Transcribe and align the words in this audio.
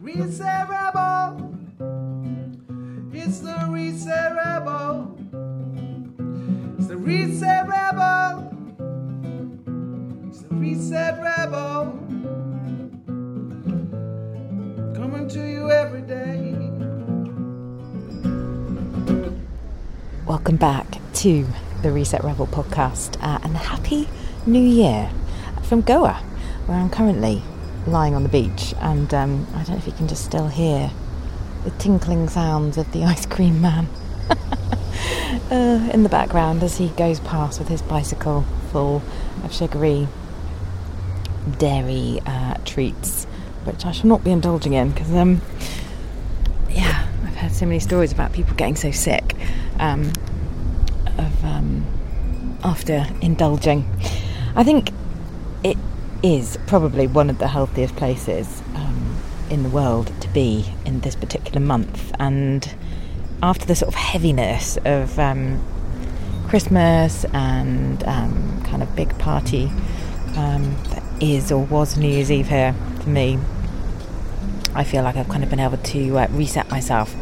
Reset 0.00 0.68
Rebel. 0.68 1.54
It's 3.12 3.38
the 3.38 3.66
Reset 3.68 4.34
Rebel. 4.34 5.16
It's 6.78 6.88
the 6.88 6.96
Reset 6.96 7.68
Rebel. 7.68 8.50
It's 10.28 10.40
the 10.42 10.54
Reset 10.54 11.22
Rebel. 11.22 11.92
Coming 14.94 15.28
to 15.28 15.48
you 15.48 15.70
every 15.70 16.02
day. 16.02 16.54
Welcome 20.26 20.56
back 20.56 20.98
to 21.14 21.46
the 21.82 21.92
Reset 21.92 22.22
Rebel 22.24 22.46
podcast 22.46 23.16
uh, 23.22 23.38
and 23.42 23.56
happy 23.56 24.08
new 24.46 24.62
year 24.62 25.10
from 25.62 25.80
Goa, 25.80 26.14
where 26.66 26.78
I'm 26.78 26.90
currently 26.90 27.42
lying 27.86 28.14
on 28.14 28.22
the 28.22 28.28
beach. 28.28 28.74
And 28.80 29.12
um, 29.14 29.46
I 29.54 29.58
don't 29.64 29.70
know 29.70 29.76
if 29.76 29.86
you 29.86 29.92
can 29.92 30.08
just 30.08 30.24
still 30.24 30.48
hear 30.48 30.90
the 31.64 31.70
tinkling 31.72 32.28
sounds 32.28 32.76
of 32.78 32.90
the 32.92 33.04
ice 33.04 33.26
cream 33.26 33.60
man 33.60 33.88
uh, 35.50 35.90
in 35.92 36.02
the 36.02 36.08
background 36.08 36.62
as 36.62 36.78
he 36.78 36.88
goes 36.90 37.20
past 37.20 37.58
with 37.58 37.68
his 37.68 37.82
bicycle 37.82 38.44
full 38.70 39.02
of 39.42 39.52
sugary 39.52 40.08
dairy 41.58 42.20
uh, 42.26 42.54
treats, 42.64 43.24
which 43.64 43.84
I 43.84 43.92
shall 43.92 44.08
not 44.08 44.24
be 44.24 44.30
indulging 44.30 44.72
in 44.72 44.90
because, 44.90 45.12
um, 45.14 45.40
yeah, 46.70 47.06
I've 47.24 47.36
heard 47.36 47.52
so 47.52 47.66
many 47.66 47.80
stories 47.80 48.12
about 48.12 48.32
people 48.32 48.54
getting 48.54 48.76
so 48.76 48.90
sick 48.90 49.34
um, 49.78 50.12
of 51.18 51.44
um, 51.44 51.84
after 52.62 53.06
indulging. 53.20 53.86
I 54.56 54.64
think 54.64 54.90
is 56.24 56.58
probably 56.66 57.06
one 57.06 57.28
of 57.28 57.36
the 57.38 57.46
healthiest 57.46 57.94
places 57.96 58.62
um, 58.74 59.20
in 59.50 59.62
the 59.62 59.68
world 59.68 60.10
to 60.22 60.28
be 60.28 60.64
in 60.86 61.00
this 61.00 61.14
particular 61.14 61.60
month, 61.60 62.12
and 62.18 62.74
after 63.42 63.66
the 63.66 63.76
sort 63.76 63.88
of 63.88 63.94
heaviness 63.94 64.78
of 64.86 65.18
um, 65.18 65.62
Christmas 66.48 67.26
and 67.34 68.02
um, 68.04 68.62
kind 68.64 68.82
of 68.82 68.96
big 68.96 69.16
party 69.18 69.66
um, 70.36 70.74
that 70.88 71.02
is 71.20 71.52
or 71.52 71.62
was 71.66 71.98
New 71.98 72.08
Year's 72.08 72.32
Eve 72.32 72.48
here 72.48 72.74
for 73.02 73.10
me, 73.10 73.38
I 74.74 74.82
feel 74.82 75.02
like 75.02 75.16
I've 75.16 75.28
kind 75.28 75.44
of 75.44 75.50
been 75.50 75.60
able 75.60 75.76
to 75.76 76.18
uh, 76.18 76.26
reset 76.30 76.70
myself 76.70 77.14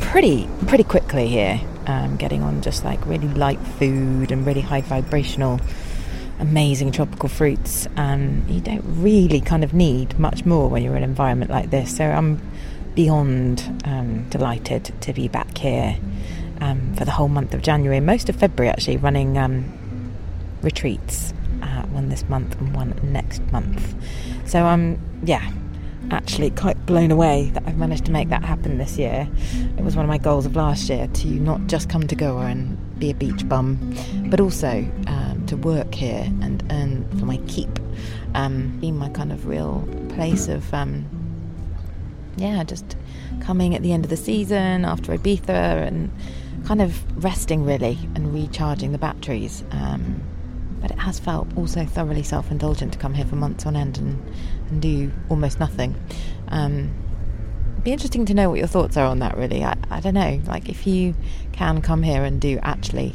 pretty 0.00 0.48
pretty 0.68 0.84
quickly 0.84 1.26
here. 1.26 1.60
Um, 1.86 2.16
getting 2.16 2.42
on 2.42 2.60
just 2.60 2.84
like 2.84 3.04
really 3.06 3.28
light 3.28 3.58
food 3.78 4.30
and 4.30 4.46
really 4.46 4.60
high 4.60 4.82
vibrational, 4.82 5.58
amazing 6.38 6.92
tropical 6.92 7.28
fruits. 7.28 7.86
and 7.96 8.48
you 8.50 8.60
don't 8.60 8.84
really 8.84 9.40
kind 9.40 9.64
of 9.64 9.74
need 9.74 10.18
much 10.18 10.44
more 10.44 10.68
when 10.68 10.82
you're 10.82 10.96
in 10.96 11.02
an 11.02 11.08
environment 11.08 11.50
like 11.50 11.70
this. 11.70 11.96
So 11.96 12.04
I'm 12.04 12.40
beyond 12.94 13.82
um, 13.84 14.28
delighted 14.28 14.92
to 15.00 15.12
be 15.12 15.28
back 15.28 15.58
here 15.58 15.96
um, 16.60 16.94
for 16.94 17.04
the 17.04 17.10
whole 17.12 17.28
month 17.28 17.54
of 17.54 17.62
January, 17.62 18.00
most 18.00 18.28
of 18.28 18.36
February 18.36 18.70
actually, 18.70 18.96
running 18.96 19.38
um, 19.38 19.64
retreats. 20.62 21.32
Uh, 21.62 21.82
one 21.86 22.08
this 22.08 22.28
month 22.28 22.58
and 22.60 22.74
one 22.74 22.94
next 23.02 23.42
month. 23.52 23.94
So 24.46 24.64
I'm 24.64 24.98
yeah 25.24 25.50
actually 26.10 26.50
quite 26.50 26.86
blown 26.86 27.10
away 27.10 27.50
that 27.52 27.62
I've 27.66 27.76
managed 27.76 28.04
to 28.06 28.12
make 28.12 28.28
that 28.30 28.44
happen 28.44 28.78
this 28.78 28.98
year. 28.98 29.28
It 29.76 29.84
was 29.84 29.96
one 29.96 30.04
of 30.04 30.08
my 30.08 30.18
goals 30.18 30.46
of 30.46 30.56
last 30.56 30.88
year 30.88 31.06
to 31.06 31.28
not 31.28 31.66
just 31.66 31.88
come 31.88 32.06
to 32.06 32.16
Goa 32.16 32.46
and 32.46 32.78
be 32.98 33.10
a 33.10 33.14
beach 33.14 33.48
bum, 33.48 33.94
but 34.26 34.40
also 34.40 34.88
um, 35.06 35.27
to 35.48 35.56
work 35.56 35.94
here 35.94 36.24
and 36.42 36.64
earn 36.70 37.08
for 37.18 37.24
my 37.26 37.38
keep. 37.48 37.78
Um, 38.34 38.78
being 38.80 38.96
my 38.96 39.08
kind 39.08 39.32
of 39.32 39.46
real 39.46 39.88
place 40.10 40.48
of, 40.48 40.72
um, 40.72 41.06
yeah, 42.36 42.62
just 42.64 42.96
coming 43.40 43.74
at 43.74 43.82
the 43.82 43.92
end 43.92 44.04
of 44.04 44.10
the 44.10 44.16
season 44.16 44.84
after 44.84 45.16
Ibiza 45.16 45.48
and 45.48 46.10
kind 46.66 46.82
of 46.82 47.24
resting 47.24 47.64
really 47.64 47.98
and 48.14 48.32
recharging 48.32 48.92
the 48.92 48.98
batteries. 48.98 49.64
Um, 49.70 50.22
but 50.80 50.90
it 50.90 50.98
has 50.98 51.18
felt 51.18 51.48
also 51.56 51.84
thoroughly 51.84 52.22
self 52.22 52.50
indulgent 52.50 52.92
to 52.92 52.98
come 52.98 53.14
here 53.14 53.24
for 53.24 53.36
months 53.36 53.66
on 53.66 53.74
end 53.74 53.98
and, 53.98 54.34
and 54.68 54.82
do 54.82 55.10
almost 55.28 55.58
nothing. 55.58 55.96
Um, 56.48 56.94
it'd 57.72 57.84
be 57.84 57.92
interesting 57.92 58.26
to 58.26 58.34
know 58.34 58.48
what 58.50 58.58
your 58.58 58.68
thoughts 58.68 58.96
are 58.96 59.06
on 59.06 59.18
that, 59.20 59.36
really. 59.36 59.64
I, 59.64 59.76
I 59.90 60.00
don't 60.00 60.14
know, 60.14 60.40
like 60.46 60.68
if 60.68 60.86
you 60.86 61.14
can 61.52 61.82
come 61.82 62.02
here 62.02 62.22
and 62.22 62.40
do 62.40 62.58
actually 62.62 63.14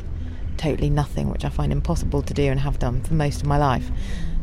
totally 0.58 0.90
nothing, 0.90 1.30
which 1.30 1.46
I 1.46 1.50
find 1.50 1.72
impossible 1.72 2.22
to 2.22 2.34
do 2.34 2.44
and 2.44 2.60
have 2.60 2.80
done 2.80 3.02
for 3.02 3.14
most 3.14 3.42
of 3.42 3.48
my 3.48 3.58
life. 3.58 3.90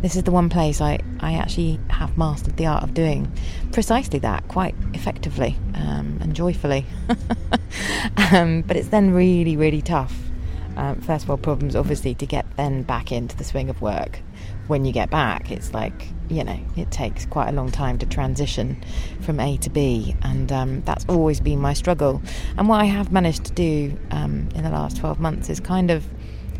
This 0.03 0.17
is 0.17 0.23
the 0.23 0.31
one 0.31 0.49
place 0.49 0.81
I, 0.81 0.99
I 1.21 1.35
actually 1.35 1.79
have 1.91 2.17
mastered 2.17 2.57
the 2.57 2.67
art 2.67 2.83
of 2.83 2.95
doing 2.95 3.31
precisely 3.73 4.19
that 4.21 4.49
quite 4.49 4.75
effectively 4.95 5.57
um, 5.75 6.19
and 6.23 6.35
joyfully. 6.35 6.87
um, 8.33 8.63
but 8.63 8.77
it's 8.77 8.89
then 8.89 9.13
really, 9.13 9.57
really 9.57 9.83
tough 9.83 10.15
um, 10.77 11.01
first 11.01 11.29
world 11.29 11.43
problems, 11.43 11.77
obviously, 11.77 12.15
to 12.15 12.27
get 12.27 12.47
then 12.57 12.83
back 12.83 13.13
into 13.13 13.37
the 13.37 13.45
swing 13.45 13.69
of 13.69 13.83
work. 13.83 14.21
When 14.71 14.85
you 14.85 14.93
get 14.93 15.11
back, 15.11 15.51
it's 15.51 15.75
like, 15.75 16.07
you 16.29 16.45
know, 16.45 16.57
it 16.77 16.93
takes 16.93 17.27
quite 17.27 17.49
a 17.49 17.53
long 17.53 17.73
time 17.73 17.99
to 17.99 18.07
transition 18.07 18.81
from 19.21 19.41
A 19.41 19.57
to 19.57 19.69
B, 19.69 20.15
and 20.23 20.53
um, 20.53 20.83
that's 20.83 21.05
always 21.09 21.41
been 21.41 21.59
my 21.59 21.73
struggle. 21.73 22.23
And 22.57 22.69
what 22.69 22.81
I 22.81 22.85
have 22.85 23.11
managed 23.11 23.47
to 23.47 23.53
do 23.53 23.99
um, 24.13 24.49
in 24.55 24.63
the 24.63 24.71
last 24.71 24.99
12 24.99 25.19
months 25.19 25.51
is 25.51 25.59
kind 25.59 25.91
of 25.91 26.07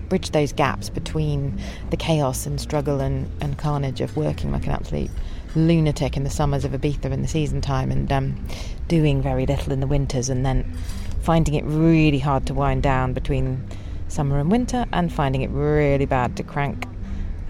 bridge 0.09 0.33
those 0.33 0.53
gaps 0.53 0.91
between 0.91 1.61
the 1.91 1.97
chaos 1.97 2.47
and 2.47 2.61
struggle 2.61 2.99
and, 3.01 3.31
and 3.41 3.57
carnage 3.59 4.01
of 4.01 4.17
working 4.17 4.51
like 4.51 4.67
an 4.67 4.73
absolute 4.73 5.11
lunatic 5.55 6.17
in 6.17 6.25
the 6.25 6.31
summers 6.31 6.65
of 6.65 6.73
Ibiza 6.73 7.13
in 7.13 7.23
the 7.23 7.29
season 7.29 7.61
time 7.61 7.93
and 7.93 8.11
um, 8.11 8.45
doing 8.89 9.23
very 9.23 9.47
little 9.47 9.73
in 9.73 9.79
the 9.79 9.87
winters, 9.87 10.29
and 10.29 10.45
then 10.45 10.77
finding 11.23 11.55
it 11.55 11.63
really 11.65 12.19
hard 12.19 12.45
to 12.47 12.55
wind 12.55 12.83
down 12.83 13.13
between 13.13 13.65
summer 14.09 14.41
and 14.41 14.51
winter, 14.51 14.85
and 14.93 15.13
finding 15.13 15.43
it 15.43 15.51
really 15.51 16.07
bad 16.07 16.37
to 16.37 16.43
crank 16.43 16.89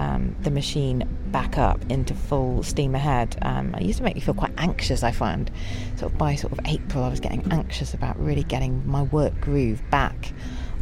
um, 0.01 0.35
the 0.41 0.51
machine 0.51 1.07
back 1.27 1.59
up 1.59 1.79
into 1.91 2.15
full 2.15 2.63
steam 2.63 2.95
ahead. 2.95 3.37
Um, 3.43 3.75
it 3.75 3.83
used 3.83 3.99
to 3.99 4.05
make 4.05 4.15
me 4.15 4.23
feel 4.23 4.35
quite 4.35 4.55
anxious. 4.57 5.03
I 5.03 5.13
find, 5.13 5.51
sort 5.97 6.11
of 6.11 6.19
by 6.19 6.37
sort 6.37 6.53
of 6.55 6.61
April, 6.65 7.05
I 7.05 7.09
was 7.09 7.21
getting 7.21 7.47
anxious 7.53 7.93
about 7.93 8.19
really 8.19 8.43
getting 8.43 8.87
my 8.87 9.03
work 9.03 9.39
groove 9.43 9.83
back 9.91 10.33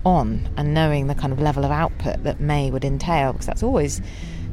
on 0.04 0.48
and 0.56 0.72
knowing 0.72 1.08
the 1.08 1.16
kind 1.16 1.32
of 1.32 1.40
level 1.40 1.64
of 1.64 1.72
output 1.72 2.22
that 2.22 2.38
May 2.38 2.70
would 2.70 2.84
entail, 2.84 3.32
because 3.32 3.46
that's 3.46 3.64
always 3.64 4.00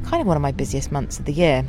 kind 0.04 0.20
of 0.20 0.26
one 0.26 0.36
of 0.36 0.42
my 0.42 0.52
busiest 0.52 0.90
months 0.90 1.20
of 1.20 1.26
the 1.26 1.32
year. 1.32 1.64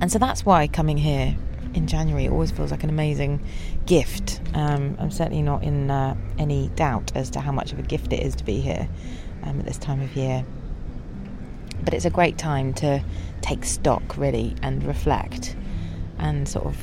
And 0.00 0.10
so 0.10 0.18
that's 0.18 0.46
why 0.46 0.66
coming 0.66 0.96
here 0.96 1.36
in 1.74 1.86
January 1.86 2.26
always 2.26 2.50
feels 2.50 2.70
like 2.70 2.84
an 2.84 2.90
amazing 2.90 3.44
gift. 3.84 4.40
Um, 4.54 4.96
I'm 4.98 5.10
certainly 5.10 5.42
not 5.42 5.62
in 5.62 5.90
uh, 5.90 6.16
any 6.38 6.68
doubt 6.68 7.12
as 7.14 7.28
to 7.30 7.40
how 7.40 7.52
much 7.52 7.72
of 7.74 7.78
a 7.78 7.82
gift 7.82 8.14
it 8.14 8.22
is 8.22 8.34
to 8.36 8.44
be 8.44 8.60
here 8.60 8.88
um, 9.42 9.60
at 9.60 9.66
this 9.66 9.76
time 9.76 10.00
of 10.00 10.16
year. 10.16 10.46
But 11.84 11.94
it's 11.94 12.04
a 12.04 12.10
great 12.10 12.38
time 12.38 12.74
to 12.74 13.02
take 13.40 13.64
stock, 13.64 14.16
really, 14.16 14.54
and 14.62 14.82
reflect 14.84 15.56
and 16.18 16.48
sort 16.48 16.66
of, 16.66 16.76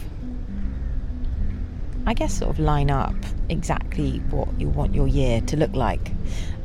I 2.05 2.13
guess, 2.13 2.37
sort 2.37 2.51
of 2.51 2.59
line 2.59 2.89
up 2.89 3.15
exactly 3.49 4.19
what 4.29 4.59
you 4.59 4.69
want 4.69 4.95
your 4.95 5.07
year 5.07 5.41
to 5.41 5.57
look 5.57 5.73
like. 5.73 6.11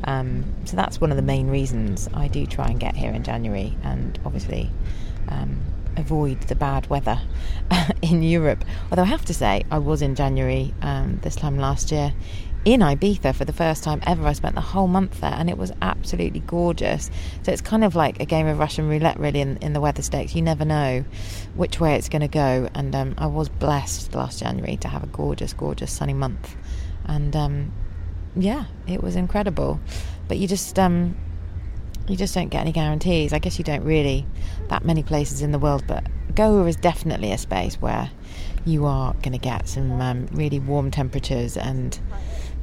Um, 0.05 0.45
so 0.65 0.77
that's 0.77 1.01
one 1.01 1.11
of 1.11 1.17
the 1.17 1.23
main 1.23 1.49
reasons 1.49 2.09
I 2.15 2.29
do 2.29 2.47
try 2.47 2.67
and 2.69 2.81
get 2.81 2.97
here 2.97 3.13
in 3.13 3.23
January, 3.23 3.77
and 3.83 4.19
obviously. 4.25 4.71
Um, 5.29 5.61
avoid 5.97 6.41
the 6.43 6.55
bad 6.55 6.89
weather 6.89 7.21
in 8.03 8.23
Europe. 8.23 8.65
Although 8.91 9.03
I 9.03 9.07
have 9.07 9.25
to 9.27 9.35
say, 9.35 9.65
I 9.71 9.79
was 9.79 10.03
in 10.03 10.15
January 10.15 10.75
um, 10.83 11.19
this 11.23 11.37
time 11.37 11.59
last 11.59 11.93
year 11.93 12.13
in 12.65 12.81
Ibiza 12.81 13.35
for 13.35 13.45
the 13.45 13.53
first 13.53 13.83
time 13.83 14.01
ever. 14.07 14.27
I 14.27 14.33
spent 14.33 14.55
the 14.55 14.61
whole 14.61 14.87
month 14.87 15.21
there 15.21 15.33
and 15.33 15.49
it 15.49 15.57
was 15.57 15.73
absolutely 15.81 16.41
gorgeous. 16.41 17.11
So 17.43 17.53
it's 17.53 17.61
kind 17.61 17.85
of 17.85 17.95
like 17.95 18.21
a 18.21 18.27
game 18.27 18.47
of 18.47 18.59
Russian 18.59 18.89
roulette, 18.89 19.19
really, 19.19 19.41
in, 19.41 19.57
in 19.59 19.73
the 19.73 19.81
weather 19.81 20.03
stakes. 20.03 20.35
You 20.35 20.43
never 20.43 20.65
know 20.65 21.05
which 21.55 21.81
way 21.81 21.95
it's 21.95 22.09
going 22.09 22.23
to 22.23 22.29
go. 22.29 22.69
And 22.75 22.95
um, 22.95 23.15
I 23.19 23.27
was 23.27 23.49
blessed 23.49 24.15
last 24.15 24.41
January 24.41 24.77
to 24.79 24.89
have 24.89 25.03
a 25.03 25.09
gorgeous, 25.09 25.53
gorgeous 25.53 25.93
sunny 25.93 26.15
month. 26.15 26.57
And 27.07 27.35
um, 27.35 27.73
yeah, 28.37 28.67
it 28.87 29.03
was 29.03 29.17
incredible. 29.17 29.81
But 30.29 30.39
you 30.39 30.47
just. 30.47 30.79
Um, 30.79 31.17
you 32.09 32.17
just 32.17 32.35
don't 32.35 32.49
get 32.49 32.63
any 32.63 32.73
guarantees. 32.73 33.33
I 33.33 33.39
guess 33.39 33.57
you 33.57 33.65
don't 33.65 33.85
really 33.85 34.27
that 34.69 34.85
many 34.85 35.05
places 35.05 35.43
in 35.43 35.53
the 35.53 35.61
world, 35.61 35.85
but 35.87 36.05
Goa 36.35 36.65
is 36.67 36.75
definitely 36.75 37.31
a 37.31 37.39
space 37.39 37.81
where 37.81 38.11
you 38.65 38.85
are 38.87 39.15
going 39.15 39.33
to 39.33 39.39
get 39.39 39.69
some 39.69 40.01
um, 40.01 40.27
really 40.33 40.59
warm 40.59 40.91
temperatures 40.91 41.57
and 41.57 41.99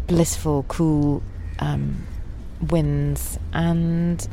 blissful, 0.07 0.63
cool 0.67 1.21
um, 1.59 2.05
winds 2.61 3.37
and 3.53 4.27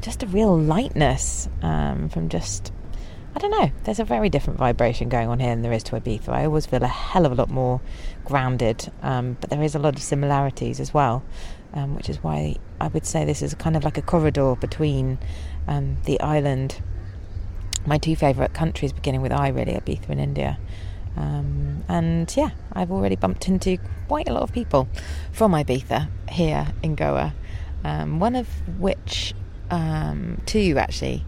just 0.00 0.22
a 0.22 0.26
real 0.26 0.56
lightness 0.58 1.48
um, 1.62 2.08
from 2.08 2.28
just. 2.28 2.72
I 3.34 3.40
don't 3.40 3.50
know. 3.50 3.70
There's 3.84 4.00
a 4.00 4.04
very 4.04 4.30
different 4.30 4.58
vibration 4.58 5.08
going 5.10 5.28
on 5.28 5.38
here 5.38 5.50
than 5.50 5.62
there 5.62 5.72
is 5.72 5.82
to 5.84 5.96
Ibiza. 6.00 6.30
I 6.30 6.46
always 6.46 6.66
feel 6.66 6.82
a 6.82 6.88
hell 6.88 7.24
of 7.24 7.30
a 7.30 7.34
lot 7.36 7.50
more 7.50 7.80
grounded, 8.24 8.90
um, 9.02 9.36
but 9.40 9.50
there 9.50 9.62
is 9.62 9.74
a 9.74 9.78
lot 9.78 9.94
of 9.94 10.02
similarities 10.02 10.80
as 10.80 10.92
well 10.92 11.22
um, 11.74 11.94
which 11.94 12.08
is 12.08 12.22
why 12.22 12.56
I 12.80 12.88
would 12.88 13.06
say 13.06 13.24
this 13.24 13.42
is 13.42 13.54
kind 13.54 13.76
of 13.76 13.84
like 13.84 13.98
a 13.98 14.02
corridor 14.02 14.54
between 14.56 15.18
um, 15.66 15.98
the 16.04 16.20
island 16.20 16.80
my 17.86 17.96
two 17.96 18.16
favourite 18.16 18.52
countries, 18.52 18.92
beginning 18.92 19.22
with 19.22 19.32
I, 19.32 19.48
really, 19.48 19.72
Ibiza 19.72 20.10
and 20.10 20.20
India. 20.20 20.58
Um, 21.18 21.82
and 21.88 22.32
yeah, 22.36 22.50
I've 22.72 22.92
already 22.92 23.16
bumped 23.16 23.48
into 23.48 23.78
quite 24.06 24.28
a 24.28 24.32
lot 24.32 24.44
of 24.44 24.52
people 24.52 24.88
from 25.32 25.52
Ibiza 25.52 26.08
here 26.30 26.68
in 26.82 26.94
Goa. 26.94 27.34
Um, 27.84 28.20
one 28.20 28.36
of 28.36 28.48
which, 28.78 29.34
um, 29.70 30.40
two 30.46 30.76
actually, 30.78 31.24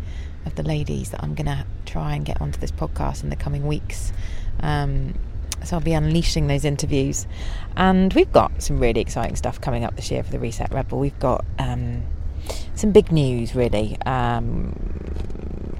of 0.46 0.54
the 0.54 0.62
ladies 0.62 1.10
that 1.10 1.22
I'm 1.22 1.34
going 1.34 1.46
to 1.46 1.66
try 1.86 2.14
and 2.14 2.24
get 2.24 2.40
onto 2.40 2.60
this 2.60 2.70
podcast 2.70 3.24
in 3.24 3.30
the 3.30 3.36
coming 3.36 3.66
weeks. 3.66 4.12
Um, 4.60 5.14
so 5.64 5.76
I'll 5.76 5.82
be 5.82 5.92
unleashing 5.92 6.46
those 6.46 6.64
interviews. 6.64 7.26
And 7.76 8.12
we've 8.14 8.32
got 8.32 8.62
some 8.62 8.78
really 8.78 9.00
exciting 9.00 9.36
stuff 9.36 9.60
coming 9.60 9.84
up 9.84 9.96
this 9.96 10.10
year 10.10 10.22
for 10.22 10.30
the 10.30 10.38
Reset 10.38 10.72
Rebel. 10.72 10.98
We've 10.98 11.18
got 11.18 11.44
um, 11.58 12.02
some 12.74 12.92
big 12.92 13.10
news, 13.10 13.54
really, 13.54 13.98
um, 14.06 14.72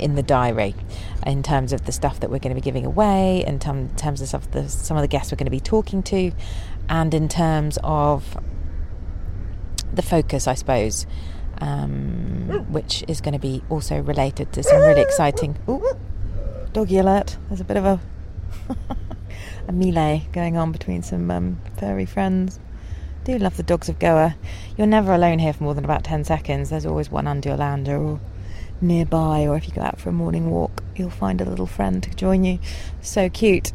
in 0.01 0.15
the 0.15 0.23
diary 0.23 0.75
in 1.27 1.43
terms 1.43 1.73
of 1.73 1.85
the 1.85 1.93
stuff 1.93 2.21
that 2.21 2.31
we're 2.31 2.39
going 2.39 2.55
to 2.55 2.61
be 2.61 2.65
giving 2.65 2.87
away, 2.87 3.45
in 3.47 3.59
terms 3.59 4.21
of 4.21 4.29
some 4.29 4.41
of 4.41 4.51
the, 4.53 4.69
some 4.69 4.97
of 4.97 5.03
the 5.03 5.09
guests 5.09 5.33
we're 5.33 5.37
going 5.37 5.47
to 5.47 5.51
be 5.51 5.61
talking 5.61 6.03
to, 6.05 6.33
and 6.89 7.15
in 7.15 7.29
terms 7.29 7.79
of 7.85 8.37
the 9.93 10.03
focus, 10.03 10.47
I 10.47 10.55
suppose, 10.55 11.07
um, 11.59 12.67
which 12.71 13.05
is 13.09 13.21
going 13.21 13.35
to 13.35 13.41
be 13.41 13.63
also 13.69 14.01
related 14.01 14.53
to 14.55 14.63
some 14.63 14.81
really 14.81 15.03
exciting. 15.03 15.59
Ooh, 15.69 15.97
doggy 16.73 16.99
alert! 16.99 17.37
There's 17.49 17.61
a 17.61 17.65
bit 17.65 17.77
of 17.77 17.85
a 17.85 18.01
a 19.69 19.73
melee 19.73 20.27
going 20.33 20.57
on 20.57 20.73
between 20.73 21.03
some 21.03 21.31
um, 21.31 21.61
furry 21.79 22.07
friends. 22.07 22.59
Do 23.25 23.37
love 23.39 23.57
the 23.57 23.63
dogs 23.63 23.89
of 23.89 23.99
Goa. 23.99 24.37
You're 24.77 24.87
never 24.87 25.13
alone 25.13 25.39
here 25.39 25.53
for 25.53 25.65
more 25.65 25.75
than 25.75 25.85
about 25.85 26.05
10 26.05 26.25
seconds. 26.25 26.71
There's 26.71 26.87
always 26.87 27.11
one 27.11 27.27
under 27.27 27.51
your 27.51 27.59
lander 27.59 27.97
or 27.97 28.21
nearby, 28.81 29.47
or 29.47 29.57
if 29.57 29.67
you 29.67 29.75
go 29.75 29.83
out 29.83 30.01
for 30.01 30.09
a 30.09 30.13
morning 30.13 30.51
walk, 30.51 30.83
you'll 30.97 31.11
find 31.11 31.41
a 31.41 31.45
little 31.45 31.67
friend 31.67 32.03
to 32.03 32.11
join 32.11 32.45
you. 32.45 32.59
So 33.01 33.29
cute. 33.29 33.73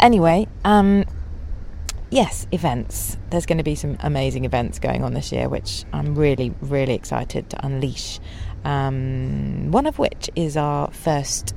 Anyway, 0.00 0.48
um, 0.64 1.04
yes, 2.10 2.46
events. 2.52 3.16
There's 3.30 3.46
going 3.46 3.58
to 3.58 3.64
be 3.64 3.74
some 3.74 3.96
amazing 4.00 4.44
events 4.44 4.78
going 4.78 5.04
on 5.04 5.14
this 5.14 5.32
year, 5.32 5.48
which 5.48 5.84
I'm 5.92 6.14
really, 6.14 6.54
really 6.60 6.94
excited 6.94 7.50
to 7.50 7.66
unleash. 7.66 8.20
Um, 8.64 9.70
one 9.70 9.86
of 9.86 9.98
which 9.98 10.30
is 10.34 10.56
our 10.56 10.90
first 10.90 11.54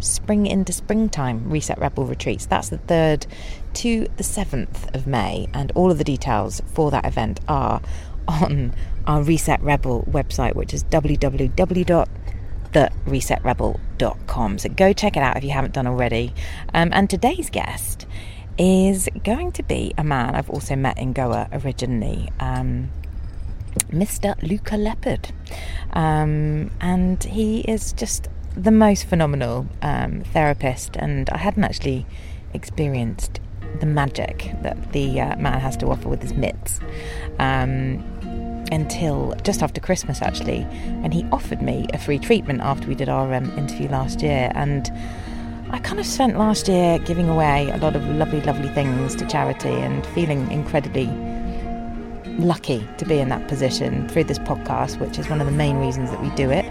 spring 0.00 0.46
into 0.46 0.72
springtime 0.72 1.50
Reset 1.50 1.78
Rebel 1.78 2.04
retreats. 2.04 2.46
That's 2.46 2.68
the 2.68 2.78
3rd 2.78 3.26
to 3.74 4.08
the 4.16 4.22
7th 4.22 4.94
of 4.94 5.06
May, 5.06 5.48
and 5.52 5.72
all 5.74 5.90
of 5.90 5.98
the 5.98 6.04
details 6.04 6.62
for 6.72 6.90
that 6.90 7.04
event 7.04 7.40
are 7.48 7.80
on 8.28 8.74
our 9.06 9.22
Reset 9.22 9.62
Rebel 9.62 10.04
website, 10.10 10.54
which 10.54 10.74
is 10.74 10.82
www.theresetrebel.com. 12.76 14.58
So 14.58 14.68
go 14.68 14.92
check 14.92 15.16
it 15.16 15.22
out 15.22 15.36
if 15.36 15.44
you 15.44 15.50
haven't 15.50 15.74
done 15.74 15.86
already. 15.86 16.32
Um, 16.74 16.90
and 16.92 17.08
today's 17.08 17.50
guest 17.50 18.06
is 18.58 19.08
going 19.24 19.52
to 19.52 19.62
be 19.62 19.94
a 19.98 20.04
man 20.04 20.34
I've 20.34 20.50
also 20.50 20.76
met 20.76 20.98
in 20.98 21.12
Goa 21.12 21.48
originally. 21.52 22.30
Um, 22.40 22.90
Mr. 23.90 24.38
Louka 24.40 24.78
Leppard. 24.78 25.32
Um, 25.92 26.70
and 26.80 27.22
he 27.24 27.60
is 27.60 27.92
just 27.92 28.28
the 28.54 28.70
most 28.70 29.04
phenomenal 29.04 29.66
um, 29.82 30.22
therapist, 30.32 30.96
and 30.96 31.28
I 31.28 31.36
hadn't 31.38 31.64
actually 31.64 32.06
experienced 32.54 33.40
the 33.80 33.86
magic 33.86 34.54
that 34.62 34.92
the 34.92 35.20
uh, 35.20 35.36
man 35.36 35.60
has 35.60 35.76
to 35.76 35.86
offer 35.88 36.08
with 36.08 36.22
his 36.22 36.32
mitts 36.32 36.80
um, 37.38 38.02
until 38.72 39.34
just 39.42 39.62
after 39.62 39.80
Christmas, 39.80 40.22
actually. 40.22 40.66
And 41.02 41.12
he 41.12 41.24
offered 41.32 41.62
me 41.62 41.86
a 41.92 41.98
free 41.98 42.18
treatment 42.18 42.60
after 42.60 42.88
we 42.88 42.94
did 42.94 43.08
our 43.08 43.32
um, 43.34 43.56
interview 43.58 43.88
last 43.88 44.22
year. 44.22 44.50
And 44.54 44.90
I 45.70 45.78
kind 45.78 45.98
of 45.98 46.06
spent 46.06 46.38
last 46.38 46.68
year 46.68 46.98
giving 47.00 47.28
away 47.28 47.68
a 47.70 47.76
lot 47.78 47.96
of 47.96 48.06
lovely, 48.08 48.40
lovely 48.42 48.68
things 48.68 49.16
to 49.16 49.26
charity 49.26 49.68
and 49.68 50.06
feeling 50.08 50.50
incredibly 50.50 51.06
lucky 52.38 52.86
to 52.98 53.04
be 53.04 53.18
in 53.18 53.28
that 53.30 53.48
position 53.48 54.08
through 54.08 54.24
this 54.24 54.38
podcast, 54.40 55.00
which 55.00 55.18
is 55.18 55.28
one 55.28 55.40
of 55.40 55.46
the 55.46 55.52
main 55.52 55.78
reasons 55.78 56.10
that 56.10 56.22
we 56.22 56.30
do 56.30 56.50
it. 56.50 56.64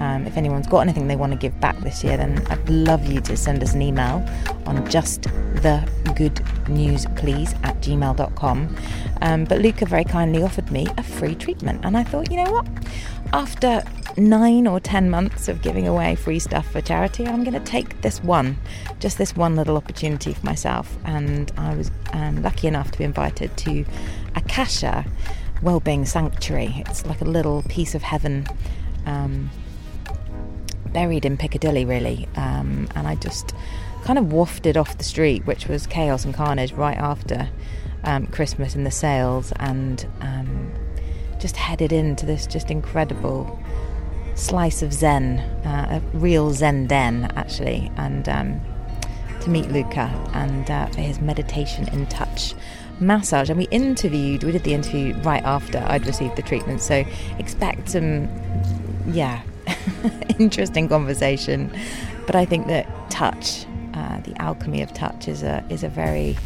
Um, 0.00 0.26
if 0.26 0.38
anyone's 0.38 0.66
got 0.66 0.80
anything 0.80 1.08
they 1.08 1.16
want 1.16 1.32
to 1.32 1.38
give 1.38 1.60
back 1.60 1.78
this 1.80 2.02
year, 2.02 2.16
then 2.16 2.42
I'd 2.48 2.68
love 2.70 3.06
you 3.06 3.20
to 3.20 3.36
send 3.36 3.62
us 3.62 3.74
an 3.74 3.82
email 3.82 4.26
on 4.64 4.88
just 4.88 5.24
the 5.62 5.86
good 6.16 6.40
news 6.70 7.04
please 7.16 7.52
at 7.62 7.80
gmail.com. 7.82 8.76
Um, 9.20 9.44
but 9.44 9.60
Louka 9.60 9.86
very 9.86 10.04
kindly 10.04 10.42
offered 10.42 10.70
me 10.70 10.86
a 10.96 11.02
free 11.02 11.34
treatment, 11.34 11.84
and 11.84 11.98
I 11.98 12.04
thought, 12.04 12.30
you 12.30 12.42
know 12.42 12.50
what? 12.50 12.66
After 13.34 13.82
nine 14.16 14.66
or 14.66 14.80
ten 14.80 15.10
months 15.10 15.48
of 15.48 15.60
giving 15.60 15.86
away 15.86 16.14
free 16.14 16.38
stuff 16.38 16.66
for 16.70 16.80
charity, 16.80 17.26
I'm 17.26 17.44
going 17.44 17.52
to 17.52 17.60
take 17.60 18.00
this 18.00 18.22
one, 18.22 18.56
just 19.00 19.18
this 19.18 19.36
one 19.36 19.54
little 19.54 19.76
opportunity 19.76 20.32
for 20.32 20.46
myself. 20.46 20.96
And 21.04 21.52
I 21.58 21.74
was 21.74 21.90
um, 22.14 22.42
lucky 22.42 22.68
enough 22.68 22.90
to 22.92 22.98
be 22.98 23.04
invited 23.04 23.54
to 23.58 23.84
Akasha 24.34 25.04
Wellbeing 25.62 26.06
Sanctuary. 26.06 26.82
It's 26.86 27.04
like 27.04 27.20
a 27.20 27.26
little 27.26 27.62
piece 27.64 27.94
of 27.94 28.02
heaven. 28.02 28.46
Um, 29.04 29.50
buried 30.92 31.24
in 31.24 31.36
Piccadilly, 31.36 31.84
really. 31.84 32.28
Um, 32.36 32.88
and 32.94 33.06
I 33.06 33.14
just 33.16 33.54
kind 34.04 34.18
of 34.18 34.32
wafted 34.32 34.76
off 34.76 34.96
the 34.98 35.04
street, 35.04 35.46
which 35.46 35.68
was 35.68 35.86
chaos 35.86 36.24
and 36.24 36.34
carnage 36.34 36.72
right 36.72 36.96
after 36.96 37.48
um, 38.04 38.26
Christmas 38.28 38.74
and 38.74 38.86
the 38.86 38.90
sales, 38.90 39.52
and 39.56 40.06
um, 40.20 40.72
just 41.38 41.56
headed 41.56 41.92
into 41.92 42.26
this 42.26 42.46
just 42.46 42.70
incredible 42.70 43.58
slice 44.34 44.82
of 44.82 44.92
Zen, 44.92 45.38
uh, 45.66 46.00
a 46.00 46.16
real 46.16 46.50
Zen 46.52 46.86
den, 46.86 47.30
actually, 47.36 47.90
and 47.96 48.28
um, 48.28 48.60
to 49.40 49.50
meet 49.50 49.66
Louka 49.66 50.08
and 50.34 50.70
uh, 50.70 50.86
for 50.86 51.00
his 51.00 51.20
meditation 51.20 51.88
in 51.88 52.06
touch 52.06 52.54
massage. 53.00 53.50
And 53.50 53.58
we 53.58 53.66
interviewed, 53.68 54.44
we 54.44 54.52
did 54.52 54.64
the 54.64 54.74
interview 54.74 55.14
right 55.22 55.42
after 55.44 55.84
I'd 55.86 56.06
received 56.06 56.36
the 56.36 56.42
treatment, 56.42 56.80
so 56.80 57.04
expect 57.38 57.90
some, 57.90 58.28
yeah, 59.06 59.42
interesting 60.38 60.88
conversation. 60.88 61.72
But 62.26 62.36
I 62.36 62.44
think 62.44 62.66
that 62.68 62.86
touch, 63.10 63.66
uh, 63.94 64.20
the 64.20 64.34
alchemy 64.40 64.82
of 64.82 64.92
touch, 64.92 65.28
is 65.28 65.42
a 65.42 65.64
is 65.68 65.82
a 65.82 65.88
very 65.88 66.36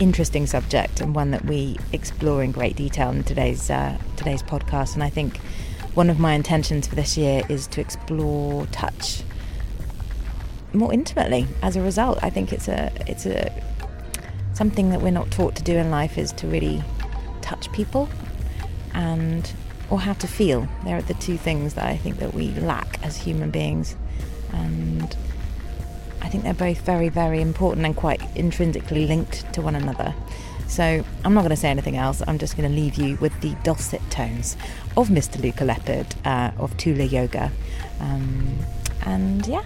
interesting 0.00 0.46
subject 0.46 1.00
and 1.00 1.14
one 1.14 1.30
that 1.30 1.44
we 1.44 1.76
explore 1.92 2.42
in 2.42 2.50
great 2.50 2.74
detail 2.76 3.10
in 3.10 3.24
today's 3.24 3.70
uh, 3.70 3.96
today's 4.16 4.42
podcast. 4.42 4.94
And 4.94 5.02
I 5.02 5.10
think 5.10 5.38
one 5.94 6.10
of 6.10 6.18
my 6.18 6.32
intentions 6.34 6.86
for 6.86 6.96
this 6.96 7.16
year 7.16 7.42
is 7.48 7.66
to 7.68 7.80
explore 7.80 8.66
touch 8.66 9.22
more 10.72 10.92
intimately. 10.92 11.46
As 11.62 11.76
a 11.76 11.82
result, 11.82 12.18
I 12.22 12.30
think 12.30 12.52
it's 12.52 12.68
a 12.68 12.90
it's 13.06 13.26
a 13.26 13.52
something 14.54 14.90
that 14.90 15.00
we're 15.00 15.10
not 15.10 15.30
taught 15.30 15.56
to 15.56 15.62
do 15.62 15.76
in 15.76 15.90
life 15.90 16.18
is 16.18 16.32
to 16.32 16.46
really 16.46 16.82
touch 17.42 17.70
people 17.72 18.08
and 18.94 19.52
or 19.94 20.00
how 20.00 20.12
to 20.12 20.26
feel. 20.26 20.66
They're 20.82 21.02
the 21.02 21.14
two 21.14 21.36
things 21.36 21.74
that 21.74 21.84
I 21.84 21.96
think 21.96 22.18
that 22.18 22.34
we 22.34 22.48
lack 22.54 22.98
as 23.04 23.16
human 23.16 23.52
beings. 23.52 23.94
And 24.52 25.16
I 26.20 26.28
think 26.28 26.42
they're 26.42 26.52
both 26.52 26.80
very, 26.80 27.08
very 27.08 27.40
important 27.40 27.86
and 27.86 27.94
quite 27.94 28.20
intrinsically 28.34 29.06
linked 29.06 29.52
to 29.54 29.62
one 29.62 29.76
another. 29.76 30.12
So 30.66 31.04
I'm 31.24 31.32
not 31.32 31.42
going 31.42 31.50
to 31.50 31.56
say 31.56 31.68
anything 31.68 31.96
else. 31.96 32.24
I'm 32.26 32.38
just 32.38 32.56
going 32.56 32.68
to 32.68 32.74
leave 32.74 32.96
you 32.96 33.16
with 33.18 33.40
the 33.40 33.54
dulcet 33.62 34.00
tones 34.10 34.56
of 34.96 35.10
Mr. 35.10 35.36
Louka 35.36 35.64
Leppard 35.64 36.12
uh, 36.24 36.50
of 36.58 36.76
Tula 36.76 37.04
Yoga. 37.04 37.52
Um, 38.00 38.58
and 39.06 39.46
yeah, 39.46 39.62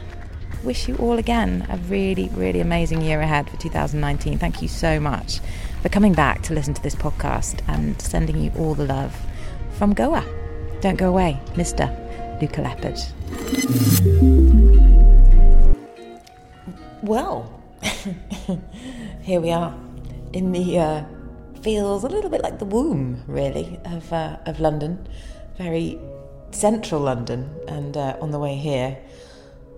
wish 0.62 0.88
you 0.88 0.96
all 0.96 1.18
again 1.18 1.66
a 1.70 1.78
really, 1.88 2.28
really 2.34 2.60
amazing 2.60 3.00
year 3.00 3.22
ahead 3.22 3.48
for 3.48 3.56
2019. 3.56 4.36
Thank 4.36 4.60
you 4.60 4.68
so 4.68 5.00
much 5.00 5.40
for 5.80 5.88
coming 5.88 6.12
back 6.12 6.42
to 6.42 6.52
listen 6.52 6.74
to 6.74 6.82
this 6.82 6.94
podcast 6.94 7.62
and 7.66 7.98
sending 8.02 8.38
you 8.38 8.52
all 8.58 8.74
the 8.74 8.84
love 8.84 9.16
from 9.78 9.94
Goa. 9.94 10.24
Don't 10.80 10.98
go 10.98 11.08
away, 11.08 11.40
Mr. 11.54 11.86
Louka 12.40 12.62
Leppard. 12.64 12.98
Well, 17.02 17.48
here 19.22 19.40
we 19.40 19.52
are 19.52 19.72
in 20.32 20.50
the 20.50 20.78
uh, 20.78 21.04
feels 21.62 22.02
a 22.02 22.08
little 22.08 22.28
bit 22.28 22.42
like 22.42 22.58
the 22.58 22.64
womb, 22.64 23.22
really, 23.28 23.78
of 23.84 24.12
uh, 24.12 24.38
of 24.46 24.58
London, 24.58 25.06
very 25.56 25.98
central 26.50 27.00
London. 27.00 27.48
And 27.68 27.96
uh, 27.96 28.16
on 28.20 28.32
the 28.32 28.38
way 28.40 28.56
here, 28.56 28.98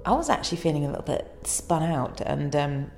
I 0.07 0.13
was 0.13 0.31
actually 0.31 0.59
feeling 0.59 0.87
a 0.87 0.89
little 0.89 1.05
bit 1.05 1.31
spun 1.45 1.83
out 1.83 2.23
and 2.23 2.57
um, 2.57 2.91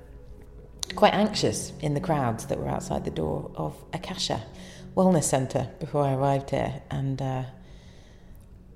quite 0.95 1.15
anxious 1.15 1.73
in 1.81 1.95
the 1.95 2.01
crowds 2.01 2.47
that 2.47 2.59
were 2.59 2.69
outside 2.69 3.05
the 3.05 3.11
door 3.11 3.51
of 3.57 3.75
Akasha 3.93 4.41
wellness 4.95 5.25
centre 5.25 5.71
before 5.81 6.05
I 6.05 6.15
arrived 6.15 6.51
here, 6.51 6.83
and 6.91 7.21
uh, 7.21 7.43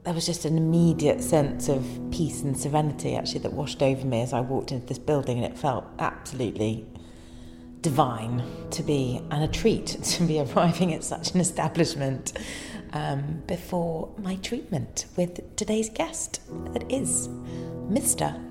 there 0.04 0.14
was 0.14 0.26
just 0.26 0.44
an 0.44 0.56
immediate 0.56 1.22
sense 1.22 1.68
of 1.68 1.84
peace 2.10 2.42
and 2.42 2.56
serenity 2.56 3.16
actually 3.16 3.40
that 3.40 3.52
washed 3.52 3.82
over 3.82 4.06
me 4.06 4.22
as 4.22 4.32
I 4.32 4.40
walked 4.40 4.72
into 4.72 4.86
this 4.86 4.98
building, 4.98 5.42
and 5.42 5.52
it 5.52 5.58
felt 5.58 5.84
absolutely 5.98 6.86
divine 7.82 8.42
to 8.70 8.82
be 8.82 9.20
and 9.30 9.44
a 9.44 9.48
treat 9.48 9.86
to 10.02 10.24
be 10.24 10.40
arriving 10.40 10.94
at 10.94 11.04
such 11.04 11.32
an 11.34 11.40
establishment 11.40 12.32
um, 12.92 13.42
before 13.46 14.12
my 14.18 14.36
treatment 14.36 15.06
with 15.16 15.56
today's 15.56 15.90
guest. 15.90 16.40
That 16.72 16.90
is 16.90 17.28
Mr. 17.88 18.42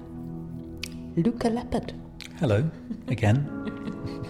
Louka 1.16 1.54
Leppard. 1.54 1.94
Hello, 2.40 2.70
again. 3.08 4.28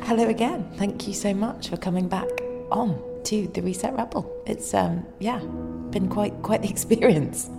Hello 0.02 0.28
again. 0.28 0.70
Thank 0.76 1.06
you 1.06 1.14
so 1.14 1.32
much 1.32 1.68
for 1.68 1.76
coming 1.76 2.08
back 2.08 2.28
on 2.70 3.02
to 3.24 3.46
the 3.48 3.62
Reset 3.62 3.94
Rebel. 3.94 4.30
It's 4.46 4.74
um 4.74 5.06
yeah, 5.18 5.38
been 5.90 6.08
quite 6.08 6.42
quite 6.42 6.62
the 6.62 6.68
experience. 6.76 7.50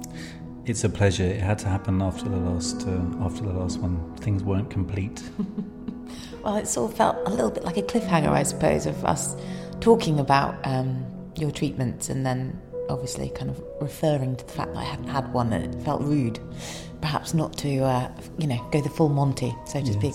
It's 0.65 0.83
a 0.83 0.89
pleasure. 0.89 1.23
It 1.23 1.41
had 1.41 1.59
to 1.59 1.69
happen 1.69 2.01
after 2.01 2.27
the 2.27 2.37
last 2.37 2.87
uh, 2.87 3.01
after 3.21 3.43
the 3.43 3.53
last 3.53 3.79
one. 3.79 4.15
Things 4.17 4.43
weren't 4.43 4.69
complete. 4.69 5.21
Well, 6.43 6.57
it 6.57 6.67
sort 6.67 6.91
of 6.91 6.97
felt 6.97 7.17
a 7.25 7.31
little 7.31 7.49
bit 7.49 7.63
like 7.63 7.77
a 7.77 7.81
cliffhanger, 7.81 8.29
I 8.29 8.43
suppose, 8.43 8.85
of 8.85 9.03
us 9.03 9.35
talking 9.79 10.19
about 10.19 10.55
um, 10.63 11.05
your 11.35 11.49
treatments 11.49 12.09
and 12.09 12.23
then 12.23 12.61
obviously 12.87 13.29
kind 13.29 13.49
of 13.49 13.63
referring 13.81 14.35
to 14.35 14.45
the 14.45 14.51
fact 14.51 14.73
that 14.73 14.79
I 14.79 14.83
hadn't 14.83 15.07
had 15.07 15.33
one 15.33 15.51
and 15.53 15.73
it 15.73 15.83
felt 15.83 16.03
rude, 16.03 16.39
perhaps 17.01 17.33
not 17.33 17.57
to, 17.57 17.79
uh, 17.79 18.11
you 18.37 18.45
know, 18.45 18.63
go 18.71 18.79
the 18.79 18.89
full 18.89 19.09
Monty, 19.09 19.55
so 19.65 19.81
to 19.81 19.93
speak. 19.93 20.13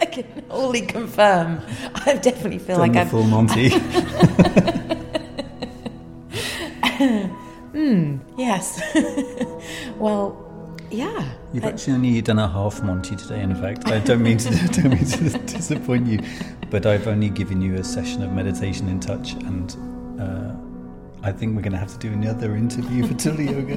I 0.00 0.06
can 0.06 0.44
only 0.50 0.80
confirm. 0.82 1.60
I 1.94 2.14
definitely 2.14 2.58
feel 2.58 2.78
Done 2.78 2.88
like 2.88 2.96
I'm. 2.96 3.08
full 3.08 3.24
Monty. 3.24 3.70
Hmm. 7.72 8.18
Yes. 8.36 8.82
well, 9.98 10.76
yeah. 10.90 11.32
You've 11.52 11.64
I- 11.64 11.68
actually 11.68 11.94
only 11.94 12.20
done 12.20 12.38
a 12.38 12.48
half 12.48 12.82
Monty 12.82 13.16
today. 13.16 13.40
In 13.40 13.54
fact, 13.54 13.86
I 13.86 14.00
don't 14.00 14.22
mean 14.22 14.38
to 14.38 14.50
don't 14.72 14.90
mean 14.90 15.04
to 15.04 15.38
disappoint 15.38 16.06
you, 16.06 16.18
but 16.68 16.84
I've 16.84 17.06
only 17.06 17.30
given 17.30 17.62
you 17.62 17.76
a 17.76 17.84
session 17.84 18.22
of 18.22 18.32
meditation 18.32 18.88
in 18.88 18.98
touch, 19.00 19.32
and 19.32 19.76
uh, 20.20 20.52
I 21.26 21.32
think 21.32 21.54
we're 21.54 21.62
going 21.62 21.72
to 21.72 21.78
have 21.78 21.92
to 21.92 21.98
do 21.98 22.12
another 22.12 22.56
interview 22.56 23.06
for 23.06 23.14
Tula 23.14 23.42
Yoga. 23.42 23.76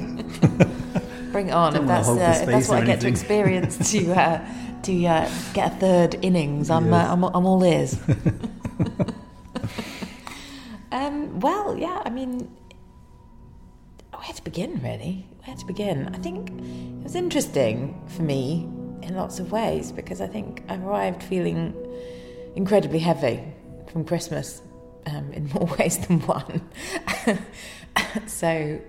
Bring 1.32 1.48
it 1.48 1.52
on 1.54 1.74
if 1.76 1.86
that's, 1.86 2.08
uh, 2.08 2.38
if 2.42 2.46
that's 2.46 2.68
what 2.68 2.82
I 2.82 2.86
get 2.86 3.00
to 3.00 3.08
experience 3.08 3.92
to 3.92 4.12
uh, 4.12 4.46
to 4.84 5.06
uh, 5.06 5.30
get 5.52 5.72
a 5.72 5.76
third 5.76 6.16
innings. 6.22 6.70
I'm, 6.70 6.86
Yes. 6.90 7.08
uh, 7.08 7.12
I'm 7.12 7.24
I'm 7.24 7.46
all 7.46 7.62
ears. 7.64 7.98
um, 10.92 11.40
well, 11.40 11.76
yeah. 11.76 12.02
I 12.04 12.10
mean, 12.10 12.48
where 14.12 14.32
to 14.32 14.44
begin? 14.44 14.80
Really, 14.82 15.26
where 15.44 15.56
to 15.56 15.66
begin? 15.66 16.08
I 16.14 16.18
think 16.18 16.50
it 16.50 17.02
was 17.02 17.14
interesting 17.14 18.00
for 18.08 18.22
me 18.22 18.68
in 19.02 19.14
lots 19.16 19.38
of 19.38 19.52
ways 19.52 19.92
because 19.92 20.20
I 20.20 20.26
think 20.26 20.62
I 20.68 20.76
arrived 20.76 21.22
feeling 21.22 21.74
incredibly 22.56 23.00
heavy 23.00 23.42
from 23.92 24.04
Christmas 24.04 24.62
um, 25.06 25.32
in 25.32 25.48
more 25.48 25.66
ways 25.78 25.98
than 26.06 26.20
one. 26.20 26.62
so 28.26 28.80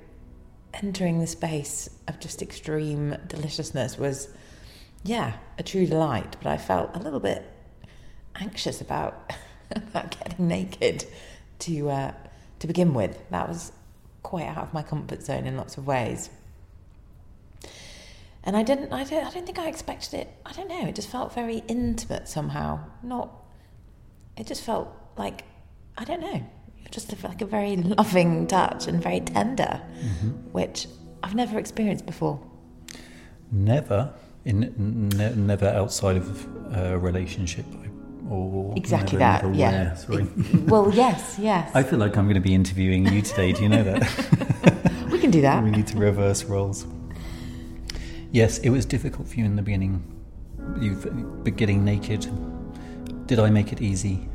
entering 0.74 1.20
the 1.20 1.28
space 1.28 1.90
of 2.08 2.20
just 2.20 2.42
extreme 2.42 3.16
deliciousness 3.28 3.98
was, 3.98 4.30
yeah, 5.06 5.34
a 5.58 5.64
true 5.64 5.86
delight. 5.86 6.36
But 6.42 6.50
I 6.50 6.58
felt 6.58 6.96
a 6.96 7.00
little 7.00 7.20
bit 7.20 7.46
anxious 8.36 8.82
about 8.82 9.32
about 9.72 10.18
getting 10.20 10.48
naked 10.48 11.06
to 11.60 11.90
uh, 11.90 12.12
to 12.60 12.68
begin 12.68 12.94
with. 12.94 13.18
That 13.30 13.48
was 13.48 13.72
quite 14.24 14.48
out 14.48 14.58
of 14.58 14.74
my 14.74 14.82
comfort 14.82 15.22
zone 15.24 15.46
in 15.46 15.56
lots 15.56 15.78
of 15.78 15.88
ways. 15.88 16.30
And 18.44 18.56
I 18.56 18.62
didn't, 18.62 18.94
I 18.94 19.04
don't, 19.04 19.26
I 19.26 19.32
don't 19.32 19.46
think 19.46 19.58
I 19.58 19.68
expected 19.68 20.20
it. 20.20 20.30
I 20.46 20.52
don't 20.54 20.68
know. 20.68 20.86
It 20.88 20.94
just 20.94 21.10
felt 21.10 21.34
very 21.34 21.64
intimate 21.68 22.28
somehow. 22.28 22.80
Not. 23.02 23.32
It 24.38 24.46
just 24.46 24.64
felt 24.64 24.88
like, 25.18 25.46
I 25.98 26.04
don't 26.04 26.22
know, 26.22 26.46
just 26.92 27.24
like 27.24 27.42
a 27.42 27.46
very 27.46 27.76
loving 27.76 28.46
touch 28.46 28.88
and 28.88 29.02
very 29.02 29.20
tender, 29.22 29.82
which 30.52 30.88
I've 31.24 31.34
never 31.34 31.58
experienced 31.58 32.06
before. 32.06 32.40
Never, 33.52 34.14
in 34.46 35.10
ne- 35.18 35.36
never 35.36 35.68
outside 35.68 36.18
of 36.18 36.48
a 36.76 36.98
relationship, 36.98 37.66
or 38.30 38.74
Exactly 38.78 39.18
never, 39.20 39.48
that. 39.48 39.56
never 39.56 39.60
yeah. 39.60 39.96
where, 40.08 40.28
well, 40.66 40.94
yes, 40.94 41.38
yes. 41.40 41.72
I 41.76 41.84
feel 41.84 42.00
like 42.00 42.16
I'm 42.18 42.26
going 42.26 42.36
to 42.36 42.40
be 42.42 42.54
interviewing 42.54 43.08
you 43.12 43.22
today. 43.22 43.52
Do 43.52 43.64
you 43.64 43.70
know 43.70 43.84
that? 43.84 45.08
we 45.12 45.20
can 45.20 45.32
do 45.32 45.42
that. 45.42 45.64
we 45.64 45.72
need 45.72 45.88
to 45.88 45.98
reverse 45.98 46.44
roles. 46.44 46.86
Yes, 48.32 48.58
it 48.60 48.70
was 48.70 48.86
difficult 48.86 49.28
for 49.28 49.36
you 49.36 49.46
in 49.46 49.56
the 49.56 49.62
beginning. 49.62 50.04
You've 50.80 51.44
but 51.44 51.56
getting 51.56 51.84
naked. 51.86 52.28
Did 53.28 53.40
I 53.40 53.50
make 53.50 53.72
it 53.72 53.82
easy? 53.82 54.28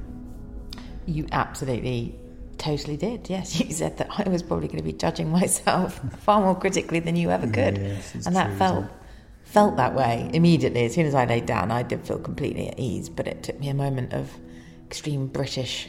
You 1.06 1.26
absolutely, 1.32 2.18
totally 2.58 2.96
did. 2.96 3.28
Yes, 3.28 3.58
you 3.60 3.72
said 3.72 3.98
that 3.98 4.08
I 4.18 4.28
was 4.28 4.42
probably 4.42 4.68
going 4.68 4.78
to 4.78 4.84
be 4.84 4.92
judging 4.92 5.30
myself 5.30 6.00
far 6.20 6.40
more 6.40 6.54
critically 6.58 7.00
than 7.00 7.16
you 7.16 7.30
ever 7.30 7.46
could, 7.46 7.78
Yes, 7.78 8.14
it's 8.14 8.26
and 8.26 8.34
that 8.36 8.48
true, 8.48 8.56
felt? 8.56 8.84
Felt 9.50 9.76
that 9.76 9.94
way 9.94 10.30
immediately. 10.32 10.84
As 10.84 10.94
soon 10.94 11.06
as 11.06 11.14
I 11.14 11.24
laid 11.24 11.46
down, 11.46 11.70
I 11.70 11.82
did 11.82 12.06
feel 12.06 12.18
completely 12.18 12.68
at 12.68 12.78
ease. 12.78 13.08
But 13.08 13.26
it 13.26 13.42
took 13.42 13.58
me 13.58 13.68
a 13.68 13.74
moment 13.74 14.12
of 14.12 14.30
extreme 14.86 15.26
British 15.26 15.88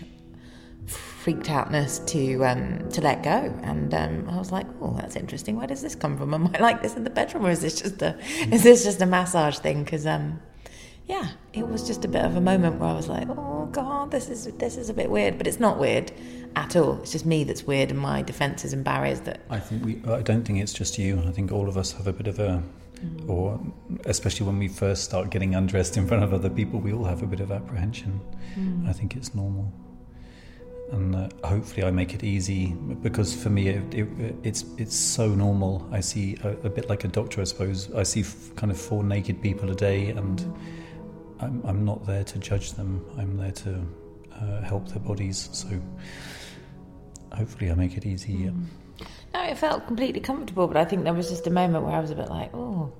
freaked 0.88 1.52
outness 1.52 2.00
to 2.00 2.44
um, 2.44 2.90
to 2.90 3.02
let 3.02 3.22
go, 3.24 3.54
and 3.64 3.94
um, 3.94 4.28
I 4.30 4.38
was 4.38 4.52
like, 4.52 4.66
"Oh, 4.82 4.96
that's 5.00 5.16
interesting. 5.16 5.56
Where 5.56 5.68
does 5.68 5.82
this 5.82 5.96
come 5.96 6.18
from? 6.18 6.34
Am 6.34 6.50
I 6.56 6.60
like 6.60 6.82
this 6.82 6.96
in 6.96 7.04
the 7.04 7.10
bedroom, 7.10 7.46
or 7.46 7.52
is 7.52 7.62
this 7.62 7.80
just 7.82 8.02
a 8.02 8.18
is 8.52 8.64
this 8.64 8.84
just 8.84 9.02
a 9.02 9.06
massage 9.06 9.60
thing?" 9.60 9.84
Because 9.84 10.08
um, 10.08 10.42
yeah, 11.08 11.30
it 11.54 11.68
was 11.68 11.86
just 11.86 12.04
a 12.06 12.08
bit 12.08 12.26
of 12.26 12.36
a 12.36 12.42
moment 12.42 12.80
where 12.80 12.90
I 12.90 12.94
was 12.94 13.08
like, 13.08 13.28
"Oh 13.30 13.68
God, 13.72 14.10
this 14.10 14.30
is 14.30 14.46
this 14.58 14.78
is 14.78 14.90
a 14.90 14.94
bit 14.94 15.12
weird," 15.12 15.38
but 15.38 15.46
it's 15.46 15.60
not 15.60 15.78
weird 15.78 16.12
at 16.56 16.76
all. 16.76 17.00
It's 17.02 17.12
just 17.12 17.26
me 17.26 17.44
that's 17.44 17.64
weird, 17.64 17.92
and 17.92 18.00
my 18.00 18.24
defences 18.24 18.74
and 18.74 18.84
barriers 18.84 19.22
that 19.22 19.42
I 19.50 19.60
think 19.60 19.86
we. 19.86 20.02
I 20.12 20.24
don't 20.24 20.44
think 20.44 20.60
it's 20.60 20.74
just 20.74 20.98
you. 20.98 21.22
I 21.28 21.32
think 21.32 21.52
all 21.52 21.70
of 21.70 21.78
us 21.78 21.92
have 21.94 22.08
a 22.08 22.14
bit 22.14 22.28
of 22.28 22.40
a, 22.40 22.64
or 23.28 23.60
especially 24.06 24.46
when 24.46 24.58
we 24.60 24.68
first 24.68 25.04
start 25.04 25.30
getting 25.30 25.56
undressed 25.56 25.98
in 25.98 26.08
front 26.08 26.24
of 26.24 26.34
other 26.34 26.50
people, 26.50 26.80
we 26.80 26.94
all 26.94 27.06
have 27.06 27.24
a 27.24 27.28
bit 27.28 27.40
of 27.40 27.52
apprehension. 27.52 28.20
I 28.88 28.94
think 28.94 29.16
it's 29.16 29.34
normal, 29.34 29.72
and 30.92 31.16
uh, 31.16 31.30
hopefully 31.44 31.86
I 31.86 31.92
make 31.92 32.14
it 32.14 32.24
easy 32.24 32.74
because 33.02 33.34
for 33.34 33.50
me 33.50 33.70
it, 33.70 33.94
it, 33.94 34.08
it's 34.44 34.66
it's 34.78 34.96
so 34.96 35.28
normal. 35.30 35.88
I 35.92 36.02
see 36.02 36.38
a, 36.44 36.50
a 36.66 36.70
bit 36.70 36.90
like 36.90 37.04
a 37.04 37.08
doctor, 37.08 37.42
I 37.42 37.46
suppose. 37.46 37.92
I 37.94 38.04
see 38.04 38.22
f- 38.22 38.56
kind 38.56 38.72
of 38.72 38.78
four 38.80 39.04
naked 39.04 39.42
people 39.42 39.72
a 39.72 39.76
day, 39.76 40.10
and 40.10 40.42
I'm 41.40 41.62
I'm 41.66 41.86
not 41.86 42.06
there 42.06 42.24
to 42.26 42.40
judge 42.40 42.74
them. 42.74 43.06
I'm 43.18 43.38
there 43.38 43.52
to 43.52 43.86
uh, 44.34 44.62
help 44.62 44.90
their 44.90 45.00
bodies. 45.00 45.50
So 45.54 45.70
hopefully 47.34 47.72
I 47.72 47.76
make 47.76 47.96
it 47.98 48.06
easy. 48.06 48.34
yeah. 48.34 48.52
No, 49.34 49.44
it 49.44 49.58
felt 49.58 49.88
completely 49.88 50.20
comfortable, 50.20 50.68
but 50.68 50.78
I 50.78 50.86
think 50.86 51.04
there 51.04 51.14
was 51.14 51.30
just 51.30 51.48
a 51.48 51.52
moment 51.52 51.86
where 51.86 51.96
I 51.96 52.00
was 52.00 52.12
a 52.12 52.16
bit 52.16 52.30
like, 52.30 52.52
oh, 52.54 52.92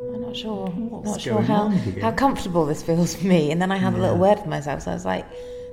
I'm 0.00 0.20
not 0.22 0.36
sure, 0.36 0.72
not 1.04 1.20
sure 1.20 1.42
how 1.42 1.68
how 2.00 2.12
comfortable 2.12 2.64
this 2.66 2.82
feels 2.82 3.14
for 3.16 3.26
me. 3.26 3.50
And 3.50 3.60
then 3.60 3.70
I 3.72 3.76
had 3.76 3.94
a 3.94 3.98
little 3.98 4.16
word 4.18 4.38
for 4.38 4.48
myself, 4.48 4.82
so 4.82 4.90
I 4.92 4.94
was 4.94 5.04
like, 5.04 5.26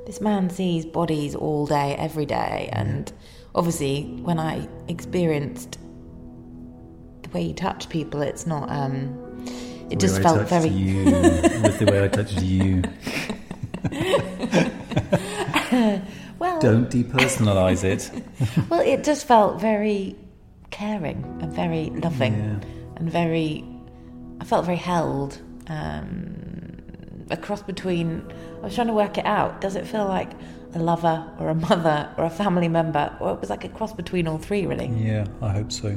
this 0.05 0.19
man 0.19 0.49
sees 0.49 0.85
bodies 0.85 1.35
all 1.35 1.65
day, 1.67 1.95
every 1.95 2.25
day, 2.25 2.69
and 2.73 3.11
obviously 3.55 4.03
when 4.23 4.39
I 4.39 4.67
experienced 4.87 5.77
the 7.23 7.29
way 7.29 7.43
you 7.43 7.53
touch 7.53 7.87
people, 7.89 8.21
it's 8.21 8.45
not. 8.47 8.69
um 8.71 9.17
It 9.91 9.99
just 9.99 10.19
I 10.19 10.23
felt 10.23 10.49
very. 10.49 10.69
you 10.69 11.05
with 11.63 11.79
the 11.79 11.85
way 11.85 12.03
I 12.03 12.07
touched 12.07 12.41
you. 12.41 12.83
Don't 16.61 16.89
depersonalize 16.89 17.83
it. 17.83 18.11
Well, 18.69 18.81
it 18.81 19.03
just 19.03 19.25
felt 19.27 19.59
very 19.61 20.15
caring 20.71 21.23
and 21.41 21.51
very 21.53 21.89
loving 21.91 22.33
Yeah. 22.33 22.59
and 22.97 23.09
very. 23.11 23.63
I 24.41 24.43
felt 24.45 24.65
very 24.65 24.77
held. 24.77 25.41
Um, 25.67 26.33
a 27.29 27.37
cross 27.37 27.61
between. 27.61 28.23
I 28.61 28.65
was 28.65 28.75
trying 28.75 28.87
to 28.87 28.93
work 28.93 29.17
it 29.17 29.25
out. 29.25 29.61
Does 29.61 29.75
it 29.75 29.85
feel 29.87 30.05
like 30.05 30.31
a 30.73 30.79
lover 30.79 31.29
or 31.39 31.49
a 31.49 31.55
mother 31.55 32.09
or 32.17 32.25
a 32.25 32.29
family 32.29 32.67
member? 32.67 33.15
Or 33.19 33.33
it 33.33 33.39
was 33.41 33.49
like 33.49 33.63
a 33.65 33.69
cross 33.69 33.93
between 33.93 34.27
all 34.27 34.37
three, 34.37 34.65
really. 34.65 34.87
Yeah, 34.87 35.25
I 35.41 35.49
hope 35.51 35.71
so. 35.71 35.89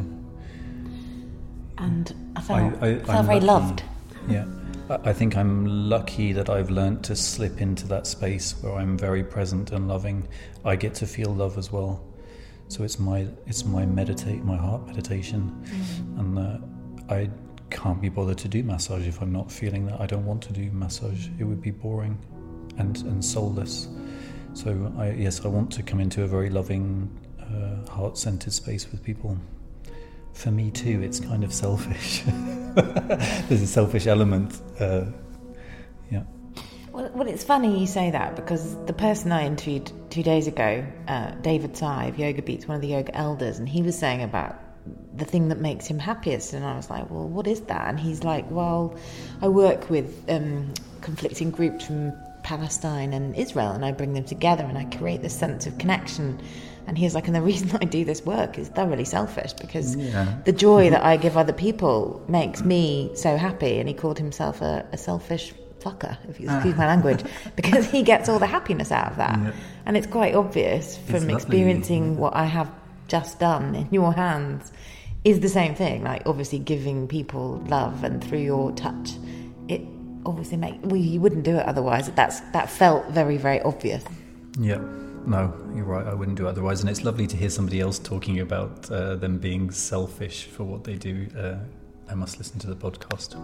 And 1.79 2.15
I 2.37 2.41
felt, 2.43 2.61
I, 2.83 2.87
I, 2.89 2.99
felt 2.99 3.11
I'm 3.11 3.27
very 3.27 3.41
lucky. 3.41 3.47
loved. 3.47 3.83
Yeah, 4.29 4.45
I, 4.91 5.13
think 5.13 5.37
I'm 5.37 5.89
lucky 5.89 6.33
that 6.33 6.51
I've 6.51 6.69
learnt 6.69 7.05
to 7.05 7.15
slip 7.15 7.61
into 7.61 7.87
that 7.89 8.09
space 8.09 8.57
where 8.61 8.75
I'm 8.75 8.99
very 8.99 9.23
present 9.23 9.71
and 9.71 9.87
loving. 9.87 10.27
I 10.65 10.75
get 10.75 10.95
to 10.97 11.07
feel 11.07 11.33
love 11.33 11.59
as 11.59 11.71
well. 11.71 12.05
So 12.67 12.83
it's 12.83 12.99
my 12.99 13.27
it's 13.47 13.65
my 13.65 13.87
meditate 13.87 14.45
my 14.45 14.57
heart 14.57 14.87
meditation, 14.87 15.65
and 16.19 16.39
uh, 16.39 17.13
I 17.13 17.31
can't 17.69 18.01
be 18.01 18.09
bothered 18.09 18.39
to 18.39 18.49
do 18.49 18.63
massage 18.63 19.07
if 19.07 19.21
I'm 19.23 19.33
not 19.33 19.51
feeling 19.51 19.87
that. 19.87 20.01
I 20.01 20.07
don't 20.07 20.25
want 20.25 20.43
to 20.45 20.53
do 20.53 20.71
massage. 20.73 21.29
It 21.39 21.45
would 21.45 21.63
be 21.63 21.71
boring, 21.71 22.19
and 22.79 22.97
and 23.03 23.25
soulless. 23.25 23.89
So 24.55 24.93
I 24.99 25.11
yes 25.11 25.45
I 25.45 25.49
want 25.49 25.71
to 25.73 25.83
come 25.83 26.01
into 26.01 26.23
a 26.23 26.27
very 26.27 26.51
loving, 26.51 27.11
uh, 27.41 27.91
heart 27.91 28.19
centered 28.19 28.53
space 28.53 28.91
with 28.91 29.03
people. 29.03 29.37
For 30.33 30.51
me 30.51 30.71
too, 30.71 31.03
it's 31.03 31.21
kind 31.21 31.45
of 31.45 31.53
selfish. 31.53 32.23
There's 32.75 33.63
a 33.63 33.67
selfish 33.67 34.07
element. 34.07 34.59
Uh, 34.79 35.07
yeah. 36.11 36.23
Well, 36.93 37.11
well, 37.15 37.29
it's 37.29 37.45
funny 37.45 37.81
you 37.81 37.87
say 37.87 38.11
that 38.11 38.37
because 38.37 38.77
the 38.87 38.93
person 38.93 39.33
I 39.33 39.47
interviewed 39.47 39.91
two 40.11 40.23
days 40.23 40.47
ago, 40.47 40.85
uh, 41.09 41.33
David 41.43 41.77
Sye, 41.77 42.13
Yoga 42.17 42.43
Beats, 42.43 42.67
one 42.67 42.77
of 42.77 42.83
the 42.83 42.89
yoga 42.89 43.15
elders, 43.15 43.59
and 43.59 43.69
he 43.69 43.83
was 43.83 43.99
saying 43.99 44.23
about 44.23 44.59
the 45.15 45.25
thing 45.25 45.49
that 45.49 45.59
makes 45.59 45.87
him 45.87 45.99
happiest. 45.99 46.53
And 46.53 46.65
I 46.65 46.77
was 46.77 46.91
like, 46.91 47.11
well, 47.11 47.29
what 47.29 47.47
is 47.47 47.61
that? 47.63 47.89
And 47.89 48.01
he's 48.01 48.25
like, 48.25 48.51
well, 48.51 48.97
I 49.43 49.49
work 49.49 49.91
with 49.91 50.25
um, 50.29 50.73
conflicting 51.01 51.51
groups 51.51 51.87
from 51.87 52.13
Palestine 52.43 53.13
and 53.13 53.37
Israel, 53.37 53.73
and 53.73 53.85
I 53.85 53.93
bring 53.93 54.15
them 54.15 54.25
together 54.25 54.65
and 54.65 54.77
I 54.79 54.85
create 54.85 55.23
this 55.23 55.37
sense 55.37 55.67
of 55.67 55.79
connection. 55.79 56.41
And 56.87 56.99
he 56.99 57.05
was 57.05 57.15
like, 57.15 57.27
and 57.27 57.35
the 57.37 57.43
reason 57.43 57.71
I 57.81 57.85
do 57.85 58.05
this 58.05 58.25
work 58.25 58.59
is 58.59 58.69
thoroughly 58.69 59.05
selfish 59.05 59.53
because 59.55 59.97
Yeah. 59.97 60.39
the 60.45 60.53
joy 60.53 60.91
that 60.91 61.05
I 61.05 61.17
give 61.25 61.37
other 61.37 61.53
people 61.53 62.23
makes 62.29 62.63
me 62.63 63.11
so 63.15 63.37
happy. 63.37 63.79
And 63.79 63.89
he 63.89 63.95
called 63.95 64.19
himself 64.19 64.61
a, 64.61 64.87
a 64.93 64.97
selfish 64.99 65.53
fucker, 65.81 66.17
if 66.29 66.39
you 66.39 66.51
excuse 66.51 66.77
my 66.77 66.85
ah. 66.85 66.89
language, 66.89 67.25
because 67.57 67.91
he 67.91 68.03
gets 68.03 68.29
all 68.29 68.39
the 68.39 68.47
happiness 68.47 68.93
out 68.93 69.11
of 69.11 69.17
that. 69.17 69.39
Yeah. 69.39 69.53
And 69.87 69.97
it's 69.97 70.07
quite 70.07 70.35
obvious 70.35 70.99
from 70.99 71.31
experiencing 71.31 72.17
what 72.19 72.35
I 72.37 72.45
have 72.45 72.71
just 73.09 73.41
done 73.41 73.75
in 73.75 73.89
your 73.91 74.13
hands 74.13 74.71
is 75.25 75.41
the 75.41 75.49
same 75.49 75.75
thing. 75.75 76.05
Like 76.05 76.23
obviously 76.27 76.59
giving 76.59 77.09
people 77.09 77.63
love 77.67 78.05
and 78.05 78.23
through 78.23 78.41
your 78.41 78.73
touch, 78.73 79.11
it 79.69 79.83
obviously 80.25 80.57
make 80.57 80.79
well, 80.83 80.97
you 80.97 81.21
wouldn't 81.21 81.45
do 81.45 81.57
it 81.57 81.67
otherwise. 81.67 82.11
That's 82.13 82.41
that 82.53 82.71
felt 82.71 83.09
very 83.11 83.37
very 83.37 83.61
obvious. 83.63 84.05
Yeah. 84.59 84.83
No, 85.27 85.55
you're 85.75 85.85
right. 85.85 86.07
I 86.07 86.15
wouldn't 86.15 86.39
do 86.39 86.47
otherwise. 86.47 86.81
And 86.81 86.91
it's 86.91 87.05
lovely 87.05 87.27
to 87.27 87.37
hear 87.37 87.51
somebody 87.51 87.81
else 87.81 87.99
talking 87.99 88.41
about 88.41 88.91
uh, 88.91 89.17
them 89.17 89.39
being 89.39 89.71
selfish 89.71 90.45
for 90.45 90.65
what 90.65 90.85
they 90.85 90.97
do. 90.97 91.29
Uh, 91.39 91.57
I 92.11 92.15
must 92.15 92.39
listen 92.39 92.59
to 92.61 92.67
the 92.67 92.75
podcast. 92.75 93.37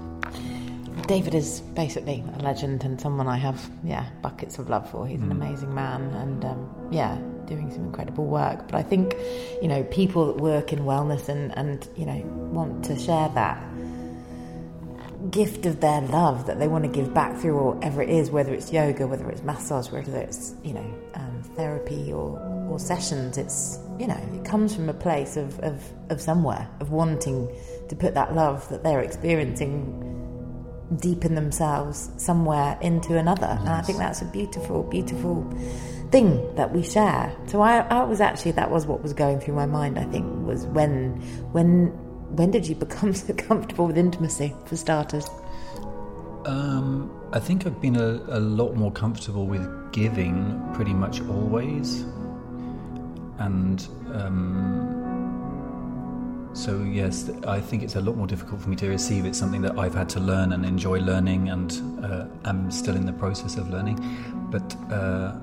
David 1.07 1.35
is 1.35 1.61
basically 1.61 2.25
a 2.39 2.43
legend 2.43 2.83
and 2.83 3.01
someone 3.01 3.29
I 3.29 3.37
have 3.37 3.71
yeah 3.85 4.09
buckets 4.23 4.59
of 4.59 4.69
love 4.69 4.91
for. 4.91 5.07
He's 5.07 5.21
an 5.21 5.31
amazing 5.31 5.73
man 5.73 6.03
and 6.15 6.45
um, 6.45 6.89
yeah 6.91 7.17
doing 7.47 7.71
some 7.71 7.85
incredible 7.85 8.27
work. 8.27 8.67
But 8.67 8.75
I 8.75 8.83
think 8.83 9.15
you 9.63 9.69
know 9.69 9.85
people 9.85 10.27
that 10.27 10.43
work 10.43 10.73
in 10.73 10.81
wellness 10.81 11.29
and 11.29 11.57
and 11.57 11.89
you 11.97 12.07
know 12.07 12.21
want 12.51 12.85
to 12.87 12.99
share 12.99 13.29
that 13.35 13.63
gift 15.31 15.67
of 15.67 15.81
their 15.81 16.01
love 16.01 16.47
that 16.47 16.59
they 16.59 16.69
want 16.69 16.85
to 16.85 16.91
give 16.91 17.13
back 17.15 17.37
through 17.37 17.75
whatever 17.75 18.03
it 18.03 18.11
is, 18.11 18.31
whether 18.31 18.53
it's 18.53 18.73
yoga, 18.73 19.07
whether 19.07 19.29
it's 19.31 19.43
massage, 19.43 19.91
whether 19.91 20.19
it's 20.19 20.55
you 20.65 20.75
know 20.75 20.95
um, 21.15 21.36
therapy 21.57 22.13
or 22.13 22.39
or 22.71 22.79
sessions. 22.79 23.39
It's 23.39 23.79
you 23.99 24.07
know 24.07 24.21
it 24.35 24.45
comes 24.45 24.75
from 24.75 24.89
a 24.89 24.95
place 24.95 25.37
of, 25.37 25.59
of 25.61 25.83
of 26.11 26.21
somewhere 26.21 26.69
of 26.81 26.91
wanting 26.91 27.49
to 27.89 27.97
put 27.97 28.15
that 28.15 28.35
love 28.35 28.69
that 28.69 28.83
they're 28.83 29.01
experiencing 29.01 30.15
deep 31.01 31.25
in 31.25 31.35
themselves 31.35 32.11
somewhere 32.17 32.79
into 32.81 33.17
another. 33.19 33.59
And 33.61 33.69
I 33.69 33.83
think 33.83 33.99
that's 33.99 34.23
a 34.23 34.27
beautiful, 34.27 34.85
beautiful 34.85 35.43
thing 36.11 36.55
that 36.55 36.73
we 36.73 36.83
share. 36.83 37.35
So 37.47 37.61
I, 37.61 37.79
I 37.79 38.05
was 38.05 38.21
actually 38.21 38.53
that 38.53 38.71
was 38.71 38.87
what 38.87 39.03
was 39.03 39.13
going 39.13 39.41
through 39.41 39.55
my 39.55 39.67
mind. 39.67 39.99
I 39.99 40.05
think 40.05 40.47
was 40.47 40.67
when 40.67 41.21
when 41.53 41.89
when 42.37 42.51
did 42.51 42.67
you 42.67 42.75
become 42.75 43.15
so 43.15 43.35
comfortable 43.35 43.87
with 43.87 43.99
intimacy 43.99 44.55
for 44.67 44.77
starters? 44.77 45.29
Um, 46.45 47.11
I 47.33 47.41
think 47.41 47.67
I've 47.67 47.81
been 47.81 47.97
a, 47.97 48.21
a 48.29 48.41
lot 48.41 48.77
more 48.77 48.93
comfortable 48.93 49.47
with 49.47 49.93
giving 49.93 50.63
pretty 50.75 50.95
much 50.95 51.21
always. 51.23 52.05
And 53.39 53.87
um, 54.13 55.07
so, 56.55 56.83
yes, 56.85 57.29
I 57.47 57.61
think 57.61 57.83
it's 57.83 57.97
a 57.97 58.01
lot 58.01 58.17
more 58.17 58.27
difficult 58.27 58.63
for 58.63 58.69
me 58.71 58.77
to 58.77 58.89
receive. 58.89 59.27
It's 59.27 59.39
something 59.39 59.61
that 59.63 59.79
I've 59.79 59.95
had 59.95 60.09
to 60.11 60.21
learn 60.21 60.53
and 60.53 60.65
enjoy 60.65 61.01
learning, 61.01 61.51
and 61.51 62.05
uh, 62.05 62.27
I'm 62.45 62.71
still 62.71 62.97
in 62.97 63.05
the 63.05 63.13
process 63.13 63.57
of 63.57 63.69
learning. 63.69 63.99
But 64.51 64.75
uh, 64.91 65.35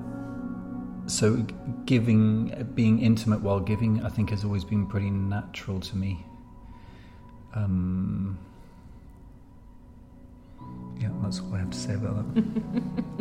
so, 1.06 1.46
giving, 1.84 2.66
being 2.74 3.00
intimate 3.00 3.42
while 3.42 3.60
giving, 3.60 4.02
I 4.04 4.08
think 4.08 4.30
has 4.30 4.42
always 4.42 4.64
been 4.64 4.86
pretty 4.86 5.10
natural 5.10 5.80
to 5.80 5.96
me. 5.96 6.24
Um, 7.54 8.38
yeah, 11.00 11.08
that's 11.22 11.40
all 11.40 11.54
I 11.54 11.58
have 11.58 11.70
to 11.70 11.78
say 11.78 11.94
about 11.94 12.34
that. 12.34 12.44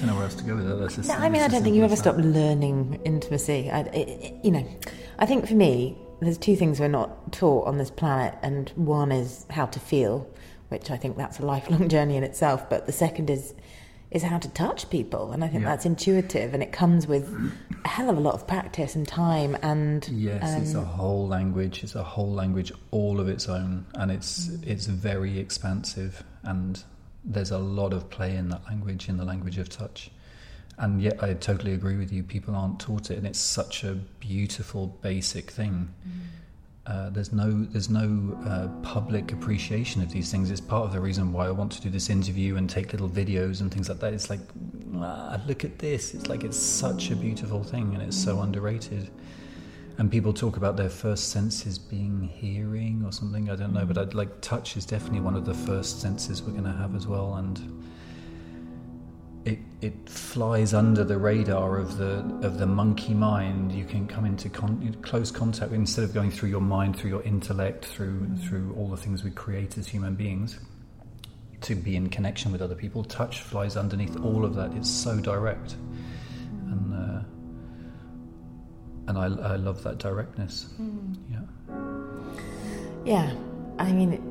don't 0.00 0.06
know 0.06 0.14
where 0.14 0.24
else 0.24 0.34
to 0.36 0.44
go 0.44 0.56
with 0.56 0.66
that. 0.66 0.76
That's 0.76 0.96
just, 0.96 1.08
No, 1.08 1.14
I 1.16 1.28
mean, 1.28 1.42
I 1.42 1.48
don't 1.48 1.62
think 1.62 1.76
you 1.76 1.84
ever 1.84 1.96
stop 1.96 2.16
learning 2.16 3.00
intimacy. 3.04 3.70
I, 3.70 3.80
it, 3.80 4.44
you 4.44 4.50
know, 4.50 4.66
I 5.18 5.26
think 5.26 5.46
for 5.46 5.54
me, 5.54 5.98
there's 6.20 6.38
two 6.38 6.56
things 6.56 6.80
we're 6.80 6.88
not 6.88 7.32
taught 7.32 7.66
on 7.66 7.78
this 7.78 7.90
planet, 7.90 8.34
and 8.42 8.70
one 8.76 9.12
is 9.12 9.46
how 9.50 9.66
to 9.66 9.80
feel, 9.80 10.28
which 10.68 10.90
I 10.90 10.96
think 10.96 11.16
that's 11.16 11.38
a 11.38 11.46
lifelong 11.46 11.88
journey 11.94 12.16
in 12.16 12.24
itself. 12.24 12.68
But 12.68 12.86
the 12.86 12.92
second 12.92 13.30
is 13.30 13.54
is 14.10 14.24
how 14.24 14.38
to 14.38 14.48
touch 14.48 14.90
people, 14.90 15.30
and 15.30 15.44
I 15.44 15.48
think 15.48 15.62
Yeah. 15.62 15.68
that's 15.68 15.86
intuitive, 15.86 16.52
and 16.52 16.64
it 16.64 16.72
comes 16.72 17.06
with 17.06 17.32
a 17.84 17.88
hell 17.88 18.10
of 18.10 18.18
a 18.18 18.20
lot 18.20 18.34
of 18.34 18.44
practice 18.44 18.96
and 18.96 19.06
time. 19.06 19.56
And 19.62 20.08
Yes, 20.08 20.60
it's 20.60 20.74
a 20.74 20.78
um, 20.80 20.84
whole 20.84 21.28
language. 21.28 21.84
It's 21.84 21.94
a 21.94 22.02
whole 22.02 22.32
language 22.32 22.72
all 22.90 23.20
of 23.20 23.28
its 23.28 23.48
own, 23.48 23.86
and 23.94 24.10
it's 24.10 24.48
it's 24.64 24.86
very 24.86 25.38
expansive. 25.38 26.24
And 26.42 26.82
there's 27.24 27.50
a 27.50 27.58
lot 27.58 27.92
of 27.92 28.08
play 28.10 28.36
in 28.36 28.48
that 28.48 28.64
language, 28.66 29.08
in 29.08 29.16
the 29.16 29.24
language 29.24 29.58
of 29.58 29.68
touch. 29.68 30.10
And 30.78 31.02
yet, 31.02 31.22
I 31.22 31.34
totally 31.34 31.74
agree 31.74 31.96
with 31.96 32.10
you. 32.10 32.22
People 32.22 32.54
aren't 32.54 32.80
taught 32.80 33.10
it, 33.10 33.18
and 33.18 33.26
it's 33.26 33.38
such 33.38 33.84
a 33.84 33.94
beautiful, 34.18 34.86
basic 35.02 35.50
thing. 35.50 35.92
Uh, 36.86 37.10
there's 37.10 37.32
no 37.32 37.66
there's 37.66 37.90
no 37.90 38.36
uh, 38.46 38.66
public 38.82 39.32
appreciation 39.32 40.00
of 40.00 40.10
these 40.10 40.30
things. 40.30 40.50
It's 40.50 40.60
part 40.60 40.86
of 40.86 40.92
the 40.92 41.00
reason 41.00 41.32
why 41.32 41.46
I 41.46 41.50
want 41.50 41.70
to 41.72 41.82
do 41.82 41.90
this 41.90 42.08
interview 42.08 42.56
and 42.56 42.68
take 42.68 42.92
little 42.92 43.10
videos 43.10 43.60
and 43.60 43.70
things 43.70 43.90
like 43.90 44.00
that. 44.00 44.14
It's 44.14 44.30
like, 44.30 44.40
ah, 44.96 45.38
look 45.46 45.64
at 45.64 45.78
this. 45.78 46.14
It's 46.14 46.28
like 46.28 46.42
it's 46.42 46.58
such 46.58 47.10
a 47.10 47.16
beautiful 47.16 47.62
thing, 47.62 47.92
and 47.94 48.02
it's 48.02 48.16
so 48.16 48.40
underrated. 48.40 49.10
And 50.00 50.10
people 50.10 50.32
talk 50.32 50.56
about 50.56 50.78
their 50.78 50.88
first 50.88 51.28
senses 51.28 51.78
being 51.78 52.22
hearing 52.22 53.02
or 53.04 53.12
something. 53.12 53.50
I 53.50 53.54
don't 53.54 53.74
know, 53.74 53.84
but 53.84 53.96
mm. 53.96 54.00
I'd 54.00 54.14
like 54.14 54.40
touch 54.40 54.78
is 54.78 54.86
definitely 54.86 55.20
one 55.20 55.36
of 55.36 55.44
the 55.44 55.52
first 55.52 56.00
senses 56.00 56.42
we're 56.42 56.52
going 56.52 56.64
to 56.64 56.72
have 56.72 56.96
as 56.96 57.06
well, 57.06 57.34
and 57.34 57.84
it 59.44 59.58
it 59.82 60.08
flies 60.08 60.72
under 60.72 61.04
the 61.04 61.18
radar 61.18 61.76
of 61.76 61.98
the 61.98 62.24
of 62.40 62.58
the 62.58 62.64
monkey 62.64 63.12
mind. 63.12 63.72
You 63.72 63.84
can 63.84 64.08
come 64.08 64.24
into 64.24 64.48
con- 64.48 64.96
close 65.02 65.30
contact 65.30 65.70
instead 65.72 66.04
of 66.04 66.14
going 66.14 66.30
through 66.30 66.48
your 66.48 66.62
mind, 66.62 66.96
through 66.96 67.10
your 67.10 67.22
intellect, 67.24 67.84
through 67.84 68.20
mm. 68.20 68.48
through 68.48 68.74
all 68.78 68.88
the 68.88 68.96
things 68.96 69.22
we 69.22 69.30
create 69.32 69.76
as 69.76 69.86
human 69.86 70.14
beings. 70.14 70.58
To 71.60 71.74
be 71.74 71.94
in 71.94 72.08
connection 72.08 72.52
with 72.52 72.62
other 72.62 72.74
people, 72.74 73.04
touch 73.04 73.42
flies 73.42 73.76
underneath 73.76 74.18
all 74.24 74.46
of 74.46 74.54
that. 74.54 74.72
It's 74.72 74.88
so 74.88 75.20
direct, 75.20 75.76
and 79.10 79.18
I, 79.18 79.52
I 79.52 79.56
love 79.56 79.82
that 79.82 79.98
directness. 79.98 80.68
Hmm. 80.76 81.14
Yeah. 81.30 81.40
Yeah, 83.04 83.34
I 83.78 83.92
mean, 83.92 84.22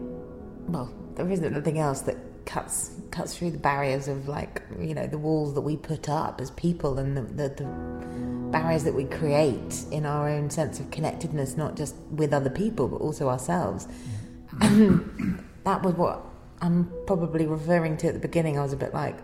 well, 0.67 0.93
there 1.15 1.29
isn't 1.29 1.45
anything 1.45 1.79
else 1.79 2.01
that 2.01 2.17
cuts 2.45 2.91
cuts 3.11 3.37
through 3.37 3.51
the 3.51 3.59
barriers 3.59 4.07
of 4.07 4.27
like 4.27 4.63
you 4.79 4.95
know 4.95 5.05
the 5.05 5.17
walls 5.17 5.53
that 5.53 5.61
we 5.61 5.77
put 5.77 6.09
up 6.09 6.41
as 6.41 6.49
people 6.51 6.97
and 6.97 7.15
the, 7.15 7.21
the, 7.21 7.49
the 7.49 7.65
barriers 8.51 8.83
that 8.83 8.95
we 8.95 9.05
create 9.05 9.83
in 9.91 10.05
our 10.05 10.27
own 10.29 10.49
sense 10.49 10.79
of 10.79 10.89
connectedness, 10.89 11.57
not 11.57 11.75
just 11.75 11.95
with 12.11 12.33
other 12.33 12.49
people 12.49 12.87
but 12.87 12.97
also 12.97 13.29
ourselves. 13.29 13.87
And 14.61 15.43
that 15.65 15.83
was 15.83 15.93
what 15.95 16.23
I'm 16.61 16.91
probably 17.05 17.45
referring 17.45 17.97
to 17.97 18.07
at 18.07 18.13
the 18.13 18.19
beginning. 18.19 18.57
I 18.57 18.63
was 18.63 18.73
a 18.73 18.77
bit 18.77 18.93
like, 18.93 19.17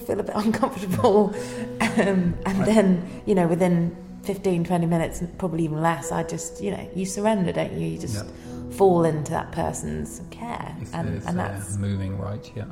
feel 0.00 0.20
a 0.20 0.22
bit 0.22 0.34
uncomfortable, 0.44 1.34
um, 1.80 2.34
and 2.46 2.64
then 2.64 3.22
you 3.26 3.34
know 3.34 3.46
within 3.46 3.96
15, 4.24 4.64
20 4.64 4.86
minutes, 4.86 5.22
probably 5.38 5.64
even 5.64 5.80
less, 5.82 6.10
I 6.12 6.22
just 6.22 6.62
you 6.62 6.70
know 6.70 6.90
you 6.94 7.04
surrender, 7.06 7.52
don't 7.52 7.72
you? 7.72 7.86
You 7.88 7.98
just 7.98 8.24
Yeah. 8.24 8.70
fall 8.76 9.04
into 9.04 9.30
that 9.32 9.52
person's 9.52 10.20
care, 10.30 10.76
if 10.80 10.94
and 10.94 11.08
they're, 11.08 11.28
and 11.28 11.38
they're 11.38 11.48
that's 11.48 11.76
moving 11.76 12.18
right, 12.18 12.50
yeah. 12.56 12.64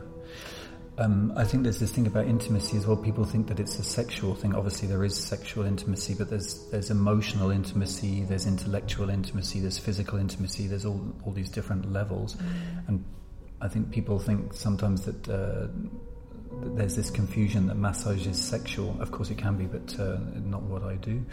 Um, 0.98 1.32
I 1.36 1.44
think 1.44 1.62
there's 1.62 1.78
this 1.80 1.90
thing 1.90 2.06
about 2.06 2.26
intimacy 2.26 2.76
as 2.76 2.86
well. 2.86 2.98
People 2.98 3.24
think 3.24 3.46
that 3.48 3.58
it's 3.58 3.78
a 3.78 3.82
sexual 3.82 4.34
thing. 4.34 4.54
Obviously, 4.54 4.86
there 4.88 5.02
is 5.04 5.16
sexual 5.16 5.64
intimacy, 5.64 6.14
but 6.14 6.28
there's 6.28 6.68
there's 6.70 6.90
emotional 6.90 7.50
intimacy, 7.50 8.24
there's 8.24 8.46
intellectual 8.46 9.08
intimacy, 9.08 9.58
there's 9.60 9.78
physical 9.78 10.18
intimacy. 10.18 10.66
There's 10.66 10.84
all 10.84 11.00
all 11.24 11.32
these 11.32 11.48
different 11.48 11.90
levels, 11.90 12.36
and 12.88 13.02
I 13.62 13.68
think 13.68 13.90
people 13.90 14.18
think 14.18 14.52
sometimes 14.54 15.04
that. 15.06 15.28
Uh, 15.28 15.68
that 15.68 15.70
there's 16.60 16.96
this 16.96 17.10
confusion 17.10 17.66
that 17.66 17.76
massage 17.76 18.26
is 18.26 18.40
sexual. 18.40 18.96
Of 19.00 19.10
course, 19.10 19.30
it 19.30 19.38
can 19.38 19.56
be, 19.56 19.64
but 19.64 19.98
uh, 19.98 20.18
not 20.44 20.62
what 20.62 20.82
I 20.82 20.96
do. 20.96 21.24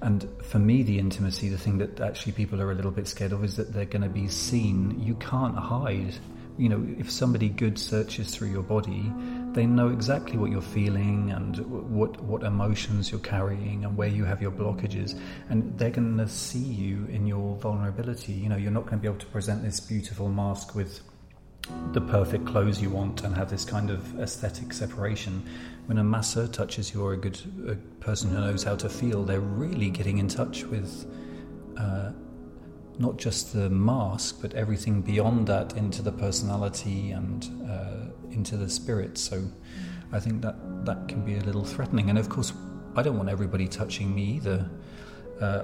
And 0.00 0.28
for 0.42 0.58
me, 0.58 0.82
the 0.82 0.98
intimacy, 0.98 1.48
the 1.48 1.58
thing 1.58 1.78
that 1.78 2.00
actually 2.00 2.32
people 2.32 2.60
are 2.60 2.72
a 2.72 2.74
little 2.74 2.90
bit 2.90 3.06
scared 3.06 3.32
of, 3.32 3.44
is 3.44 3.56
that 3.56 3.72
they're 3.72 3.84
going 3.84 4.02
to 4.02 4.08
be 4.08 4.28
seen. 4.28 5.00
You 5.00 5.14
can't 5.16 5.56
hide. 5.56 6.14
You 6.58 6.68
know, 6.68 6.86
if 6.98 7.10
somebody 7.10 7.48
good 7.48 7.78
searches 7.78 8.34
through 8.34 8.50
your 8.50 8.62
body, 8.62 9.10
they 9.52 9.64
know 9.64 9.88
exactly 9.88 10.36
what 10.36 10.50
you're 10.50 10.60
feeling 10.60 11.30
and 11.30 11.56
what 11.90 12.20
what 12.20 12.42
emotions 12.42 13.10
you're 13.10 13.20
carrying 13.20 13.84
and 13.84 13.96
where 13.96 14.08
you 14.08 14.24
have 14.24 14.42
your 14.42 14.50
blockages, 14.50 15.18
and 15.48 15.78
they're 15.78 15.90
going 15.90 16.18
to 16.18 16.28
see 16.28 16.58
you 16.58 17.06
in 17.06 17.26
your 17.26 17.56
vulnerability. 17.56 18.32
You 18.32 18.50
know, 18.50 18.56
you're 18.56 18.70
not 18.70 18.84
going 18.84 18.98
to 18.98 19.02
be 19.02 19.08
able 19.08 19.20
to 19.20 19.26
present 19.26 19.62
this 19.62 19.80
beautiful 19.80 20.28
mask 20.28 20.74
with 20.74 21.00
the 21.92 22.00
perfect 22.00 22.46
clothes 22.46 22.80
you 22.80 22.90
want 22.90 23.22
and 23.24 23.34
have 23.34 23.50
this 23.50 23.64
kind 23.64 23.90
of 23.90 24.18
aesthetic 24.20 24.72
separation. 24.72 25.42
When 25.86 25.98
a 25.98 26.04
masseur 26.04 26.46
touches 26.46 26.94
you 26.94 27.04
or 27.04 27.12
a 27.12 27.16
good 27.16 27.40
a 27.68 27.74
person 28.02 28.30
who 28.30 28.40
knows 28.40 28.62
how 28.62 28.76
to 28.76 28.88
feel, 28.88 29.24
they're 29.24 29.40
really 29.40 29.90
getting 29.90 30.18
in 30.18 30.28
touch 30.28 30.64
with 30.64 31.06
uh, 31.76 32.12
not 32.98 33.16
just 33.16 33.52
the 33.52 33.68
mask, 33.70 34.38
but 34.40 34.54
everything 34.54 35.02
beyond 35.02 35.46
that 35.48 35.76
into 35.76 36.02
the 36.02 36.12
personality 36.12 37.10
and 37.10 37.48
uh, 37.68 38.30
into 38.30 38.56
the 38.56 38.68
spirit. 38.68 39.18
So 39.18 39.42
I 40.12 40.20
think 40.20 40.42
that 40.42 40.84
that 40.84 41.08
can 41.08 41.24
be 41.24 41.36
a 41.36 41.40
little 41.40 41.64
threatening. 41.64 42.10
And 42.10 42.18
of 42.18 42.28
course, 42.28 42.52
I 42.96 43.02
don't 43.02 43.16
want 43.16 43.28
everybody 43.28 43.68
touching 43.68 44.14
me 44.14 44.24
either. 44.36 44.68
Uh, 45.40 45.62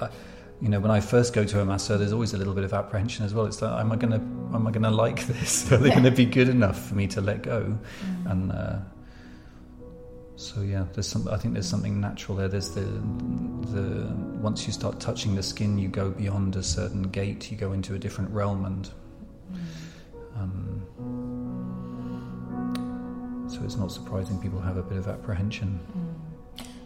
I, 0.00 0.08
you 0.60 0.68
know, 0.70 0.80
when 0.80 0.90
I 0.90 1.00
first 1.00 1.34
go 1.34 1.44
to 1.44 1.60
a 1.60 1.64
masseur, 1.64 1.98
there's 1.98 2.12
always 2.12 2.32
a 2.32 2.38
little 2.38 2.54
bit 2.54 2.64
of 2.64 2.72
apprehension 2.72 3.24
as 3.26 3.34
well. 3.34 3.44
It's 3.46 3.60
like, 3.60 3.78
am 3.78 3.92
I 3.92 3.96
gonna, 3.96 4.16
am 4.16 4.66
I 4.66 4.70
gonna 4.70 4.90
like 4.90 5.26
this? 5.26 5.70
Are 5.70 5.76
they 5.76 5.90
gonna 5.90 6.10
be 6.10 6.24
good 6.24 6.48
enough 6.48 6.88
for 6.88 6.94
me 6.94 7.06
to 7.08 7.20
let 7.20 7.42
go? 7.42 7.78
Mm. 8.04 8.30
And 8.30 8.52
uh, 8.52 8.78
so 10.36 10.62
yeah, 10.62 10.86
there's 10.94 11.08
some. 11.08 11.28
I 11.28 11.36
think 11.36 11.52
there's 11.54 11.68
something 11.68 12.00
natural 12.00 12.38
there. 12.38 12.48
There's 12.48 12.70
the 12.70 12.80
the 12.80 14.14
once 14.40 14.66
you 14.66 14.72
start 14.72 14.98
touching 14.98 15.34
the 15.34 15.42
skin, 15.42 15.76
you 15.78 15.88
go 15.88 16.10
beyond 16.10 16.56
a 16.56 16.62
certain 16.62 17.02
gate. 17.02 17.50
You 17.50 17.58
go 17.58 17.72
into 17.72 17.94
a 17.94 17.98
different 17.98 18.30
realm, 18.30 18.64
and 18.64 18.90
um, 20.36 20.86
so 23.46 23.62
it's 23.62 23.76
not 23.76 23.92
surprising 23.92 24.40
people 24.40 24.60
have 24.60 24.78
a 24.78 24.82
bit 24.82 24.96
of 24.96 25.06
apprehension. 25.06 25.80
Mm. 25.96 26.14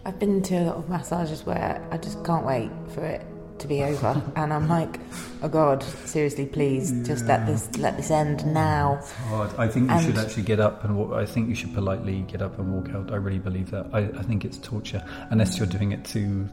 I've 0.07 0.19
been 0.19 0.43
to 0.43 0.55
a 0.57 0.65
lot 0.65 0.77
of 0.77 0.89
massages 0.89 1.45
where 1.45 1.87
I 1.91 1.99
just 1.99 2.25
can't 2.25 2.45
wait 2.45 2.71
for 2.95 3.05
it 3.05 3.25
to 3.61 3.69
be 3.69 3.83
over, 3.83 4.23
and 4.37 4.53
I'm 4.53 4.69
like, 4.69 4.99
oh 5.43 5.49
God, 5.49 5.83
seriously, 6.05 6.47
please, 6.47 6.93
yeah. 6.93 7.05
just 7.05 7.27
let 7.27 7.47
this 7.47 7.69
let 7.79 7.97
this 7.97 8.11
end 8.11 8.45
now. 8.47 8.99
It's 9.01 9.13
hard. 9.13 9.51
I 9.59 9.69
think 9.69 9.89
you 9.89 9.97
and 9.97 10.07
should 10.07 10.19
actually 10.19 10.43
get 10.45 10.61
up 10.61 10.85
and 10.85 10.97
walk. 10.97 11.13
I 11.13 11.27
think 11.27 11.49
you 11.49 11.55
should 11.55 11.75
politely 11.75 12.23
get 12.23 12.43
up 12.43 12.59
and 12.59 12.73
walk 12.73 12.95
out. 12.95 13.13
I 13.13 13.17
really 13.17 13.39
believe 13.39 13.71
that. 13.71 13.87
I, 13.93 14.01
I 14.19 14.23
think 14.23 14.45
it's 14.45 14.59
torture 14.59 15.05
unless 15.31 15.59
you're 15.59 15.67
doing 15.67 15.93
it 15.93 16.05
to 16.07 16.49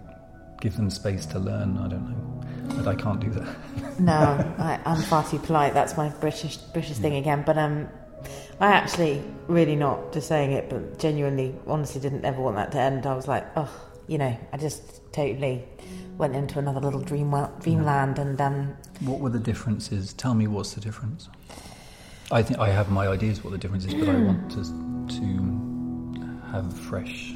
give 0.62 0.76
them 0.76 0.89
space 0.89 1.26
to 1.28 1.39
learn. 1.39 1.78
I 1.78 1.88
don't 1.88 2.10
know, 2.10 2.76
but 2.76 2.88
I 2.88 2.96
can't 2.96 3.20
do 3.20 3.30
that. 3.32 4.00
no, 4.00 4.13
I, 4.58 4.80
am 4.86 5.02
far 5.04 5.28
too 5.28 5.39
polite. 5.39 5.74
That's 5.74 5.98
my 5.98 6.10
British 6.10 6.58
British 6.58 6.98
thing 6.98 7.15
again. 7.15 7.43
But 7.46 7.58
um, 7.58 7.88
I 8.60 8.67
actually 8.67 9.24
really 9.48 9.76
not 9.76 10.13
just 10.13 10.28
saying 10.28 10.52
it, 10.52 10.70
but 10.70 11.00
genuinely, 11.00 11.56
honestly, 11.67 12.02
didn't 12.02 12.26
ever 12.26 12.41
want 12.41 12.56
that 12.56 12.72
to 12.74 12.80
end. 12.80 13.06
I 13.06 13.15
was 13.15 13.28
like, 13.28 13.46
oh, 13.56 13.70
you 14.08 14.17
know, 14.17 14.36
I 14.52 14.58
just 14.58 15.13
totally 15.13 15.63
went 16.17 16.36
into 16.36 16.60
another 16.60 16.80
little 16.80 17.01
dream 17.01 17.36
dreamland 17.60 18.19
and 18.19 18.39
um, 18.41 18.75
what 19.01 19.19
were 19.19 19.30
the 19.30 19.39
differences? 19.39 20.13
Tell 20.13 20.34
me 20.34 20.47
what's 20.47 20.73
the 20.73 20.82
difference. 20.82 21.30
I 22.30 22.43
think 22.43 22.60
i 22.60 22.69
have 22.69 22.91
my 22.91 23.08
ideas 23.08 23.41
what 23.41 23.51
the 23.51 23.58
difference 23.58 23.86
is 23.86 23.93
but 23.93 24.10
i 24.10 24.17
want 24.17 24.51
to 24.51 24.62
to 25.17 26.51
have 26.51 26.77
fresh 26.77 27.34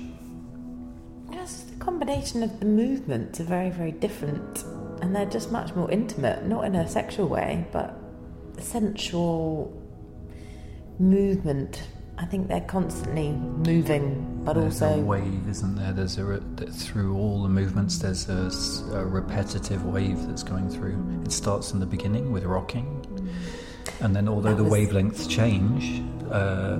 just 1.32 1.70
the 1.70 1.78
combination 1.78 2.44
of 2.44 2.60
the 2.60 2.66
movements 2.66 3.40
are 3.40 3.46
very 3.46 3.70
very 3.70 3.94
different 3.94 4.66
and 5.02 5.16
they're 5.16 5.26
just 5.30 5.50
much 5.50 5.74
more 5.76 5.90
intimate 5.90 6.46
not 6.46 6.66
in 6.66 6.76
a 6.76 6.86
sexual 6.90 7.30
way 7.30 7.66
but 7.72 7.98
sensual 8.60 9.82
movement. 11.00 11.84
I 12.18 12.26
think 12.26 12.48
they're 12.48 12.62
constantly 12.62 13.32
moving, 13.32 14.31
but 14.44 14.54
there's 14.54 14.82
also 14.82 15.00
a 15.00 15.04
wave, 15.04 15.48
isn't 15.48 15.76
there? 15.76 15.94
There's 15.94 16.18
a 16.18 16.40
through 16.72 17.16
all 17.16 17.44
the 17.44 17.50
movements. 17.50 18.00
There's 18.00 18.28
a, 18.28 18.52
a, 18.96 19.06
repetitive 19.06 19.86
wave 19.86 20.26
that's 20.28 20.42
going 20.42 20.70
through. 20.70 21.22
It 21.24 21.32
starts 21.32 21.74
in 21.74 21.80
the 21.80 21.86
beginning 21.86 22.32
with 22.32 22.46
rocking, 22.46 23.06
and 24.00 24.16
then 24.16 24.28
although 24.28 24.56
the 24.56 24.64
wavelengths 24.64 25.30
change, 25.30 26.02
uh, 26.32 26.80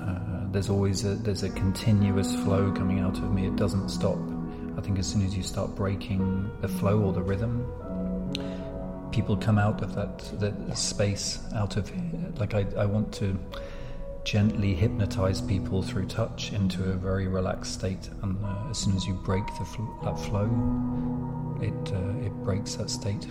uh, 0.00 0.46
there's 0.50 0.68
always 0.68 1.04
a 1.04 1.14
there's 1.14 1.42
a 1.44 1.50
continuous 1.50 2.34
flow 2.34 2.70
coming 2.72 3.00
out 3.00 3.16
of 3.16 3.32
me. 3.32 3.46
It 3.46 3.56
doesn't 3.56 3.88
stop. 3.88 4.18
I 4.76 4.82
think 4.82 4.98
as 4.98 5.06
soon 5.06 5.24
as 5.24 5.34
you 5.34 5.42
start 5.42 5.74
breaking 5.74 6.50
the 6.60 6.68
flow 6.68 7.00
or 7.00 7.14
the 7.14 7.22
rhythm, 7.22 7.66
people 9.12 9.36
come 9.36 9.58
out 9.58 9.82
of 9.82 9.94
that 9.94 10.18
that 10.40 10.76
space. 10.76 11.38
Out 11.54 11.78
of 11.78 11.90
like 12.38 12.52
I, 12.52 12.66
I 12.76 12.84
want 12.84 13.14
to 13.14 13.38
gently 14.24 14.74
hypnotize 14.74 15.40
people 15.40 15.82
through 15.82 16.06
touch 16.06 16.52
into 16.52 16.84
a 16.90 16.94
very 16.94 17.28
relaxed 17.28 17.74
state. 17.74 18.08
And 18.22 18.42
uh, 18.44 18.70
as 18.70 18.78
soon 18.78 18.96
as 18.96 19.06
you 19.06 19.14
break 19.14 19.46
fl- 19.48 20.04
that 20.04 20.18
flow, 20.18 20.48
it 21.60 21.92
uh, 21.92 22.26
it 22.26 22.32
breaks 22.44 22.74
that 22.76 22.90
state. 22.90 23.26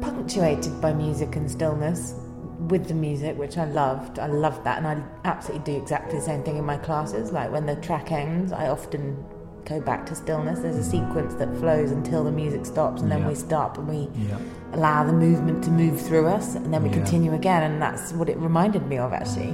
Punctuated 0.00 0.80
by 0.80 0.92
music 0.92 1.36
and 1.36 1.50
stillness, 1.50 2.14
with 2.58 2.88
the 2.88 2.94
music, 2.94 3.38
which 3.38 3.56
I 3.56 3.64
loved. 3.64 4.18
I 4.18 4.26
loved 4.26 4.64
that, 4.64 4.78
and 4.78 4.86
I 4.86 5.02
absolutely 5.24 5.72
do 5.72 5.80
exactly 5.80 6.18
the 6.18 6.24
same 6.24 6.42
thing 6.42 6.56
in 6.56 6.64
my 6.64 6.76
classes. 6.76 7.32
Like 7.32 7.50
when 7.50 7.66
the 7.66 7.76
track 7.76 8.12
ends, 8.12 8.52
I 8.52 8.68
often 8.68 9.24
go 9.68 9.80
back 9.80 10.06
to 10.06 10.14
stillness. 10.14 10.60
There's 10.60 10.76
a 10.76 10.84
sequence 10.84 11.34
that 11.34 11.48
flows 11.58 11.90
until 11.90 12.24
the 12.24 12.32
music 12.32 12.64
stops, 12.64 13.02
and 13.02 13.10
then 13.10 13.20
yeah. 13.20 13.28
we 13.28 13.34
stop 13.34 13.76
and 13.78 13.86
we 13.86 14.08
yeah. 14.26 14.38
allow 14.72 15.04
the 15.04 15.12
movement 15.12 15.62
to 15.64 15.70
move 15.70 16.00
through 16.00 16.26
us, 16.26 16.54
and 16.54 16.72
then 16.72 16.82
we 16.82 16.88
yeah. 16.88 16.94
continue 16.96 17.34
again. 17.34 17.62
And 17.62 17.80
that's 17.80 18.12
what 18.12 18.28
it 18.28 18.36
reminded 18.38 18.86
me 18.86 18.98
of 18.98 19.12
actually. 19.12 19.50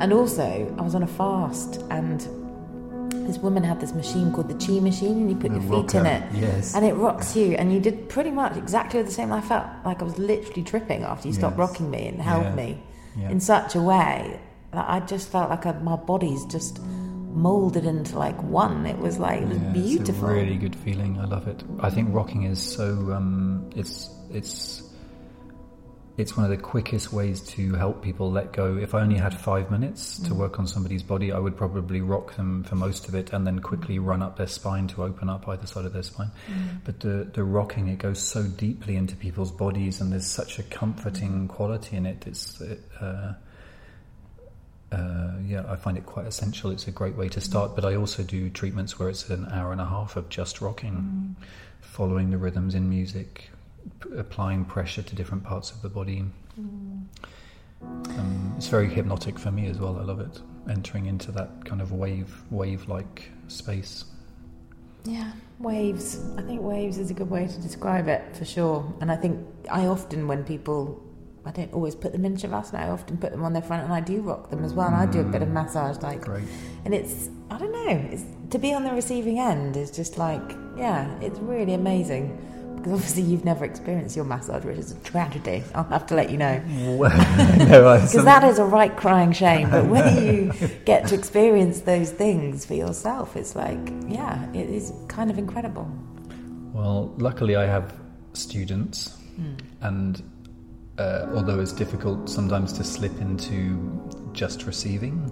And 0.00 0.12
also, 0.12 0.74
I 0.78 0.82
was 0.82 0.94
on 0.94 1.02
a 1.02 1.06
fast, 1.06 1.80
and 1.90 2.20
this 3.28 3.38
woman 3.38 3.62
had 3.62 3.80
this 3.80 3.92
machine 3.92 4.32
called 4.32 4.48
the 4.48 4.66
chi 4.66 4.80
machine, 4.80 5.18
and 5.18 5.30
you 5.30 5.36
put 5.36 5.52
the 5.52 5.60
your 5.60 5.84
feet 5.84 5.94
rocker. 5.94 5.98
in 6.00 6.06
it, 6.06 6.32
yes. 6.34 6.74
and 6.74 6.84
it 6.84 6.94
rocks 6.94 7.36
you. 7.36 7.52
And 7.52 7.72
you 7.72 7.78
did 7.78 8.08
pretty 8.08 8.30
much 8.30 8.56
exactly 8.56 9.00
the 9.02 9.10
same. 9.10 9.32
I 9.32 9.40
felt 9.40 9.66
like 9.84 10.02
I 10.02 10.04
was 10.04 10.18
literally 10.18 10.64
tripping 10.64 11.04
after 11.04 11.28
you 11.28 11.32
yes. 11.32 11.40
stopped 11.40 11.56
rocking 11.56 11.90
me 11.90 12.08
and 12.08 12.20
held 12.20 12.54
me 12.56 12.82
in 13.28 13.40
such 13.40 13.74
a 13.74 13.80
way 13.80 14.40
that 14.72 14.88
I 14.88 15.00
just 15.00 15.30
felt 15.30 15.50
like 15.50 15.66
a, 15.66 15.74
my 15.74 15.96
body's 15.96 16.46
just 16.46 16.80
molded 17.32 17.84
into 17.84 18.18
like 18.18 18.40
one. 18.42 18.86
It 18.86 18.98
was 18.98 19.18
like 19.18 19.42
it 19.42 19.48
was 19.48 19.58
yeah, 19.58 19.72
beautiful. 19.72 20.14
It's 20.14 20.32
a 20.32 20.44
really 20.44 20.56
good 20.56 20.76
feeling. 20.76 21.18
I 21.18 21.24
love 21.24 21.48
it. 21.48 21.62
I 21.80 21.90
think 21.90 22.14
rocking 22.14 22.44
is 22.44 22.62
so 22.62 23.12
um, 23.12 23.70
it's 23.74 24.10
it's 24.30 24.82
it's 26.18 26.36
one 26.36 26.44
of 26.44 26.50
the 26.50 26.62
quickest 26.62 27.12
ways 27.12 27.40
to 27.40 27.74
help 27.74 28.02
people 28.02 28.30
let 28.30 28.52
go. 28.52 28.76
If 28.76 28.94
I 28.94 29.00
only 29.00 29.16
had 29.16 29.34
five 29.38 29.70
minutes 29.70 30.18
mm. 30.18 30.28
to 30.28 30.34
work 30.34 30.58
on 30.58 30.66
somebody's 30.66 31.02
body, 31.02 31.32
I 31.32 31.38
would 31.38 31.56
probably 31.56 32.02
rock 32.02 32.36
them 32.36 32.64
for 32.64 32.74
most 32.74 33.08
of 33.08 33.14
it 33.14 33.32
and 33.32 33.46
then 33.46 33.60
quickly 33.60 33.98
run 33.98 34.22
up 34.22 34.36
their 34.36 34.46
spine 34.46 34.88
to 34.88 35.04
open 35.04 35.30
up 35.30 35.48
either 35.48 35.66
side 35.66 35.86
of 35.86 35.94
their 35.94 36.02
spine. 36.02 36.30
Mm. 36.50 36.84
But 36.84 37.00
the, 37.00 37.30
the 37.32 37.42
rocking, 37.42 37.88
it 37.88 37.98
goes 37.98 38.22
so 38.22 38.42
deeply 38.42 38.96
into 38.96 39.16
people's 39.16 39.50
bodies 39.50 40.02
and 40.02 40.12
there's 40.12 40.26
such 40.26 40.58
a 40.58 40.62
comforting 40.64 41.48
quality 41.48 41.96
in 41.96 42.04
it. 42.04 42.26
It's, 42.26 42.60
it, 42.60 42.80
uh, 43.00 43.32
uh, 44.92 45.32
yeah, 45.44 45.64
I 45.68 45.76
find 45.76 45.96
it 45.96 46.06
quite 46.06 46.26
essential. 46.26 46.70
It's 46.70 46.86
a 46.86 46.90
great 46.90 47.16
way 47.16 47.28
to 47.30 47.40
start, 47.40 47.74
but 47.74 47.84
I 47.84 47.96
also 47.96 48.22
do 48.22 48.50
treatments 48.50 48.98
where 48.98 49.08
it's 49.08 49.28
an 49.28 49.48
hour 49.50 49.72
and 49.72 49.80
a 49.80 49.86
half 49.86 50.16
of 50.16 50.28
just 50.28 50.60
rocking, 50.60 51.36
mm. 51.38 51.44
following 51.80 52.30
the 52.30 52.38
rhythms 52.38 52.74
in 52.74 52.88
music, 52.88 53.50
p- 54.00 54.10
applying 54.16 54.64
pressure 54.64 55.02
to 55.02 55.14
different 55.14 55.44
parts 55.44 55.70
of 55.70 55.82
the 55.82 55.88
body. 55.88 56.24
Mm. 56.60 57.04
Um, 57.82 58.54
it's 58.56 58.68
very 58.68 58.88
hypnotic 58.88 59.38
for 59.38 59.50
me 59.50 59.66
as 59.66 59.78
well. 59.78 59.98
I 59.98 60.02
love 60.02 60.20
it, 60.20 60.40
entering 60.70 61.06
into 61.06 61.32
that 61.32 61.64
kind 61.64 61.80
of 61.80 61.92
wave, 61.92 62.42
wave-like 62.50 63.30
space. 63.48 64.04
Yeah, 65.04 65.32
waves. 65.58 66.20
I 66.38 66.42
think 66.42 66.62
waves 66.62 66.98
is 66.98 67.10
a 67.10 67.14
good 67.14 67.28
way 67.28 67.48
to 67.48 67.60
describe 67.60 68.06
it 68.06 68.36
for 68.36 68.44
sure. 68.44 68.94
And 69.00 69.10
I 69.10 69.16
think 69.16 69.44
I 69.68 69.86
often, 69.86 70.28
when 70.28 70.44
people 70.44 71.02
I 71.44 71.50
don't 71.50 71.72
always 71.72 71.94
put 71.94 72.12
them 72.12 72.24
in 72.24 72.36
shavasana. 72.36 72.80
I 72.80 72.88
often 72.88 73.16
put 73.16 73.32
them 73.32 73.42
on 73.42 73.52
their 73.52 73.62
front, 73.62 73.82
and 73.84 73.92
I 73.92 74.00
do 74.00 74.20
rock 74.20 74.50
them 74.50 74.64
as 74.64 74.74
well. 74.74 74.86
And 74.86 74.96
I 74.96 75.06
do 75.06 75.20
a 75.20 75.24
bit 75.24 75.42
of 75.42 75.48
mm. 75.48 75.52
massage, 75.52 75.98
like, 76.02 76.22
Great. 76.22 76.44
and 76.84 76.94
it's 76.94 77.30
I 77.50 77.58
don't 77.58 77.72
know. 77.72 78.08
It's 78.10 78.24
to 78.50 78.58
be 78.58 78.72
on 78.72 78.84
the 78.84 78.92
receiving 78.92 79.38
end 79.38 79.76
is 79.76 79.90
just 79.90 80.18
like 80.18 80.56
yeah, 80.76 81.08
it's 81.20 81.38
really 81.40 81.74
amazing. 81.74 82.38
Because 82.76 82.94
obviously 82.94 83.22
you've 83.22 83.44
never 83.44 83.64
experienced 83.64 84.16
your 84.16 84.24
massage, 84.24 84.64
which 84.64 84.76
is 84.76 84.90
a 84.90 84.96
tragedy. 85.04 85.62
I'll 85.72 85.84
have 85.84 86.04
to 86.08 86.16
let 86.16 86.30
you 86.30 86.36
know. 86.36 86.60
Because 86.98 88.14
no, 88.16 88.24
that 88.24 88.42
is 88.42 88.58
a 88.58 88.64
right 88.64 88.96
crying 88.96 89.30
shame. 89.30 89.70
But 89.70 89.86
when 89.86 90.26
you 90.26 90.52
get 90.84 91.06
to 91.08 91.14
experience 91.14 91.82
those 91.82 92.10
things 92.10 92.64
for 92.66 92.74
yourself, 92.74 93.36
it's 93.36 93.54
like 93.54 93.78
yeah, 94.08 94.50
it 94.52 94.68
is 94.68 94.92
kind 95.08 95.30
of 95.30 95.38
incredible. 95.38 95.90
Well, 96.72 97.14
luckily 97.18 97.54
I 97.56 97.66
have 97.66 97.94
students, 98.32 99.16
mm. 99.38 99.58
and 99.82 100.22
uh, 100.98 101.26
although 101.34 101.60
it's 101.60 101.72
difficult 101.72 102.28
sometimes 102.28 102.72
to 102.74 102.84
slip 102.84 103.18
into 103.20 104.10
just 104.32 104.66
receiving, 104.66 105.30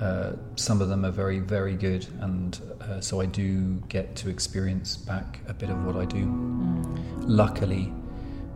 uh, 0.00 0.32
some 0.56 0.80
of 0.80 0.88
them 0.88 1.04
are 1.04 1.10
very, 1.10 1.40
very 1.40 1.74
good, 1.74 2.06
and 2.20 2.58
uh, 2.80 3.00
so 3.00 3.20
I 3.20 3.26
do 3.26 3.74
get 3.88 4.16
to 4.16 4.30
experience 4.30 4.96
back 4.96 5.40
a 5.46 5.52
bit 5.52 5.68
of 5.68 5.84
what 5.84 5.96
I 5.96 6.06
do. 6.06 6.24
Mm. 6.24 7.24
Luckily, 7.26 7.92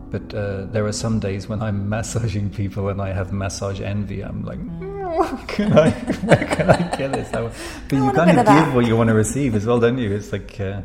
but 0.09 0.33
uh, 0.33 0.65
there 0.65 0.85
are 0.85 0.91
some 0.91 1.19
days 1.19 1.47
when 1.47 1.61
I'm 1.61 1.87
massaging 1.95 2.49
people 2.49 2.89
and 2.89 3.01
I 3.01 3.13
have 3.13 3.31
massage 3.31 3.81
envy. 3.81 4.21
I'm 4.23 4.43
like, 4.43 4.59
mm. 4.59 5.47
can 5.47 5.73
I, 5.73 5.91
where 5.91 6.45
can 6.55 6.69
I 6.69 6.97
get 6.97 7.11
this? 7.11 7.29
But 7.31 7.53
you 7.91 8.11
kind 8.11 8.39
of 8.39 8.45
give 8.45 8.73
what 8.73 8.87
you 8.87 8.95
want 8.95 9.09
to 9.09 9.13
receive 9.13 9.55
as 9.55 9.65
well, 9.65 9.79
don't 9.79 9.97
you? 9.97 10.13
It's 10.13 10.31
like, 10.31 10.59
uh, 10.59 10.81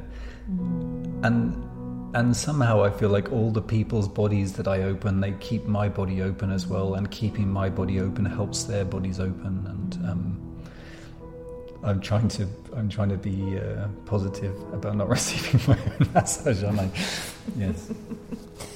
mm. 0.50 1.24
and 1.24 1.59
and 2.14 2.36
somehow 2.36 2.82
I 2.82 2.90
feel 2.90 3.08
like 3.08 3.32
all 3.32 3.50
the 3.50 3.62
people's 3.62 4.08
bodies 4.08 4.54
that 4.54 4.66
I 4.66 4.82
open, 4.82 5.20
they 5.20 5.32
keep 5.32 5.64
my 5.66 5.88
body 5.88 6.22
open 6.22 6.50
as 6.50 6.66
well, 6.66 6.94
and 6.94 7.10
keeping 7.10 7.48
my 7.48 7.68
body 7.68 8.00
open 8.00 8.24
helps 8.24 8.64
their 8.64 8.84
bodies 8.84 9.20
open. 9.20 9.66
And 9.66 10.10
um, 10.10 10.62
I'm 11.82 12.00
trying 12.00 12.28
to 12.28 12.48
I'm 12.76 12.88
trying 12.88 13.08
to 13.10 13.16
be 13.16 13.58
uh, 13.58 13.88
positive 14.06 14.54
about 14.72 14.96
not 14.96 15.08
receiving 15.16 15.60
my 15.66 15.80
own 15.80 16.08
massage, 16.12 16.62
aren't 16.62 16.80
I? 16.80 16.90
Yes. 17.56 17.90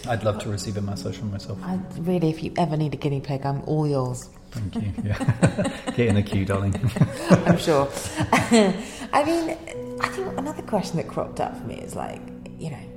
I'd 0.07 0.23
love 0.23 0.39
to 0.41 0.49
receive 0.49 0.77
a 0.77 0.81
massage 0.81 1.17
from 1.17 1.31
myself. 1.31 1.59
I, 1.63 1.79
really, 1.99 2.31
if 2.31 2.43
you 2.43 2.53
ever 2.57 2.77
need 2.77 2.95
a 2.95 2.97
guinea 2.97 3.21
pig, 3.21 3.45
I'm 3.45 3.63
all 3.63 3.87
yours. 3.87 4.29
Thank 4.51 4.75
you. 4.77 4.93
Yeah. 5.03 5.81
Get 5.97 6.09
in 6.09 6.15
the 6.15 6.23
queue, 6.23 6.45
darling. 6.45 6.75
I'm 7.31 7.59
sure. 7.59 7.89
I 8.33 9.25
mean, 9.25 9.57
I 10.01 10.09
think 10.09 10.39
another 10.39 10.63
question 10.63 10.97
that 10.99 11.09
cropped 11.09 11.41
up 11.41 11.57
for 11.57 11.65
me 11.65 11.77
is 11.81 11.95
like, 11.97 12.21
you 12.59 12.71
know, 12.71 12.94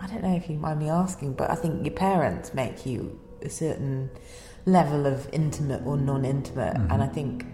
I 0.00 0.06
don't 0.06 0.22
know 0.22 0.34
if 0.34 0.48
you 0.50 0.56
mind 0.58 0.80
me 0.80 0.88
asking, 0.90 1.34
but 1.34 1.50
I 1.50 1.54
think 1.54 1.84
your 1.84 1.94
parents 1.94 2.52
make 2.54 2.84
you 2.86 3.18
a 3.42 3.48
certain 3.48 4.10
level 4.66 5.06
of 5.06 5.28
intimate 5.32 5.82
or 5.86 5.96
non-intimate, 5.96 6.74
Mm-hmm. 6.74 6.90
and 6.92 7.02
I 7.02 7.06
think 7.08 7.46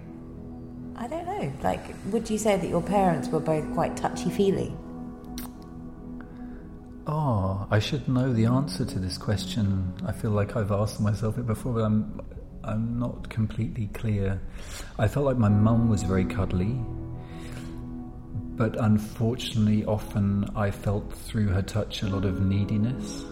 I 0.96 1.06
don't 1.08 1.26
know. 1.26 1.52
Like, 1.62 1.80
would 2.12 2.28
you 2.30 2.38
say 2.38 2.56
that 2.56 2.68
your 2.68 2.82
parents 2.82 3.28
were 3.28 3.40
both 3.40 3.72
quite 3.74 3.96
touchy-feely? 3.96 4.72
Oh, 7.06 7.66
I 7.70 7.78
should 7.80 8.08
know 8.08 8.32
the 8.32 8.44
answer 8.46 8.84
to 8.84 8.98
this 8.98 9.18
question. 9.18 9.92
I 10.06 10.12
feel 10.12 10.30
like 10.30 10.54
I've 10.56 10.70
asked 10.70 11.00
myself 11.00 11.38
it 11.38 11.46
before, 11.46 11.72
but 11.72 11.84
I'm 11.84 12.20
I'm 12.64 12.98
not 13.00 13.28
completely 13.28 13.88
clear. 13.88 14.40
I 14.98 15.08
felt 15.08 15.26
like 15.26 15.36
my 15.36 15.48
mum 15.48 15.88
was 15.88 16.04
very 16.04 16.24
cuddly, 16.24 16.78
but 18.62 18.78
unfortunately, 18.78 19.84
often 19.86 20.48
I 20.54 20.70
felt 20.70 21.12
through 21.12 21.48
her 21.48 21.62
touch 21.62 22.04
a 22.04 22.06
lot 22.06 22.24
of 22.24 22.40
neediness, 22.40 23.22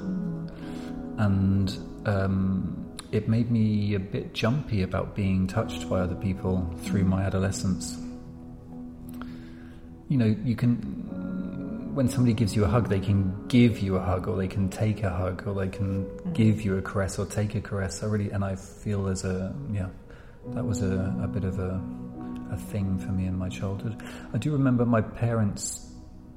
and 1.18 1.72
um, 2.04 2.96
it 3.12 3.28
made 3.28 3.48
me 3.48 3.94
a 3.94 4.00
bit 4.00 4.34
jumpy 4.34 4.82
about 4.82 5.14
being 5.14 5.46
touched 5.46 5.88
by 5.88 6.00
other 6.00 6.16
people 6.16 6.68
through 6.78 7.04
my 7.04 7.22
adolescence. 7.22 7.96
You 10.08 10.18
know, 10.18 10.34
you 10.42 10.56
can 10.56 10.74
when 11.94 12.08
somebody 12.08 12.32
gives 12.32 12.56
you 12.56 12.64
a 12.64 12.68
hug, 12.68 12.88
they 12.88 12.98
can 12.98 13.46
give 13.46 13.78
you 13.78 13.98
a 13.98 14.00
hug, 14.00 14.26
or 14.26 14.36
they 14.36 14.48
can 14.48 14.68
take 14.68 15.04
a 15.04 15.10
hug, 15.10 15.46
or 15.46 15.54
they 15.54 15.68
can 15.68 16.10
give 16.32 16.62
you 16.62 16.76
a 16.76 16.82
caress, 16.82 17.20
or 17.20 17.26
take 17.26 17.54
a 17.54 17.60
caress. 17.60 18.02
I 18.02 18.06
really, 18.06 18.30
and 18.32 18.44
I 18.44 18.56
feel 18.56 19.04
there's 19.04 19.24
a 19.24 19.54
yeah, 19.70 19.90
that 20.54 20.64
was 20.64 20.82
a, 20.82 21.16
a 21.22 21.28
bit 21.28 21.44
of 21.44 21.60
a 21.60 21.80
a 22.50 22.56
thing 22.56 22.98
for 22.98 23.12
me 23.12 23.26
in 23.26 23.36
my 23.36 23.48
childhood. 23.48 24.02
I 24.34 24.38
do 24.38 24.52
remember 24.52 24.84
my 24.84 25.00
parents 25.00 25.86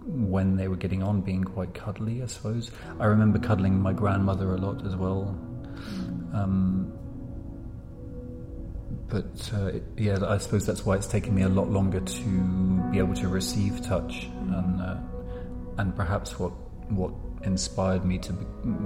when 0.06 0.58
they 0.58 0.68
were 0.68 0.76
getting 0.76 1.02
on 1.02 1.22
being 1.22 1.44
quite 1.44 1.74
cuddly. 1.74 2.22
I 2.22 2.26
suppose 2.26 2.72
I 3.00 3.06
remember 3.06 3.40
cuddling 3.40 3.80
my 3.80 3.94
grandmother 3.94 4.54
a 4.54 4.58
lot 4.58 4.86
as 4.86 4.96
well. 4.96 5.38
Um, 6.34 6.92
but 9.08 9.52
uh, 9.54 9.72
yeah, 9.98 10.20
I 10.26 10.38
suppose 10.40 10.66
that's 10.66 10.86
why 10.86 10.96
it's 10.96 11.08
taken 11.08 11.36
me 11.36 11.44
a 11.44 11.50
lot 11.50 11.70
longer 11.70 12.00
to 12.00 12.90
be 12.92 12.98
able 12.98 13.14
to 13.16 13.28
receive 13.28 13.82
touch, 13.82 14.30
and 14.50 14.82
uh, 14.82 14.98
and 15.78 15.96
perhaps 15.96 16.40
what 16.40 16.52
what 16.90 17.14
inspired 17.44 18.06
me 18.06 18.18
to 18.20 18.34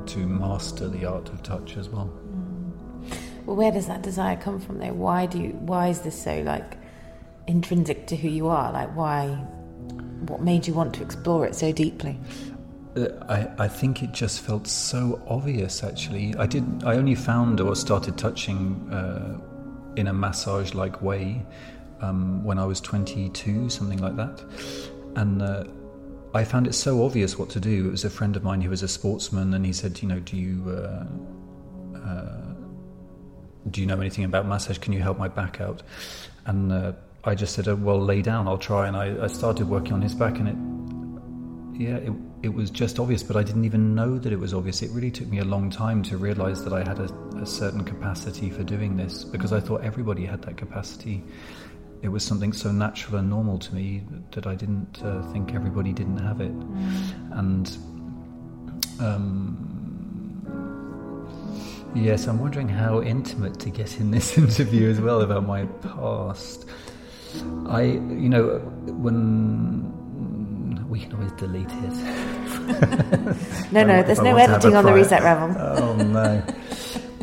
to 0.07 0.19
master 0.19 0.87
the 0.89 1.05
art 1.05 1.29
of 1.29 1.43
touch 1.43 1.77
as 1.77 1.89
well. 1.89 2.11
Well, 3.45 3.55
where 3.55 3.71
does 3.71 3.87
that 3.87 4.01
desire 4.01 4.35
come 4.35 4.59
from, 4.59 4.79
though? 4.79 4.91
Why 4.91 5.25
do 5.25 5.39
you, 5.39 5.49
why 5.51 5.87
is 5.87 6.01
this 6.01 6.21
so 6.21 6.41
like 6.41 6.76
intrinsic 7.47 8.07
to 8.07 8.15
who 8.15 8.27
you 8.27 8.47
are? 8.47 8.71
Like, 8.71 8.95
why? 8.95 9.27
What 10.27 10.41
made 10.41 10.67
you 10.67 10.73
want 10.73 10.93
to 10.95 11.03
explore 11.03 11.45
it 11.45 11.55
so 11.55 11.71
deeply? 11.71 12.19
Uh, 12.95 13.07
I, 13.29 13.65
I 13.65 13.67
think 13.67 14.03
it 14.03 14.11
just 14.11 14.41
felt 14.41 14.67
so 14.67 15.21
obvious. 15.27 15.83
Actually, 15.83 16.35
I 16.35 16.45
did. 16.45 16.83
I 16.83 16.95
only 16.95 17.15
found 17.15 17.59
or 17.61 17.75
started 17.75 18.17
touching 18.17 18.89
uh, 18.91 19.39
in 19.95 20.07
a 20.07 20.13
massage-like 20.13 21.01
way 21.01 21.45
um, 22.01 22.43
when 22.43 22.59
I 22.59 22.65
was 22.65 22.81
22, 22.81 23.69
something 23.69 23.99
like 23.99 24.15
that, 24.15 24.43
and. 25.15 25.41
Uh, 25.41 25.63
I 26.33 26.43
found 26.43 26.67
it 26.67 26.73
so 26.73 27.03
obvious 27.03 27.39
what 27.39 27.49
to 27.51 27.59
do. 27.59 27.87
It 27.87 27.91
was 27.91 28.03
a 28.03 28.09
friend 28.09 28.35
of 28.35 28.43
mine 28.43 28.61
who 28.61 28.69
was 28.69 28.83
a 28.83 28.87
sportsman, 28.87 29.53
and 29.53 29.65
he 29.65 29.73
said, 29.73 30.01
"You 30.01 30.07
know, 30.09 30.19
do 30.19 30.37
you 30.37 30.69
uh, 30.69 31.97
uh, 31.97 32.53
do 33.71 33.81
you 33.81 33.87
know 33.87 33.99
anything 33.99 34.23
about 34.23 34.45
massage? 34.45 34.77
Can 34.77 34.93
you 34.93 35.01
help 35.01 35.17
my 35.17 35.29
back 35.29 35.61
out?" 35.61 35.83
And 36.45 36.71
uh, 36.71 36.91
I 37.27 37.35
just 37.35 37.53
said, 37.53 37.67
oh, 37.67 37.75
"Well, 37.75 37.99
lay 37.99 38.21
down. 38.21 38.47
I'll 38.47 38.57
try." 38.57 38.87
And 38.87 38.95
I, 38.95 39.25
I 39.25 39.27
started 39.27 39.69
working 39.69 39.93
on 39.93 40.01
his 40.01 40.15
back, 40.15 40.39
and 40.39 40.47
it 40.47 40.55
yeah, 41.77 41.97
it, 41.97 42.11
it 42.41 42.49
was 42.49 42.71
just 42.71 42.99
obvious, 42.99 43.21
but 43.21 43.35
I 43.35 43.43
didn't 43.43 43.65
even 43.65 43.93
know 43.93 44.17
that 44.17 44.33
it 44.33 44.39
was 44.39 44.53
obvious. 44.53 44.81
It 44.81 44.89
really 44.91 45.11
took 45.11 45.27
me 45.27 45.39
a 45.39 45.45
long 45.45 45.69
time 45.69 46.01
to 46.03 46.17
realize 46.17 46.63
that 46.63 46.73
I 46.73 46.79
had 46.79 46.99
a, 46.99 47.13
a 47.39 47.45
certain 47.45 47.83
capacity 47.83 48.49
for 48.49 48.63
doing 48.63 48.97
this 48.97 49.23
because 49.23 49.53
I 49.53 49.59
thought 49.59 49.83
everybody 49.83 50.25
had 50.25 50.41
that 50.43 50.57
capacity. 50.57 51.23
It 52.01 52.09
was 52.09 52.23
something 52.23 52.51
so 52.51 52.71
natural 52.71 53.17
and 53.17 53.29
normal 53.29 53.59
to 53.59 53.75
me 53.75 54.03
that 54.31 54.47
I 54.47 54.55
didn't 54.55 55.03
uh, 55.03 55.21
think 55.31 55.53
everybody 55.53 55.93
didn't 55.93 56.19
have 56.19 56.41
it. 56.41 56.51
And 57.31 57.77
um, 58.99 59.77
yes, 61.95 62.27
I'm 62.27 62.39
wondering 62.39 62.69
how 62.69 63.01
intimate 63.03 63.59
to 63.59 63.69
get 63.69 63.99
in 63.99 64.09
this 64.09 64.37
interview 64.39 64.89
as 64.89 64.99
well 64.99 65.21
about 65.21 65.45
my 65.45 65.65
past. 65.65 66.65
I, 67.67 67.83
you 67.83 68.29
know, 68.29 68.59
when 68.87 69.93
we 70.89 70.99
can 71.01 71.13
always 71.13 71.31
delete 71.33 71.69
it. 71.69 72.37
No, 73.71 73.83
no, 73.83 74.01
there's 74.03 74.21
no 74.21 74.35
editing 74.37 74.75
on 74.75 74.85
the 74.85 74.93
reset 74.93 75.21
rebel. 75.23 75.55
Oh 75.83 75.95
no. 75.95 76.43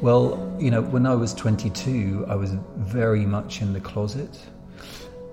Well, 0.03 0.57
you 0.61 0.70
know, 0.70 0.83
when 0.83 1.07
I 1.07 1.14
was 1.14 1.33
22, 1.35 2.27
I 2.29 2.35
was 2.35 2.53
very 2.77 3.24
much 3.24 3.62
in 3.62 3.72
the 3.72 3.81
closet, 3.81 4.38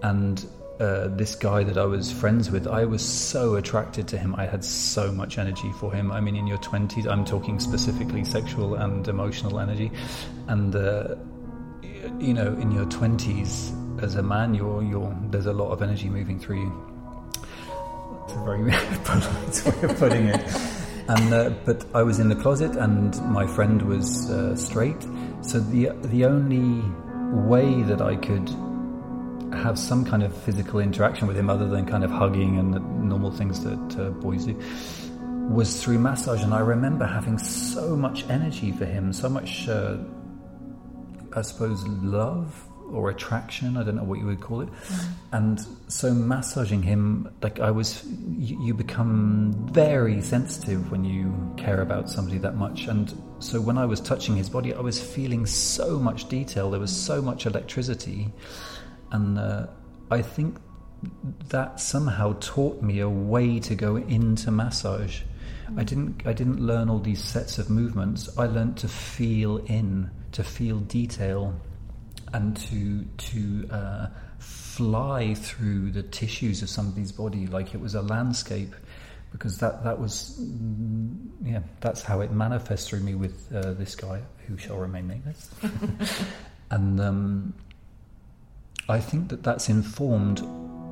and 0.02 0.46
uh, 0.80 1.10
this 1.10 1.36
guy 1.36 1.63
that 1.63 1.78
I 1.78 1.86
was 1.86 2.12
friends 2.12 2.50
with, 2.50 2.67
I 2.67 2.86
was 2.86 3.04
so 3.04 3.56
attracted 3.56 4.08
to 4.10 4.17
him. 4.17 4.34
I 4.36 4.46
had 4.46 4.63
so 4.63 5.12
much 5.12 5.38
energy 5.38 5.72
for 5.74 5.94
him. 5.94 6.12
I 6.12 6.22
mean, 6.22 6.36
in 6.36 6.48
your 6.48 6.58
20s, 6.60 7.06
I'm 7.06 7.26
talking 7.26 7.60
specifically 7.60 8.24
sexual 8.24 8.76
and 8.76 9.08
emotional 9.08 9.60
energy, 9.60 9.91
and 10.48 10.76
uh, 10.76 11.15
you 12.20 12.34
know, 12.34 12.54
in 12.56 12.72
your 12.72 12.86
20s, 12.86 13.81
as 14.04 14.16
a 14.16 14.24
man, 14.24 14.54
you're, 14.54 14.84
you're 14.84 15.16
there's 15.30 15.46
a 15.46 15.54
lot 15.54 15.72
of 15.72 15.82
energy 15.82 16.10
moving 16.10 16.40
through 16.40 16.62
you. 16.62 17.34
It's 18.24 18.34
a 18.34 18.44
very 18.44 18.72
polite 19.04 19.66
way 19.66 19.90
of 19.90 19.98
putting 19.98 20.28
it. 20.28 20.42
And 21.08 21.34
uh, 21.34 21.50
but 21.66 21.86
I 21.94 22.04
was 22.04 22.20
in 22.20 22.30
the 22.30 22.36
closet, 22.36 22.76
and 22.76 23.16
my 23.32 23.46
friend 23.48 23.82
was 23.82 24.30
uh, 24.30 24.56
straight. 24.56 25.02
So 25.42 25.60
the 25.60 25.90
the 26.04 26.26
only 26.26 26.82
way 27.48 27.82
that 27.84 28.02
I 28.02 28.16
could 28.16 28.50
have 29.54 29.78
some 29.78 30.06
kind 30.06 30.24
of 30.24 30.36
physical 30.44 30.80
interaction 30.80 31.28
with 31.28 31.38
him, 31.38 31.50
other 31.50 31.68
than 31.68 31.86
kind 31.86 32.04
of 32.04 32.12
hugging 32.12 32.58
and 32.58 32.72
normal 33.08 33.32
things 33.32 33.64
that 33.64 34.00
uh, 34.00 34.10
boys 34.12 34.46
do, 34.46 34.58
was 35.50 35.84
through 35.84 36.00
massage. 36.00 36.44
And 36.44 36.54
I 36.54 36.60
remember 36.60 37.06
having 37.06 37.38
so 37.38 37.96
much 37.96 38.28
energy 38.30 38.72
for 38.72 38.86
him, 38.86 39.12
so 39.12 39.28
much, 39.28 39.68
uh, 39.68 39.98
I 41.36 41.42
suppose, 41.42 41.86
love 41.88 42.71
or 42.94 43.10
attraction. 43.10 43.78
I 43.78 43.84
don't 43.84 43.96
know 43.96 44.04
what 44.04 44.20
you 44.20 44.26
would 44.26 44.42
call 44.42 44.62
it. 44.62 44.70
And 45.32 45.60
so 45.88 46.14
massaging 46.14 46.84
him, 46.84 47.34
like 47.42 47.60
I 47.60 47.72
was, 47.72 48.06
you, 48.38 48.62
you 48.64 48.74
become 48.74 49.54
very 49.72 50.22
sensitive 50.22 50.92
when 50.92 51.04
you 51.04 51.54
care 51.58 51.82
about 51.82 52.10
somebody 52.10 52.38
that 52.40 52.56
much. 52.56 52.88
And 52.88 53.14
so 53.40 53.60
when 53.60 53.78
I 53.78 53.86
was 53.86 54.00
touching 54.00 54.36
his 54.36 54.50
body, 54.50 54.74
I 54.74 54.82
was 54.82 55.02
feeling 55.02 55.46
so 55.46 56.00
much 56.00 56.30
detail. 56.30 56.72
There 56.72 56.80
was 56.80 56.96
so 56.96 57.22
much 57.22 57.46
electricity, 57.46 58.32
and 59.12 59.40
uh, 59.40 59.68
I 60.10 60.22
think 60.22 60.58
that 61.50 61.80
somehow 61.80 62.36
taught 62.40 62.82
me 62.82 63.00
a 63.00 63.10
way 63.10 63.60
to 63.60 63.76
go 63.76 63.96
into 63.96 64.52
massage. 64.52 65.22
I 65.78 65.84
didn't 65.84 66.28
I 66.28 66.34
didn't 66.34 66.60
learn 66.60 66.90
all 66.90 67.00
these 67.00 67.24
sets 67.24 67.58
of 67.58 67.70
movements. 67.70 68.30
I 68.38 68.46
learned 68.46 68.78
to 68.78 68.88
feel 68.88 69.58
in, 69.66 70.12
to 70.34 70.44
feel 70.44 70.80
detail 70.80 71.56
and 72.34 72.56
to 72.58 73.04
to 73.17 73.67
uh, 73.72 74.08
fly 74.39 75.34
through 75.34 75.91
the 75.91 76.04
tissues 76.04 76.62
of 76.62 76.70
somebody's 76.70 77.12
body 77.12 77.48
like 77.48 77.74
it 77.74 77.82
was 77.82 77.96
a 77.96 78.02
landscape 78.02 78.74
because 79.32 79.58
that 79.60 79.84
that 79.84 80.00
was 80.00 80.39
mm, 80.41 81.15
yeah 81.44 81.60
that's 81.80 82.02
how 82.02 82.22
it 82.22 82.32
manifests 82.32 82.89
through 82.89 83.00
me 83.00 83.15
with 83.15 83.54
uh, 83.54 83.74
this 83.74 83.96
guy 83.96 84.22
who 84.48 84.58
shall 84.58 84.78
remain 84.78 85.08
nameless 85.08 85.50
and 86.72 87.00
um, 87.00 87.54
I 88.89 89.00
think 89.00 89.30
that 89.30 89.44
that's 89.44 89.70
informed 89.70 90.41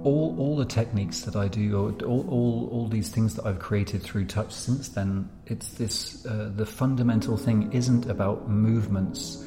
all 0.03 0.35
all 0.39 0.55
the 0.55 0.65
techniques 0.65 1.21
that 1.21 1.35
I 1.35 1.47
do, 1.47 1.77
or 1.77 1.91
all 2.05 2.25
all, 2.29 2.69
all 2.71 2.87
these 2.87 3.09
things 3.09 3.35
that 3.35 3.45
I've 3.45 3.59
created 3.59 4.01
through 4.01 4.25
touch 4.25 4.53
since 4.53 4.89
then. 4.89 5.29
It's 5.47 5.71
this 5.73 6.25
uh, 6.25 6.51
the 6.55 6.65
fundamental 6.65 7.35
thing 7.35 7.71
isn't 7.73 8.05
about 8.05 8.49
movements 8.49 9.45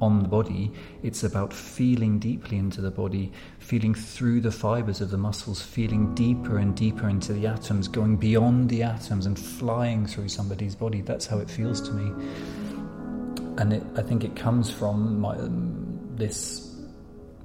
on 0.00 0.22
the 0.22 0.28
body. 0.28 0.72
It's 1.02 1.24
about 1.24 1.52
feeling 1.52 2.18
deeply 2.18 2.56
into 2.56 2.80
the 2.80 2.90
body, 2.90 3.32
feeling 3.58 3.94
through 3.94 4.40
the 4.40 4.50
fibers 4.52 5.00
of 5.00 5.10
the 5.10 5.18
muscles, 5.18 5.60
feeling 5.60 6.14
deeper 6.14 6.58
and 6.58 6.76
deeper 6.76 7.08
into 7.08 7.32
the 7.32 7.46
atoms, 7.46 7.88
going 7.88 8.16
beyond 8.16 8.68
the 8.68 8.82
atoms 8.82 9.26
and 9.26 9.38
flying 9.38 10.06
through 10.06 10.28
somebody's 10.28 10.74
body. 10.74 11.00
That's 11.02 11.26
how 11.26 11.38
it 11.38 11.50
feels 11.50 11.80
to 11.82 11.92
me, 11.92 12.12
and 13.58 13.72
it, 13.72 13.82
I 13.96 14.02
think 14.02 14.24
it 14.24 14.36
comes 14.36 14.70
from 14.70 15.20
my, 15.20 15.34
um, 15.36 15.98
this 16.14 16.76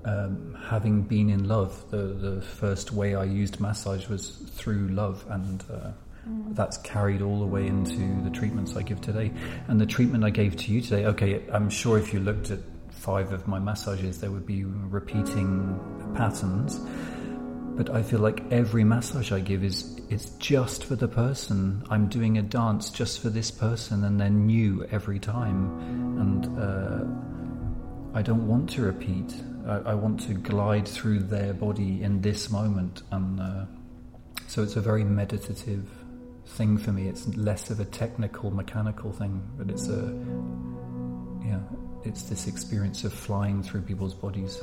um, 0.06 0.58
having 0.62 1.04
been 1.04 1.30
in 1.30 1.48
love, 1.48 1.90
the 1.90 1.98
the 1.98 2.42
first 2.42 2.92
way 2.92 3.16
I 3.16 3.24
used 3.24 3.60
massage 3.60 4.08
was 4.08 4.30
through 4.30 4.90
love, 4.90 5.26
and 5.30 5.64
uh, 5.72 5.92
that's 6.26 6.78
carried 6.78 7.22
all 7.22 7.40
the 7.40 7.46
way 7.46 7.68
into 7.68 8.22
the 8.24 8.30
treatments 8.30 8.76
I 8.76 8.82
give 8.82 9.02
today. 9.02 9.32
And 9.68 9.80
the 9.80 9.86
treatment 9.86 10.24
I 10.24 10.30
gave 10.30 10.56
to 10.58 10.72
you 10.72 10.82
today, 10.82 11.06
okay, 11.08 11.44
I'm 11.52 11.70
sure 11.70 11.98
if 11.98 12.14
you 12.14 12.20
looked 12.20 12.52
at 12.52 12.60
five 12.92 13.34
of 13.34 13.48
my 13.48 13.60
massages, 13.60 14.22
there 14.22 14.32
would 14.32 14.46
be 14.46 14.64
repeating 14.64 15.80
patterns. 16.16 16.80
But 17.76 17.90
I 17.90 18.04
feel 18.04 18.20
like 18.20 18.44
every 18.52 18.84
massage 18.84 19.32
I 19.32 19.40
give 19.40 19.64
is 19.64 20.00
it's 20.10 20.30
just 20.32 20.86
for 20.86 20.96
the 20.96 21.08
person. 21.08 21.84
I'm 21.90 22.08
doing 22.08 22.38
a 22.38 22.42
dance 22.44 22.90
just 22.92 23.20
for 23.20 23.30
this 23.30 23.50
person, 23.50 24.04
and 24.04 24.20
they're 24.20 24.30
new 24.30 24.86
every 24.92 25.20
time. 25.20 25.72
And 26.20 26.60
uh, 26.60 28.18
I 28.18 28.22
don't 28.22 28.48
want 28.48 28.70
to 28.72 28.84
repeat. 28.84 29.34
I, 29.66 29.78
I, 29.78 29.94
want 29.96 30.20
to 30.28 30.34
glide 30.36 30.88
through 30.88 31.22
their 31.22 31.54
body 31.54 32.04
in 32.04 32.22
this 32.22 32.52
moment, 32.52 33.02
and 33.12 33.40
uh, 33.40 33.66
so 34.48 34.62
it's 34.62 34.76
a 34.76 34.82
very 34.82 35.04
meditative 35.04 35.90
thing 36.46 36.78
for 36.78 36.92
me. 36.92 37.08
It's 37.08 37.28
less 37.36 37.70
of 37.70 37.80
a 37.80 37.86
technical, 37.86 38.52
mechanical 38.52 39.12
thing, 39.12 39.42
but 39.58 39.70
it's 39.70 39.88
a 39.88 40.14
yeah, 41.46 41.60
it's 42.04 42.24
this 42.24 42.48
experience 42.48 43.04
of 43.04 43.14
flying 43.14 43.64
through 43.64 43.82
people's 43.82 44.14
bodies. 44.14 44.62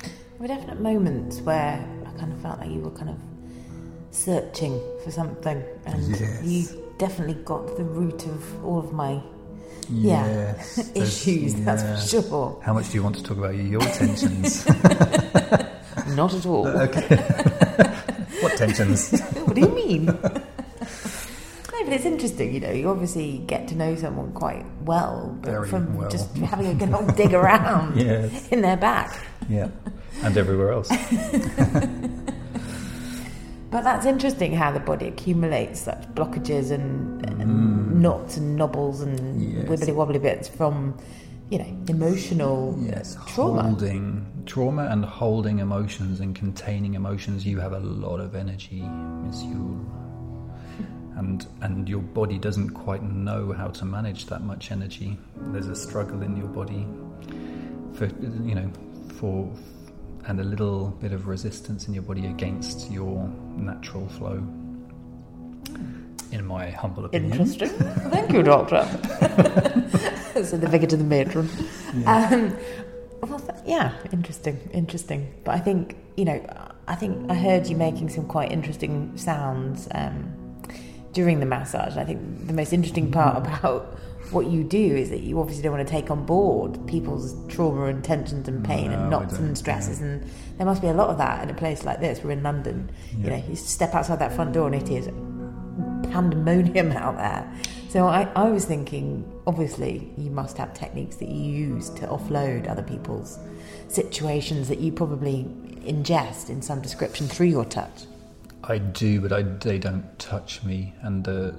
There 0.00 0.10
were 0.40 0.46
definite 0.48 0.80
moments 0.80 1.40
where 1.40 1.86
I 2.06 2.18
kind 2.18 2.32
of 2.32 2.40
felt 2.40 2.60
like 2.60 2.70
you 2.70 2.80
were 2.80 2.90
kind 2.90 3.10
of 3.10 3.18
searching 4.10 4.80
for 5.02 5.10
something, 5.10 5.62
and 5.86 6.08
yes. 6.08 6.42
you 6.44 6.92
definitely 6.98 7.42
got 7.44 7.76
the 7.76 7.84
root 7.84 8.26
of 8.26 8.64
all 8.64 8.78
of 8.78 8.92
my 8.92 9.20
yes, 9.90 10.78
yeah 10.78 10.84
issues. 11.02 11.54
Yeah. 11.54 11.64
That's 11.64 11.82
for 11.82 12.22
sure. 12.22 12.60
How 12.62 12.74
much 12.74 12.90
do 12.90 12.94
you 12.94 13.02
want 13.02 13.16
to 13.16 13.22
talk 13.22 13.38
about 13.38 13.54
your 13.56 13.80
tensions? 13.80 14.66
Not 16.08 16.34
at 16.34 16.46
all. 16.46 16.66
Okay. 16.66 17.16
what 18.40 18.56
tensions? 18.56 19.20
what 19.20 19.54
do 19.54 19.60
you 19.62 19.68
mean? 19.68 20.18
But 21.86 21.92
it's 21.94 22.04
interesting, 22.04 22.52
you 22.52 22.60
know. 22.60 22.70
You 22.72 22.88
obviously 22.90 23.38
get 23.46 23.66
to 23.68 23.74
know 23.76 23.94
someone 23.96 24.32
quite 24.32 24.66
well, 24.82 25.36
but 25.40 25.50
Very 25.50 25.68
from 25.68 25.96
well. 25.96 26.10
just 26.10 26.36
having 26.36 26.66
a 26.66 26.74
good 26.74 26.92
old 26.92 27.16
dig 27.16 27.32
around 27.32 27.96
Yes. 28.06 28.48
in 28.48 28.60
their 28.60 28.76
back. 28.76 29.16
Yeah, 29.48 29.68
and 30.22 30.36
everywhere 30.36 30.72
else. 30.72 30.90
But 33.68 33.82
that's 33.82 34.06
interesting 34.06 34.52
how 34.54 34.70
the 34.72 34.80
body 34.80 35.08
accumulates 35.08 35.80
such 35.80 36.00
blockages 36.14 36.70
and, 36.70 37.26
and 37.28 38.00
knots 38.00 38.36
and 38.36 38.56
knobbles 38.56 39.00
and 39.02 39.18
Mm. 39.18 39.54
Yes. 39.54 39.68
wibbly 39.68 39.94
wobbly 39.94 40.18
bits 40.18 40.48
from, 40.48 40.96
you 41.50 41.58
know, 41.58 41.66
emotional 41.88 42.78
Yes, 42.80 43.16
trauma. 43.26 43.62
holding 43.64 44.24
trauma 44.46 44.84
and 44.90 45.04
holding 45.04 45.58
emotions 45.58 46.20
and 46.20 46.34
containing 46.34 46.94
emotions. 46.94 47.44
You 47.44 47.58
have 47.58 47.72
a 47.72 47.80
lot 47.80 48.20
of 48.20 48.34
energy, 48.36 48.82
Miss 49.26 49.42
Yule, 49.42 49.80
and 51.16 51.46
and 51.62 51.88
your 51.88 52.00
body 52.00 52.38
doesn't 52.38 52.70
quite 52.70 53.02
know 53.02 53.52
how 53.52 53.68
to 53.68 53.84
manage 53.84 54.26
that 54.26 54.42
much 54.42 54.70
energy. 54.70 55.18
There's 55.36 55.68
a 55.68 55.76
struggle 55.76 56.22
in 56.22 56.36
your 56.36 56.48
body 56.48 56.86
for 57.94 58.06
you 58.44 58.54
know 58.54 58.70
for 59.18 59.50
and 60.26 60.40
a 60.40 60.44
little 60.44 60.88
bit 61.00 61.12
of 61.12 61.28
resistance 61.28 61.86
in 61.88 61.94
your 61.94 62.02
body 62.02 62.26
against 62.26 62.90
your 62.90 63.28
natural 63.56 64.08
flow. 64.08 64.42
In 66.32 66.44
my 66.44 66.70
humble 66.70 67.04
opinion. 67.04 67.32
Interesting. 67.32 67.68
Thank 68.10 68.32
you, 68.32 68.42
Doctor. 68.42 68.82
so 70.44 70.56
the 70.56 70.66
vicar 70.68 70.86
to 70.86 70.96
the 70.96 71.04
matron. 71.04 71.48
Um, 72.04 72.56
well, 73.22 73.38
th- 73.38 73.60
yeah, 73.64 73.92
interesting, 74.12 74.58
interesting. 74.72 75.32
But 75.44 75.54
I 75.54 75.60
think 75.60 75.96
you 76.16 76.24
know, 76.24 76.44
I 76.88 76.96
think 76.96 77.30
I 77.30 77.34
heard 77.34 77.68
you 77.68 77.76
making 77.76 78.10
some 78.10 78.26
quite 78.26 78.50
interesting 78.50 79.16
sounds 79.16 79.88
um, 79.94 80.35
during 81.16 81.40
the 81.40 81.46
massage. 81.46 81.96
I 81.96 82.04
think 82.04 82.46
the 82.46 82.52
most 82.52 82.74
interesting 82.74 83.10
part 83.10 83.42
mm. 83.42 83.58
about 83.58 83.98
what 84.32 84.48
you 84.48 84.62
do 84.62 84.96
is 84.96 85.08
that 85.08 85.20
you 85.20 85.40
obviously 85.40 85.62
don't 85.62 85.72
want 85.72 85.86
to 85.86 85.90
take 85.90 86.10
on 86.10 86.26
board 86.26 86.86
people's 86.86 87.34
trauma 87.48 87.86
and 87.86 88.04
tensions 88.04 88.46
and 88.48 88.62
pain 88.62 88.90
No, 88.90 88.98
and 88.98 89.10
knots 89.10 89.38
and 89.38 89.56
stresses, 89.56 90.02
and 90.02 90.22
there 90.58 90.66
must 90.66 90.82
be 90.82 90.88
a 90.88 90.92
lot 90.92 91.08
of 91.08 91.16
that 91.16 91.42
in 91.42 91.48
a 91.48 91.54
place 91.54 91.84
like 91.84 92.00
this. 92.00 92.22
We're 92.22 92.32
in 92.32 92.42
London. 92.42 92.90
You 93.16 93.30
know, 93.30 93.42
you 93.48 93.56
step 93.56 93.94
outside 93.94 94.18
that 94.18 94.34
front 94.34 94.52
door 94.52 94.66
and 94.66 94.74
it 94.74 94.90
is 94.90 95.06
pandemonium 96.12 96.92
out 97.04 97.16
there. 97.16 97.50
So 97.88 98.06
I, 98.06 98.28
I 98.36 98.50
was 98.50 98.66
thinking, 98.66 99.24
obviously, 99.46 100.12
you 100.18 100.30
must 100.30 100.58
have 100.58 100.74
techniques 100.74 101.16
that 101.16 101.28
you 101.30 101.40
use 101.40 101.88
to 101.90 102.06
offload 102.08 102.68
other 102.68 102.82
people's 102.82 103.38
situations 103.88 104.68
that 104.68 104.80
you 104.80 104.92
probably 104.92 105.44
ingest 105.80 106.50
in 106.50 106.60
some 106.60 106.82
description 106.82 107.26
through 107.26 107.46
your 107.46 107.64
touch. 107.64 108.04
I 108.68 108.78
do, 108.78 109.20
but 109.20 109.32
I, 109.32 109.42
they 109.42 109.78
don't 109.78 110.18
touch 110.18 110.62
me, 110.64 110.92
and 111.02 111.26
uh, 111.28 111.52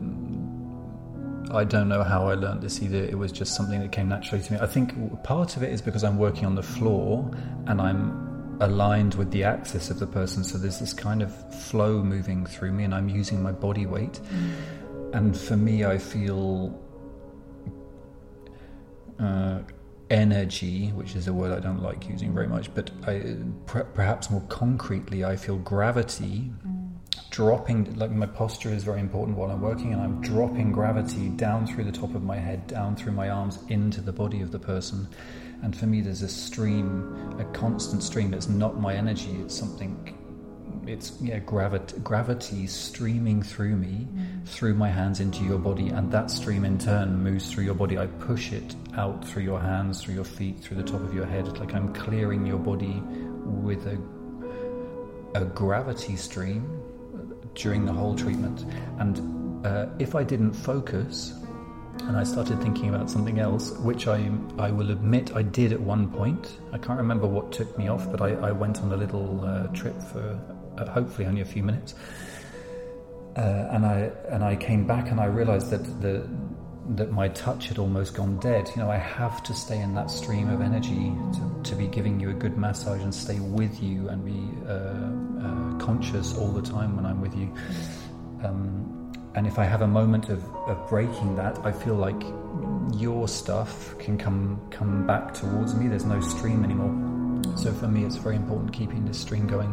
I 1.56 1.63
don't 1.63 1.88
know 1.88 2.04
how 2.04 2.28
I 2.28 2.34
learned 2.34 2.62
this 2.62 2.82
either. 2.82 2.98
It 2.98 3.17
was 3.17 3.32
just 3.32 3.56
something 3.56 3.80
that 3.80 3.91
came 3.93 4.10
naturally 4.10 4.43
to 4.43 4.54
me. 4.54 4.60
I 4.60 4.67
think 4.67 5.24
part 5.24 5.56
of 5.56 5.63
it 5.63 5.72
is 5.72 5.82
because 5.82 6.04
I'm 6.04 6.17
working 6.17 6.46
on 6.46 6.56
the 6.56 6.63
floor 6.63 7.32
and 7.67 7.80
I'm 7.80 8.58
aligned 8.60 9.15
with 9.15 9.32
the 9.32 9.43
axis 9.43 9.89
of 9.89 10.00
the 10.00 10.08
person, 10.08 10.43
so 10.43 10.58
there's 10.58 10.80
this 10.80 10.93
kind 10.93 11.22
of 11.22 11.56
flow 11.63 12.04
moving 12.04 12.46
through 12.46 12.74
me, 12.74 12.84
and 12.84 12.93
I'm 12.93 13.08
using 13.08 13.41
my 13.41 13.54
body 13.54 13.86
weight. 13.86 14.20
And 15.13 15.38
for 15.38 15.56
me, 15.56 15.86
I 15.86 15.98
feel 15.98 16.78
uh, 19.17 19.60
energy, 20.10 20.89
which 20.89 21.15
is 21.15 21.28
a 21.28 21.34
word 21.34 21.58
I 21.58 21.62
don't 21.62 21.82
like 21.82 22.10
using 22.10 22.34
very 22.34 22.48
much, 22.48 22.74
but 22.74 22.91
I, 23.06 23.38
per- 23.65 23.86
perhaps 23.86 24.30
more 24.30 24.43
concretely, 24.50 25.24
I 25.24 25.38
feel 25.38 25.58
gravity 25.58 26.52
dropping. 27.38 27.93
Like 27.97 28.10
my 28.10 28.26
posture 28.26 28.71
is 28.71 28.84
very 28.84 29.00
important 29.00 29.38
while 29.38 29.52
I'm 29.52 29.62
working, 29.62 29.93
and 29.93 30.02
I'm 30.02 30.19
dropping 30.21 30.71
gravity 30.71 31.30
down 31.30 31.67
through 31.67 31.84
the 31.84 31.91
top 31.91 32.15
of 32.15 32.23
my 32.23 32.36
head, 32.36 32.65
down 32.65 32.95
through 32.95 33.12
my 33.12 33.30
arms, 33.30 33.60
into 33.67 34.02
the 34.02 34.12
body 34.12 34.41
of 34.41 34.52
the 34.52 34.58
person. 34.58 35.08
And 35.62 35.78
for 35.78 35.86
me, 35.86 36.02
there's 36.02 36.23
a 36.23 36.28
stream, 36.28 37.36
a 37.39 37.45
constant 37.54 38.02
stream. 38.02 38.34
It's 38.34 38.50
not 38.50 38.82
my 38.82 38.95
energy. 38.95 39.30
It's 39.43 39.56
something 39.56 40.13
it's 40.88 41.13
yeah 41.21 41.39
gravity 41.39 42.00
gravity 42.00 42.65
streaming 42.65 43.41
through 43.43 43.76
me 43.76 44.08
mm-hmm. 44.08 44.45
through 44.45 44.73
my 44.73 44.89
hands 44.89 45.19
into 45.19 45.43
your 45.43 45.58
body 45.58 45.89
and 45.89 46.10
that 46.12 46.32
stream 46.32 46.63
in 46.63 46.78
turn 46.78 47.21
moves 47.21 47.52
through 47.52 47.65
your 47.65 47.73
body 47.73 47.97
i 47.97 48.06
push 48.06 48.54
it 48.54 48.73
out 48.95 49.26
through 49.28 49.43
your 49.43 49.60
hands 49.60 50.02
through 50.02 50.13
your 50.13 50.23
feet 50.23 50.58
through 50.60 50.78
the 50.78 50.84
top 50.84 51.02
of 51.02 51.13
your 51.13 51.26
head 51.26 51.45
like 51.58 51.73
i'm 51.73 51.93
clearing 51.93 52.45
your 52.45 52.60
body 52.60 53.02
with 53.65 53.86
a 53.88 53.97
a 55.36 55.43
gravity 55.45 56.15
stream 56.15 56.87
during 57.58 57.86
the 57.86 57.93
whole 57.93 58.15
treatment 58.15 58.65
and 59.00 59.65
uh, 59.65 59.88
if 60.00 60.15
i 60.15 60.24
didn't 60.24 60.54
focus 60.54 61.34
and 62.04 62.15
I 62.15 62.24
started 62.24 62.62
thinking 62.62 62.89
about 62.89 63.10
something 63.10 63.39
else, 63.39 63.72
which 63.80 64.08
I 64.08 64.32
I 64.58 64.72
will 64.72 64.91
admit 64.91 65.36
I 65.36 65.41
did 65.41 65.74
at 65.74 65.80
one 65.80 66.10
point. 66.10 66.60
I 66.72 66.78
can't 66.78 66.98
remember 66.98 67.28
what 67.28 67.52
took 67.52 67.78
me 67.78 67.88
off, 67.88 68.10
but 68.12 68.22
I, 68.22 68.30
I 68.50 68.52
went 68.52 68.82
on 68.82 68.91
a 68.91 68.98
little 68.98 69.43
uh, 69.43 69.67
trip 69.67 70.02
for 70.02 70.39
uh, 70.78 70.86
hopefully 70.89 71.28
only 71.28 71.41
a 71.41 71.46
few 71.46 71.63
minutes, 71.63 71.96
uh, 73.36 73.70
and 73.72 73.86
I 73.86 74.12
and 74.30 74.43
I 74.43 74.56
came 74.56 74.86
back 74.86 75.12
and 75.12 75.20
I 75.20 75.26
realised 75.26 75.70
that 75.72 75.84
the 76.02 76.28
that 76.96 77.12
my 77.12 77.28
touch 77.30 77.67
had 77.67 77.80
almost 77.80 78.13
gone 78.13 78.39
dead. 78.39 78.70
You 78.76 78.84
know, 78.84 78.89
I 78.89 78.98
have 78.98 79.43
to 79.43 79.54
stay 79.54 79.80
in 79.80 79.93
that 79.96 80.10
stream 80.10 80.50
of 80.50 80.62
energy 80.62 81.12
to, 81.34 81.72
to 81.72 81.76
be 81.76 81.88
giving 81.88 82.17
you 82.20 82.30
a 82.30 82.34
good 82.34 82.58
massage 82.58 83.02
and 83.02 83.13
stay 83.13 83.39
with 83.39 83.84
you 83.84 84.08
and 84.08 84.24
be 84.24 84.41
uh, 84.65 84.72
uh, 85.46 85.67
conscious 85.88 86.38
all 86.38 86.52
the 86.52 86.62
time 86.62 86.97
when 86.97 87.06
I'm 87.06 87.21
with 87.21 87.34
you. 87.34 87.47
Um, 88.43 89.13
and 89.36 89.47
if 89.47 89.58
I 89.58 89.63
have 89.63 89.84
a 89.84 89.88
moment 89.88 90.28
of, 90.28 90.43
of 90.67 90.89
breaking 90.89 91.38
that, 91.38 91.58
I 91.63 91.71
feel 91.71 91.95
like 91.95 92.21
your 92.93 93.30
stuff 93.30 93.97
can 93.97 94.17
come 94.17 94.60
come 94.69 95.08
back 95.08 95.34
towards 95.34 95.76
me. 95.76 95.88
There's 95.88 96.04
no 96.04 96.19
stream 96.19 96.65
anymore. 96.65 96.93
So 97.56 97.71
for 97.71 97.88
me, 97.88 98.04
it's 98.04 98.17
very 98.17 98.36
important 98.36 98.73
keeping 98.73 99.06
this 99.06 99.17
stream 99.17 99.47
going. 99.47 99.71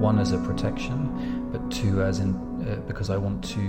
One 0.00 0.18
as 0.18 0.32
a 0.32 0.38
protection, 0.38 0.98
but 1.52 1.70
two 1.70 2.02
as 2.02 2.18
in 2.18 2.34
uh, 2.34 2.80
because 2.88 3.08
I 3.08 3.16
want 3.16 3.44
to 3.56 3.66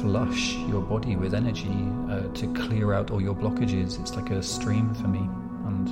flush 0.00 0.54
your 0.70 0.82
body 0.82 1.16
with 1.16 1.34
energy 1.34 1.80
uh, 2.10 2.28
to 2.34 2.46
clear 2.54 2.92
out 2.92 3.10
all 3.10 3.20
your 3.20 3.34
blockages. 3.34 4.00
It's 4.00 4.14
like 4.14 4.30
a 4.30 4.40
stream 4.40 4.94
for 4.94 5.08
me, 5.08 5.24
and 5.66 5.88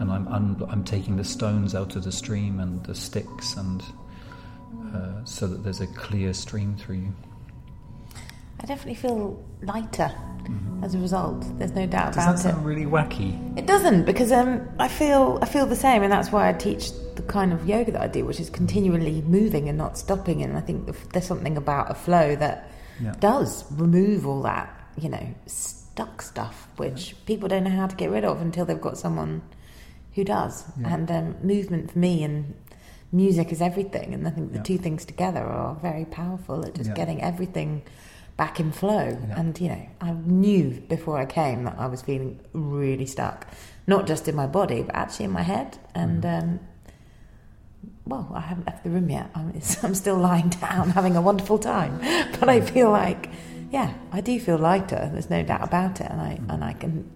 and 0.00 0.12
I'm 0.12 0.28
un- 0.28 0.64
I'm 0.70 0.84
taking 0.84 1.16
the 1.16 1.24
stones 1.24 1.74
out 1.74 1.96
of 1.96 2.04
the 2.04 2.12
stream 2.12 2.60
and 2.60 2.84
the 2.84 2.94
sticks, 2.94 3.56
and 3.56 3.82
uh, 4.94 5.24
so 5.24 5.46
that 5.46 5.62
there's 5.64 5.80
a 5.80 5.86
clear 5.88 6.32
stream 6.32 6.76
through 6.76 6.96
you. 6.96 7.14
I 8.60 8.66
definitely 8.66 8.94
feel 8.94 9.42
lighter 9.62 10.10
as 10.82 10.94
a 10.94 10.98
result. 10.98 11.44
There's 11.58 11.72
no 11.72 11.86
doubt 11.86 12.12
Mm-hmm. 12.12 12.14
Does 12.14 12.24
about 12.24 12.36
that 12.36 12.48
it. 12.48 12.52
sound 12.52 12.64
really 12.66 12.84
wacky? 12.84 13.58
It 13.58 13.66
doesn't 13.66 14.04
because 14.04 14.30
um, 14.32 14.68
I 14.78 14.88
feel 14.88 15.38
I 15.42 15.46
feel 15.46 15.66
the 15.66 15.76
same, 15.76 16.02
and 16.02 16.12
that's 16.12 16.30
why 16.32 16.48
I 16.48 16.52
teach 16.52 16.90
the 17.16 17.22
kind 17.22 17.52
of 17.52 17.66
yoga 17.68 17.92
that 17.92 18.00
I 18.00 18.06
do, 18.08 18.24
which 18.24 18.40
is 18.40 18.50
continually 18.50 19.22
moving 19.22 19.68
and 19.68 19.76
not 19.78 19.98
stopping. 19.98 20.42
And 20.42 20.56
I 20.56 20.60
think 20.60 20.88
there's 21.12 21.26
something 21.26 21.56
about 21.56 21.90
a 21.90 21.94
flow 21.94 22.36
that 22.36 22.70
Yeah. 23.00 23.14
does 23.20 23.64
remove 23.72 24.26
all 24.26 24.42
that, 24.42 24.68
you 25.00 25.08
know, 25.08 25.26
stuck 25.46 26.22
stuff, 26.22 26.68
which 26.76 27.14
people 27.26 27.48
don't 27.48 27.64
know 27.64 27.70
how 27.70 27.86
to 27.88 27.96
get 27.96 28.10
rid 28.10 28.24
of 28.24 28.40
until 28.40 28.64
they've 28.64 28.80
got 28.80 28.96
someone 28.98 29.42
who 30.14 30.24
does? 30.24 30.64
Yeah. 30.80 30.94
And 30.94 31.10
um, 31.10 31.36
movement 31.42 31.92
for 31.92 31.98
me 31.98 32.22
and 32.24 32.54
music 33.12 33.52
is 33.52 33.60
everything. 33.60 34.14
And 34.14 34.26
I 34.26 34.30
think 34.30 34.52
the 34.52 34.58
Yeah. 34.58 34.62
two 34.64 34.78
things 34.78 35.04
together 35.04 35.44
are 35.44 35.74
very 35.76 36.04
powerful 36.06 36.64
at 36.64 36.74
just 36.74 36.90
Yeah. 36.90 36.94
getting 36.96 37.22
everything 37.22 37.82
back 38.36 38.58
in 38.58 38.72
flow. 38.72 39.08
Yeah. 39.28 39.38
And, 39.38 39.60
you 39.60 39.68
know, 39.68 39.82
I 40.00 40.12
knew 40.12 40.82
before 40.88 41.18
I 41.18 41.26
came 41.26 41.64
that 41.64 41.76
I 41.78 41.86
was 41.86 42.00
feeling 42.02 42.40
really 42.54 43.04
stuck, 43.06 43.46
not 43.86 44.06
just 44.06 44.26
in 44.28 44.34
my 44.34 44.46
body, 44.46 44.82
but 44.82 44.94
actually 44.94 45.26
in 45.26 45.32
my 45.32 45.42
head. 45.42 45.78
And, 45.94 46.22
Mm-hmm. 46.22 46.48
um, 46.50 46.60
well, 48.06 48.30
I 48.34 48.40
haven't 48.40 48.66
left 48.66 48.82
the 48.84 48.90
room 48.90 49.10
yet. 49.10 49.30
I'm, 49.34 49.52
I'm 49.82 49.94
still 49.94 50.16
lying 50.16 50.48
down 50.60 50.90
having 50.90 51.16
a 51.16 51.20
wonderful 51.22 51.58
time. 51.58 51.98
But 52.40 52.48
I 52.48 52.60
feel 52.60 52.90
like, 52.90 53.28
yeah, 53.70 53.92
I 54.10 54.20
do 54.20 54.40
feel 54.40 54.58
lighter. 54.58 55.08
There's 55.12 55.30
no 55.30 55.42
doubt 55.42 55.62
about 55.62 56.00
it. 56.00 56.10
And 56.10 56.20
I, 56.20 56.40
and 56.48 56.64
I 56.64 56.72
can, 56.72 57.08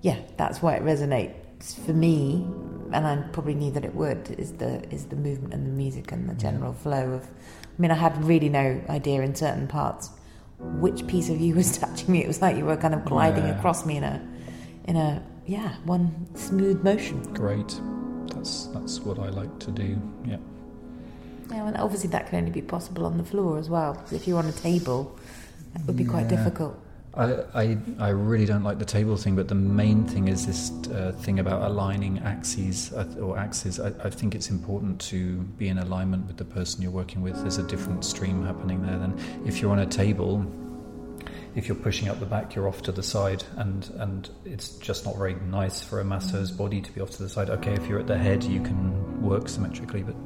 yeah, 0.00 0.18
that's 0.36 0.60
why 0.62 0.74
it 0.74 0.82
resonates 0.84 1.74
for 1.84 1.92
me. 1.92 2.46
And 2.94 3.06
I 3.06 3.16
probably 3.32 3.54
knew 3.54 3.70
that 3.72 3.84
it 3.84 3.94
would 3.94 4.34
is 4.38 4.52
the 4.54 4.82
is 4.94 5.06
the 5.06 5.16
movement 5.16 5.54
and 5.54 5.66
the 5.66 5.70
music 5.70 6.12
and 6.12 6.28
the 6.28 6.34
general 6.34 6.72
flow 6.72 7.12
of. 7.12 7.24
I 7.24 7.80
mean, 7.80 7.90
I 7.90 7.94
had 7.94 8.22
really 8.24 8.48
no 8.50 8.80
idea 8.88 9.22
in 9.22 9.34
certain 9.34 9.66
parts 9.66 10.10
which 10.58 11.06
piece 11.06 11.28
of 11.30 11.40
you 11.40 11.54
was 11.54 11.76
touching 11.82 12.12
me. 12.12 12.22
It 12.22 12.28
was 12.28 12.40
like 12.42 12.56
you 12.56 12.64
were 12.64 12.76
kind 12.76 12.94
of 12.94 13.04
gliding 13.04 13.46
Yeah. 13.46 13.58
across 13.58 13.84
me 13.86 13.96
in 13.96 14.04
a, 14.04 14.20
in 14.84 14.96
a 14.96 15.22
yeah, 15.46 15.74
one 15.84 16.26
smooth 16.36 16.84
motion. 16.84 17.22
Great. 17.34 17.80
That's 18.34 18.66
that's 18.66 19.00
what 19.00 19.18
I 19.18 19.28
like 19.30 19.58
to 19.60 19.70
do. 19.70 20.00
Yeah. 20.24 20.36
Yeah, 21.50 21.66
and 21.66 21.76
obviously 21.76 22.08
that 22.10 22.28
can 22.28 22.38
only 22.38 22.50
be 22.50 22.62
possible 22.62 23.04
on 23.06 23.16
the 23.18 23.24
floor 23.24 23.58
as 23.58 23.68
well. 23.68 24.02
if 24.12 24.26
you're 24.28 24.38
on 24.38 24.46
a 24.46 24.52
table, 24.52 25.18
it 25.74 25.82
would 25.86 25.96
be 25.96 26.04
quite 26.04 26.30
Yeah. 26.30 26.36
difficult. 26.36 26.78
I, 27.14 27.44
I 27.54 27.78
I 27.98 28.08
really 28.08 28.46
don't 28.46 28.62
like 28.62 28.78
the 28.78 28.86
table 28.86 29.16
thing, 29.16 29.36
but 29.36 29.48
the 29.48 29.54
main 29.54 30.06
thing 30.06 30.28
is 30.28 30.46
this 30.46 30.70
uh, 30.88 31.12
thing 31.18 31.40
about 31.40 31.62
aligning 31.62 32.18
axes 32.20 32.92
uh, 32.92 33.06
or 33.20 33.38
axes. 33.38 33.78
I, 33.78 33.88
I 34.02 34.08
think 34.08 34.34
it's 34.34 34.48
important 34.48 34.98
to 35.02 35.36
be 35.58 35.68
in 35.68 35.78
alignment 35.78 36.26
with 36.26 36.38
the 36.38 36.44
person 36.44 36.80
you're 36.80 36.90
working 36.90 37.20
with. 37.20 37.38
There's 37.42 37.58
a 37.58 37.64
different 37.64 38.04
stream 38.04 38.46
happening 38.46 38.80
there 38.80 38.98
than 38.98 39.18
if 39.44 39.60
you're 39.60 39.72
on 39.72 39.80
a 39.80 39.86
table. 39.86 40.46
If 41.54 41.68
you're 41.68 41.76
pushing 41.76 42.08
up 42.08 42.18
the 42.18 42.24
back, 42.24 42.54
you're 42.54 42.66
off 42.66 42.80
to 42.82 42.92
the 42.92 43.02
side, 43.02 43.44
and 43.56 43.90
and 43.98 44.30
it's 44.46 44.70
just 44.78 45.04
not 45.04 45.18
very 45.18 45.34
nice 45.34 45.82
for 45.82 46.00
a 46.00 46.04
masseur's 46.04 46.50
body 46.50 46.80
to 46.80 46.90
be 46.92 47.02
off 47.02 47.10
to 47.10 47.22
the 47.22 47.28
side. 47.28 47.50
Okay, 47.50 47.74
if 47.74 47.86
you're 47.86 48.00
at 48.00 48.06
the 48.06 48.16
head, 48.16 48.42
you 48.42 48.62
can 48.62 49.20
work 49.20 49.50
symmetrically, 49.50 50.02
but 50.02 50.16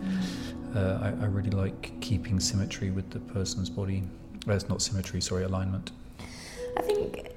uh, 0.77 1.01
I, 1.03 1.09
I 1.09 1.27
really 1.27 1.51
like 1.51 2.01
keeping 2.01 2.39
symmetry 2.39 2.93
with 2.93 3.11
the 3.11 3.19
person's 3.19 3.71
body. 3.71 4.05
Uh, 4.49 4.53
it's 4.53 4.69
not 4.69 4.81
symmetry, 4.81 5.21
sorry, 5.21 5.43
alignment. 5.43 5.91
I 6.77 6.83
think 6.83 7.31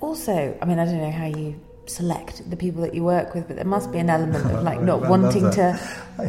also, 0.00 0.56
I 0.60 0.64
mean, 0.64 0.78
I 0.78 0.84
don't 0.84 0.98
know 1.00 1.10
how 1.10 1.26
you 1.26 1.60
select 1.86 2.48
the 2.48 2.56
people 2.56 2.80
that 2.82 2.94
you 2.94 3.04
work 3.04 3.34
with, 3.34 3.46
but 3.46 3.56
there 3.56 3.64
must 3.64 3.92
be 3.92 3.98
an 3.98 4.08
element 4.10 4.44
of 4.50 4.62
like 4.62 4.80
not 4.92 5.02
wanting 5.08 5.50
to 5.50 5.78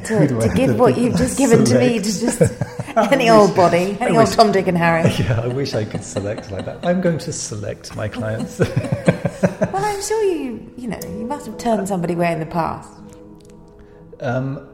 to, 0.05 0.17
Who 0.17 0.27
do 0.27 0.41
I 0.41 0.47
to 0.47 0.55
give 0.55 0.79
what 0.79 0.97
you've 0.97 1.15
just 1.15 1.37
given 1.43 1.63
to 1.65 1.79
me 1.79 1.99
to 1.99 2.03
just 2.03 2.41
any 3.11 3.29
old 3.29 3.55
body, 3.55 3.97
any 3.99 4.17
old 4.17 4.27
wish- 4.27 4.35
Tom, 4.35 4.51
Dick, 4.51 4.67
and 4.67 4.77
Harry. 4.77 5.09
Yeah, 5.19 5.41
I 5.41 5.47
wish 5.47 5.73
I 5.73 5.85
could 5.85 6.03
select 6.03 6.51
like 6.51 6.65
that. 6.65 6.85
I'm 6.85 7.01
going 7.01 7.17
to 7.19 7.31
select 7.33 7.95
my 7.95 8.07
clients. 8.07 8.59
Well, 8.59 9.85
I'm 9.85 10.01
sure 10.01 10.23
you, 10.23 10.71
you 10.77 10.87
know, 10.87 10.99
you 11.03 11.25
must 11.25 11.45
have 11.45 11.57
turned 11.57 11.87
somebody 11.87 12.13
away 12.13 12.31
in 12.33 12.39
the 12.39 12.45
past. 12.45 12.89
um, 14.21 14.67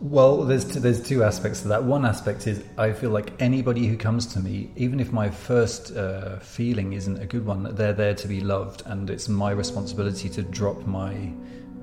well, 0.00 0.44
there's 0.44 0.64
two, 0.64 0.80
there's 0.80 1.02
two 1.02 1.24
aspects 1.24 1.62
to 1.62 1.68
that. 1.68 1.84
One 1.84 2.04
aspect 2.04 2.46
is 2.46 2.62
I 2.76 2.92
feel 2.92 3.10
like 3.10 3.32
anybody 3.40 3.86
who 3.86 3.96
comes 3.96 4.26
to 4.34 4.40
me, 4.40 4.70
even 4.76 5.00
if 5.00 5.12
my 5.12 5.30
first 5.30 5.96
uh, 5.96 6.38
feeling 6.38 6.92
isn't 6.92 7.20
a 7.20 7.26
good 7.26 7.46
one, 7.46 7.74
they're 7.74 7.92
there 7.92 8.14
to 8.14 8.28
be 8.28 8.40
loved, 8.40 8.82
and 8.86 9.08
it's 9.08 9.28
my 9.28 9.50
responsibility 9.50 10.28
to 10.30 10.42
drop 10.42 10.86
my 10.86 11.32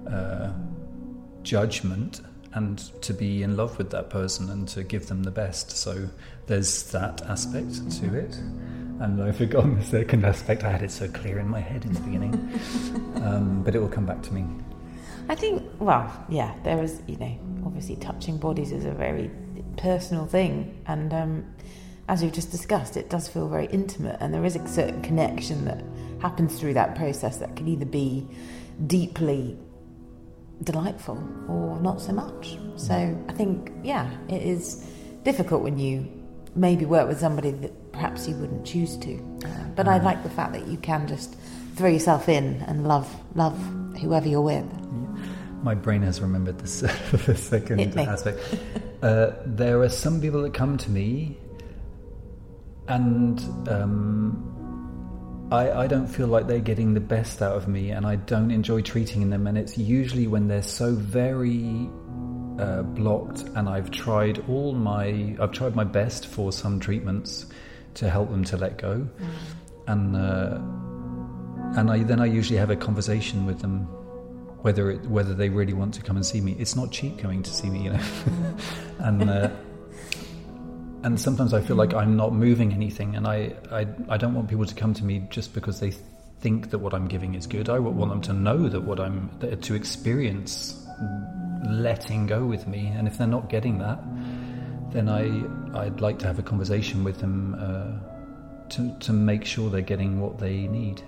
uh, 0.10 0.52
judgment 1.42 2.22
and 2.54 2.78
to 3.02 3.14
be 3.14 3.42
in 3.42 3.58
love 3.58 3.78
with 3.78 3.90
that 3.90 4.10
person 4.10 4.50
and 4.52 4.68
to 4.68 4.84
give 4.84 5.08
them 5.08 5.24
the 5.24 5.32
best. 5.32 5.72
So 5.72 6.08
there's 6.46 6.84
that 6.92 7.22
aspect 7.24 7.92
to 8.00 8.16
it. 8.16 8.36
And 9.00 9.22
I've 9.22 9.38
forgotten 9.38 9.80
the 9.80 9.86
second 9.86 10.24
aspect. 10.24 10.64
I 10.64 10.70
had 10.70 10.84
it 10.84 10.92
so 10.92 11.08
clear 11.08 11.40
in 11.40 11.50
my 11.50 11.60
head 11.60 11.84
in 11.84 11.94
the 11.94 12.00
beginning, 12.02 12.34
um, 13.24 13.64
but 13.64 13.76
it 13.76 13.80
will 13.80 13.90
come 13.90 14.06
back 14.06 14.22
to 14.24 14.34
me. 14.34 14.46
I 15.30 15.36
think, 15.36 15.64
well, 15.80 16.12
yeah, 16.30 16.54
there 16.64 16.82
is, 16.84 17.02
you 17.08 17.18
know, 17.18 17.40
obviously 17.66 17.96
touching 17.96 18.38
bodies 18.38 18.72
is 18.72 18.86
a 18.86 18.92
very 18.92 19.32
personal 19.78 20.26
thing. 20.26 20.82
And 20.86 21.14
um, 21.14 21.54
as 22.08 22.22
we've 22.22 22.34
just 22.34 22.52
discussed, 22.52 22.98
it 22.98 23.10
does 23.10 23.28
feel 23.28 23.48
very 23.48 23.68
intimate. 23.68 24.18
And 24.20 24.34
there 24.34 24.46
is 24.46 24.56
a 24.56 24.68
certain 24.68 25.02
connection 25.02 25.66
that 25.66 25.84
happens 26.22 26.60
through 26.60 26.74
that 26.76 26.96
process 26.96 27.38
that 27.38 27.56
can 27.56 27.68
either 27.68 27.86
be 27.86 28.28
deeply 28.88 29.58
delightful 30.64 31.18
or 31.48 31.80
not 31.80 32.02
so 32.02 32.12
much. 32.12 32.58
So 32.76 32.94
I 33.28 33.34
think, 33.34 33.72
yeah, 33.84 34.10
it 34.30 34.42
is 34.44 34.86
difficult 35.24 35.64
when 35.64 35.78
you 35.78 36.10
maybe 36.56 36.86
work 36.86 37.08
with 37.08 37.20
somebody 37.20 37.52
that 37.52 37.92
perhaps 37.92 38.28
you 38.28 38.36
wouldn't 38.36 38.66
choose 38.66 38.98
to. 38.98 39.16
Uh, 39.46 39.64
but 39.76 39.88
I 39.88 39.98
like 39.98 40.24
the 40.24 40.30
fact 40.30 40.54
that 40.54 40.68
you 40.68 40.78
can 40.78 41.08
just 41.08 41.36
throw 41.76 41.90
yourself 41.90 42.30
in 42.30 42.62
and 42.68 42.88
love 42.88 43.14
love 43.36 43.58
whoever 44.00 44.28
you're 44.28 44.42
with. 44.42 44.66
My 45.64 45.76
brain 45.76 46.02
has 46.02 46.22
remembered 46.22 46.60
this 46.60 46.82
the 47.26 47.36
second 47.36 47.98
aspect. 47.98 48.40
Uh, 49.02 49.32
there 49.46 49.82
are 49.82 49.90
some 49.90 50.22
people 50.22 50.42
that 50.44 50.54
come 50.54 50.78
to 50.78 50.92
me, 50.92 51.38
and 52.88 53.40
um, 53.70 55.50
I, 55.52 55.72
I 55.84 55.88
don't 55.88 56.08
feel 56.08 56.28
like 56.28 56.48
they're 56.48 56.60
getting 56.60 56.94
the 56.94 57.00
best 57.00 57.42
out 57.42 57.56
of 57.56 57.68
me, 57.68 57.92
and 57.92 58.06
I 58.06 58.18
don't 58.18 58.52
enjoy 58.52 58.82
treating 58.82 59.30
them. 59.30 59.48
And 59.48 59.58
it's 59.58 59.78
usually 59.78 60.28
when 60.28 60.48
they're 60.48 60.62
so 60.62 60.94
very 60.96 61.90
uh, 62.60 62.84
blocked, 62.84 63.42
and 63.56 63.70
I've 63.70 63.90
tried 63.90 64.44
all 64.50 64.74
my 64.74 65.36
I've 65.40 65.52
tried 65.52 65.76
my 65.76 65.86
best 65.86 66.28
for 66.28 66.52
some 66.52 66.80
treatments 66.80 67.46
to 67.96 68.10
help 68.10 68.30
them 68.30 68.44
to 68.46 68.58
let 68.58 68.78
go, 68.78 69.08
and 69.88 70.16
uh, 70.16 70.60
and 71.76 71.92
I 71.92 72.04
then 72.04 72.20
I 72.20 72.26
usually 72.26 72.60
have 72.60 72.70
a 72.70 72.76
conversation 72.76 73.46
with 73.46 73.60
them 73.60 73.88
whether 74.64 74.92
it, 74.92 75.06
whether 75.08 75.34
they 75.34 75.50
really 75.50 75.74
want 75.74 75.94
to 75.94 76.02
come 76.02 76.16
and 76.16 76.26
see 76.26 76.40
me. 76.40 76.56
It's 76.58 76.76
not 76.76 76.90
cheap 76.90 77.20
coming 77.20 77.44
to 77.44 77.52
see 77.52 77.70
me, 77.70 77.84
you 77.84 77.90
know. 77.92 78.00
and 79.00 79.30
uh, 79.30 79.50
and 81.04 81.20
sometimes 81.20 81.54
I 81.54 81.60
feel 81.60 81.76
like 81.76 81.94
I'm 81.94 82.16
not 82.16 82.34
moving 82.34 82.72
anything, 82.72 83.16
and 83.16 83.28
I, 83.28 83.54
I 83.72 83.88
I 84.08 84.18
don't 84.18 84.34
want 84.34 84.50
people 84.50 84.66
to 84.66 84.74
come 84.74 84.94
to 84.94 85.04
me 85.04 85.28
just 85.30 85.54
because 85.54 85.82
they 85.82 85.92
think 86.40 86.70
that 86.72 86.80
what 86.80 86.94
I'm 86.94 87.08
giving 87.08 87.36
is 87.36 87.46
good. 87.46 87.70
I 87.70 87.78
want 87.80 88.10
them 88.10 88.22
to 88.22 88.34
know 88.34 88.70
that 88.70 88.82
what 88.82 89.00
I'm 89.00 89.30
to 89.40 89.76
experience 89.76 90.88
letting 91.70 92.26
go 92.26 92.46
with 92.46 92.66
me, 92.66 92.88
and 92.88 93.06
if 93.06 93.18
they're 93.18 93.28
not 93.28 93.50
getting 93.50 93.80
that, 93.80 94.00
then 94.92 95.10
I 95.10 95.24
I'd 95.78 96.00
like 96.00 96.20
to 96.20 96.28
have 96.28 96.40
a 96.40 96.44
conversation 96.44 97.04
with 97.04 97.20
them 97.20 97.56
uh, 97.60 98.70
to 98.70 98.98
to 99.00 99.12
make 99.12 99.44
sure 99.44 99.70
they're 99.70 99.82
getting 99.82 100.22
what 100.22 100.40
they 100.40 100.68
need. 100.68 101.04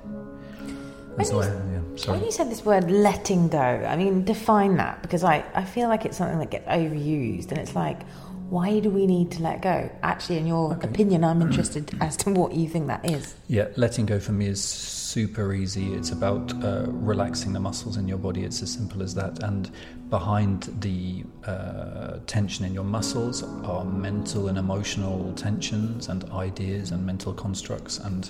And 1.17 1.25
When 1.25 1.25
so 1.25 1.39
I, 1.39 1.45
you- 1.47 1.51
yeah, 1.91 1.97
sorry. 1.97 2.17
When 2.17 2.25
you 2.25 2.31
said 2.31 2.49
this 2.51 2.65
word 2.65 2.91
letting 2.91 3.47
go, 3.47 3.59
I 3.59 3.95
mean, 3.95 4.25
define 4.25 4.75
that 4.77 5.01
because 5.01 5.23
I, 5.23 5.45
I 5.53 5.63
feel 5.63 5.87
like 5.87 6.05
it's 6.05 6.17
something 6.17 6.39
that 6.39 6.51
gets 6.51 6.67
overused 6.67 7.49
and 7.49 7.57
it's 7.57 7.73
like, 7.75 8.03
why 8.49 8.79
do 8.79 8.89
we 8.89 9.07
need 9.07 9.31
to 9.31 9.41
let 9.41 9.61
go? 9.61 9.89
Actually, 10.03 10.37
in 10.37 10.45
your 10.45 10.73
opinion, 10.83 11.23
I'm 11.23 11.41
interested 11.41 11.89
as 12.01 12.15
to 12.17 12.29
what 12.31 12.53
you 12.53 12.67
think 12.69 12.87
that 12.87 13.09
is. 13.09 13.33
Yeah, 13.47 13.69
letting 13.75 14.05
go 14.05 14.19
for 14.19 14.33
me 14.33 14.47
is 14.47 14.63
super 14.63 15.53
easy. 15.53 15.93
It's 15.93 16.11
about 16.11 16.53
uh, 16.63 16.85
relaxing 16.87 17.53
the 17.53 17.59
muscles 17.59 17.97
in 17.97 18.07
your 18.07 18.17
body. 18.19 18.43
It's 18.43 18.61
as 18.61 18.71
simple 18.71 19.01
as 19.01 19.15
that. 19.15 19.41
And 19.41 19.71
behind 20.09 20.63
the 20.81 21.23
uh, 21.49 22.19
tension 22.27 22.65
in 22.65 22.73
your 22.73 22.83
muscles 22.83 23.41
are 23.63 23.85
mental 23.85 24.47
and 24.49 24.57
emotional 24.57 25.33
tensions 25.33 26.09
and 26.09 26.29
ideas 26.31 26.91
and 26.91 27.03
mental 27.05 27.33
constructs. 27.33 27.97
And 27.99 28.29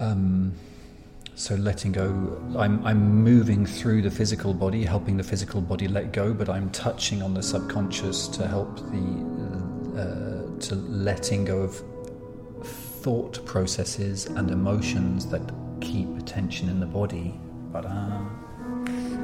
um, 0.00 0.54
so 1.42 1.56
letting 1.56 1.90
go, 1.90 2.40
I'm, 2.56 2.86
I'm 2.86 3.24
moving 3.24 3.66
through 3.66 4.02
the 4.02 4.12
physical 4.12 4.54
body, 4.54 4.84
helping 4.84 5.16
the 5.16 5.24
physical 5.24 5.60
body 5.60 5.88
let 5.88 6.12
go, 6.12 6.32
but 6.32 6.48
I'm 6.48 6.70
touching 6.70 7.20
on 7.20 7.34
the 7.34 7.42
subconscious 7.42 8.28
to 8.28 8.46
help 8.46 8.76
the 8.92 9.32
uh, 10.00 10.60
to 10.60 10.74
letting 10.76 11.44
go 11.44 11.58
of 11.62 11.82
thought 12.64 13.44
processes 13.44 14.26
and 14.26 14.52
emotions 14.52 15.26
that 15.26 15.42
keep 15.80 16.06
tension 16.26 16.68
in 16.68 16.78
the 16.78 16.86
body. 16.86 17.34
But 17.72 17.86
uh, 17.86 18.20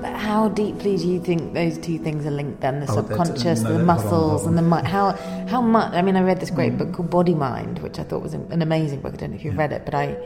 But 0.02 0.14
how 0.14 0.48
deeply 0.48 0.96
do 0.96 1.06
you 1.06 1.20
think 1.22 1.54
those 1.54 1.78
two 1.78 2.00
things 2.00 2.26
are 2.26 2.32
linked 2.32 2.60
then? 2.62 2.80
The 2.80 2.90
Oh, 2.90 2.96
subconscious, 2.96 3.62
no, 3.62 3.74
the 3.74 3.78
that- 3.78 3.78
hold 3.78 3.80
on, 3.80 3.86
muscles, 3.86 4.42
hold 4.42 4.58
and 4.58 4.72
the 4.72 4.82
How, 4.88 5.12
how 5.46 5.62
much? 5.62 5.92
I 5.94 6.02
mean, 6.02 6.16
I 6.16 6.22
read 6.22 6.40
this 6.40 6.50
great 6.50 6.76
book 6.76 6.94
called 6.94 7.10
Body 7.10 7.34
Mind, 7.34 7.78
which 7.78 8.00
I 8.00 8.02
thought 8.02 8.22
was 8.22 8.34
an 8.34 8.60
amazing 8.60 9.02
book. 9.02 9.14
I 9.14 9.18
don't 9.18 9.30
know 9.30 9.36
if 9.36 9.44
you've 9.44 9.56
read 9.56 9.72
it, 9.72 9.84
but 9.84 9.94
I, 9.94 10.16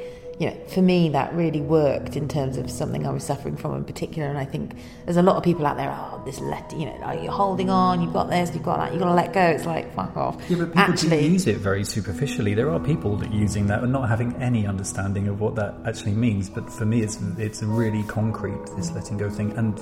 you 0.43 0.51
know, 0.51 0.57
for 0.66 0.82
me, 0.82 1.09
that 1.11 1.32
really 1.34 1.61
worked 1.61 2.16
in 2.16 2.26
terms 2.26 2.57
of 2.57 2.68
something 2.68 3.07
I 3.07 3.12
was 3.12 3.22
suffering 3.22 3.57
from 3.57 3.76
in 3.76 3.84
particular. 3.84 4.28
And 4.28 4.36
I 4.36 4.45
think 4.45 4.74
there's 5.05 5.16
a 5.16 5.22
lot 5.22 5.36
of 5.36 5.45
people 5.45 5.64
out 5.64 5.76
there, 5.76 5.88
oh, 5.97 6.20
this 6.24 6.40
let, 6.40 6.72
you 6.72 6.86
know, 6.86 7.01
oh, 7.05 7.12
you're 7.12 7.30
holding 7.30 7.70
on, 7.70 8.03
you've 8.03 8.12
got 8.12 8.28
this, 8.28 8.53
you've 8.53 8.64
got 8.64 8.78
that, 8.78 8.90
you've 8.90 9.01
got 9.01 9.11
to 9.11 9.14
let 9.14 9.32
go. 9.32 9.40
It's 9.40 9.66
like, 9.66 9.95
fuck 9.95 10.16
off. 10.16 10.43
yeah, 10.49 10.57
but 10.57 10.72
people 10.72 10.80
Actually, 10.80 11.28
use 11.28 11.47
it 11.47 11.59
very 11.59 11.84
superficially. 11.84 12.55
There 12.55 12.70
are 12.70 12.80
people 12.80 13.16
that 13.18 13.30
are 13.30 13.36
using 13.36 13.68
that 13.68 13.84
and 13.84 13.93
not 13.93 14.09
having 14.09 14.34
any 14.43 14.66
understanding 14.66 15.28
of 15.28 15.40
what 15.40 15.55
that 15.55 15.76
actually 15.86 16.14
means. 16.14 16.51
But 16.51 16.68
for 16.72 16.86
me, 16.86 17.03
it's 17.03 17.20
it's 17.38 17.62
really 17.62 18.03
concrete. 18.09 18.59
This 18.76 18.90
letting 18.90 19.18
go 19.18 19.30
thing. 19.30 19.53
And 19.53 19.80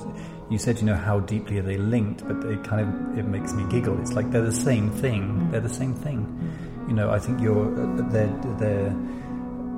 you 0.51 0.59
said, 0.59 0.77
you 0.77 0.85
know, 0.85 0.95
how 0.95 1.21
deeply 1.21 1.57
are 1.57 1.63
they 1.63 1.77
linked? 1.77 2.23
But 2.27 2.45
it 2.45 2.63
kind 2.63 2.81
of 2.81 3.17
it 3.17 3.25
makes 3.25 3.51
me 3.53 3.63
giggle. 3.71 3.99
It's 3.99 4.13
like 4.13 4.29
they're 4.29 4.43
the 4.43 4.53
same 4.53 4.91
thing. 4.91 5.49
They're 5.49 5.59
the 5.59 5.69
same 5.69 5.95
thing. 5.95 6.21
You 6.87 6.93
know, 6.93 7.09
I 7.09 7.17
think 7.17 7.41
you're 7.41 7.65
uh, 7.65 8.09
they're 8.11 8.27
they're 8.59 8.95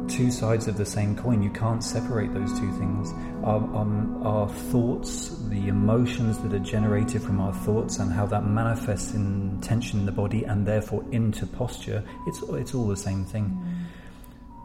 two 0.08 0.32
sides 0.32 0.68
of 0.68 0.78
the 0.78 0.86
same 0.86 1.16
coin. 1.16 1.42
You 1.42 1.50
can't 1.50 1.84
separate 1.84 2.34
those 2.34 2.52
two 2.60 2.72
things. 2.78 3.14
Our, 3.44 3.58
um, 3.76 4.22
our 4.26 4.50
thoughts, 4.50 5.30
the 5.50 5.68
emotions 5.68 6.40
that 6.40 6.54
are 6.54 6.60
generated 6.60 7.22
from 7.22 7.40
our 7.40 7.54
thoughts, 7.54 8.00
and 8.00 8.12
how 8.12 8.26
that 8.28 8.46
manifests 8.46 9.14
in 9.14 9.60
tension 9.62 10.02
in 10.02 10.06
the 10.06 10.12
body 10.12 10.44
and 10.44 10.66
therefore 10.66 11.04
into 11.12 11.46
posture, 11.46 12.04
it's, 12.28 12.42
it's 12.50 12.76
all 12.76 12.88
the 12.88 12.98
same 12.98 13.26
thing. 13.26 13.62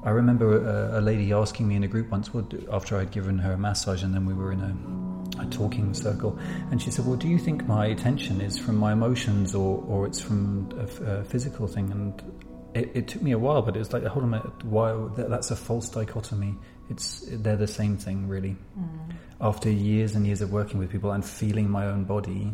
I 0.05 0.11
remember 0.11 0.65
a, 0.65 1.01
a 1.01 1.03
lady 1.03 1.33
asking 1.33 1.67
me 1.67 1.75
in 1.75 1.85
a 1.85 1.89
group 1.89 2.11
once, 2.11 2.31
after 2.73 2.97
I'd 2.97 3.11
given 3.11 3.39
her 3.39 3.53
a 3.53 3.59
massage, 3.59 4.05
and 4.05 4.15
then 4.15 4.27
we 4.27 4.35
were 4.35 4.53
in 4.53 4.61
a, 4.61 5.43
a 5.43 5.47
talking 5.47 5.93
circle, 5.93 6.39
and 6.71 6.81
she 6.81 6.91
said, 6.93 7.05
"Well, 7.05 7.17
do 7.17 7.27
you 7.27 7.39
think 7.39 7.67
my 7.67 7.95
tension 7.95 8.41
is 8.41 8.59
from 8.59 8.77
my 8.77 8.93
emotions, 8.93 9.57
or, 9.57 9.83
or 9.89 10.07
it's 10.07 10.21
from 10.21 10.71
a, 10.79 11.05
a 11.05 11.25
physical 11.25 11.67
thing?" 11.67 11.91
And 11.91 12.38
it, 12.75 12.91
it 12.95 13.09
took 13.09 13.23
me 13.23 13.33
a 13.33 13.39
while, 13.39 13.63
but 13.63 13.77
it 13.77 13.79
was 13.79 13.93
like, 13.93 14.05
hold 14.05 14.25
on 14.25 14.35
a 14.35 14.37
minute, 14.39 14.65
why, 14.65 14.93
that, 15.17 15.31
that's 15.31 15.51
a 15.51 15.57
false 15.57 15.89
dichotomy. 15.89 16.55
It's 16.91 17.25
they're 17.29 17.57
the 17.57 17.67
same 17.67 17.97
thing, 17.97 18.29
really. 18.29 18.57
Mm. 18.79 19.15
After 19.41 19.71
years 19.71 20.15
and 20.15 20.27
years 20.27 20.41
of 20.41 20.53
working 20.53 20.79
with 20.79 20.91
people 20.91 21.13
and 21.13 21.25
feeling 21.25 21.69
my 21.69 21.87
own 21.87 22.05
body, 22.05 22.53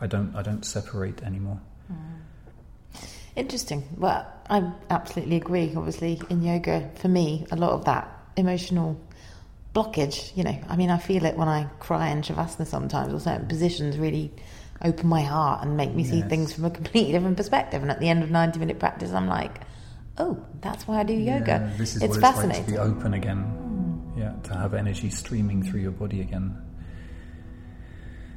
I 0.00 0.06
don't 0.06 0.34
I 0.36 0.42
don't 0.42 0.64
separate 0.64 1.22
anymore. 1.22 1.60
Mm. 1.92 3.06
Interesting. 3.36 3.82
Well, 3.96 4.26
I 4.48 4.72
absolutely 4.90 5.36
agree. 5.36 5.72
Obviously, 5.74 6.20
in 6.30 6.42
yoga, 6.42 6.88
for 6.96 7.08
me, 7.08 7.46
a 7.50 7.56
lot 7.56 7.72
of 7.72 7.84
that 7.86 8.08
emotional 8.36 9.00
blockage, 9.74 10.36
you 10.36 10.44
know, 10.44 10.56
I 10.68 10.76
mean, 10.76 10.90
I 10.90 10.98
feel 10.98 11.24
it 11.24 11.36
when 11.36 11.48
I 11.48 11.64
cry 11.80 12.10
in 12.10 12.22
Shavasana 12.22 12.66
sometimes, 12.66 13.12
or 13.12 13.18
certain 13.18 13.48
positions 13.48 13.98
really 13.98 14.32
open 14.84 15.08
my 15.08 15.22
heart 15.22 15.62
and 15.62 15.76
make 15.76 15.94
me 15.94 16.04
see 16.04 16.22
things 16.22 16.52
from 16.52 16.66
a 16.66 16.70
completely 16.70 17.12
different 17.12 17.36
perspective. 17.36 17.82
And 17.82 17.90
at 17.90 18.00
the 18.00 18.08
end 18.08 18.22
of 18.22 18.30
90 18.30 18.58
minute 18.58 18.78
practice, 18.78 19.12
I'm 19.12 19.26
like, 19.26 19.60
oh, 20.18 20.44
that's 20.60 20.86
why 20.86 21.00
I 21.00 21.02
do 21.02 21.14
yoga. 21.14 21.46
Yeah, 21.46 21.76
this 21.78 21.96
is 21.96 22.02
it's 22.02 22.16
what 22.16 22.20
fascinating. 22.20 22.62
it's 22.62 22.72
like 22.72 22.80
to 22.80 22.90
be 22.90 22.96
open 22.98 23.14
again. 23.14 23.38
Hmm. 23.38 24.20
Yeah, 24.20 24.34
to 24.44 24.54
have 24.54 24.74
energy 24.74 25.10
streaming 25.10 25.62
through 25.62 25.80
your 25.80 25.90
body 25.90 26.20
again. 26.20 26.56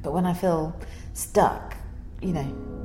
But 0.02 0.12
when 0.12 0.26
I 0.26 0.32
feel 0.32 0.74
stuck, 1.12 1.76
you 2.20 2.32
know, 2.32 2.77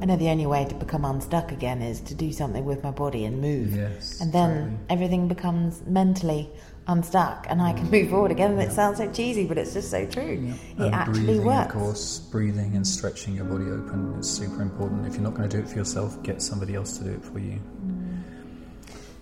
I 0.00 0.04
know 0.04 0.16
the 0.16 0.28
only 0.28 0.46
way 0.46 0.64
to 0.64 0.74
become 0.74 1.04
unstuck 1.04 1.50
again 1.52 1.82
is 1.82 2.00
to 2.02 2.14
do 2.14 2.32
something 2.32 2.64
with 2.64 2.82
my 2.82 2.90
body 2.90 3.24
and 3.24 3.40
move. 3.40 3.74
Yes, 3.74 4.20
and 4.20 4.32
then 4.32 4.50
totally. 4.50 4.78
everything 4.90 5.28
becomes 5.28 5.82
mentally 5.86 6.50
unstuck 6.88 7.46
and 7.50 7.60
I 7.60 7.74
can 7.74 7.86
mm. 7.86 7.92
move 7.92 8.10
forward 8.10 8.30
again. 8.30 8.52
And 8.52 8.62
it 8.62 8.72
sounds 8.72 8.98
so 8.98 9.10
cheesy, 9.12 9.46
but 9.46 9.58
it's 9.58 9.74
just 9.74 9.90
so 9.90 10.06
true. 10.06 10.54
It 10.78 10.82
and 10.82 10.94
actually 10.94 11.24
breathing, 11.24 11.44
works. 11.44 11.74
of 11.74 11.80
course, 11.80 12.18
breathing 12.30 12.74
and 12.76 12.86
stretching 12.86 13.34
your 13.34 13.44
body 13.44 13.64
open 13.64 14.16
is 14.18 14.28
super 14.28 14.62
important. 14.62 15.06
If 15.06 15.14
you're 15.14 15.22
not 15.22 15.34
going 15.34 15.48
to 15.48 15.56
do 15.56 15.62
it 15.62 15.68
for 15.68 15.76
yourself, 15.76 16.20
get 16.22 16.42
somebody 16.42 16.74
else 16.74 16.96
to 16.98 17.04
do 17.04 17.10
it 17.10 17.24
for 17.24 17.38
you. 17.38 17.60
Mm. 17.84 18.22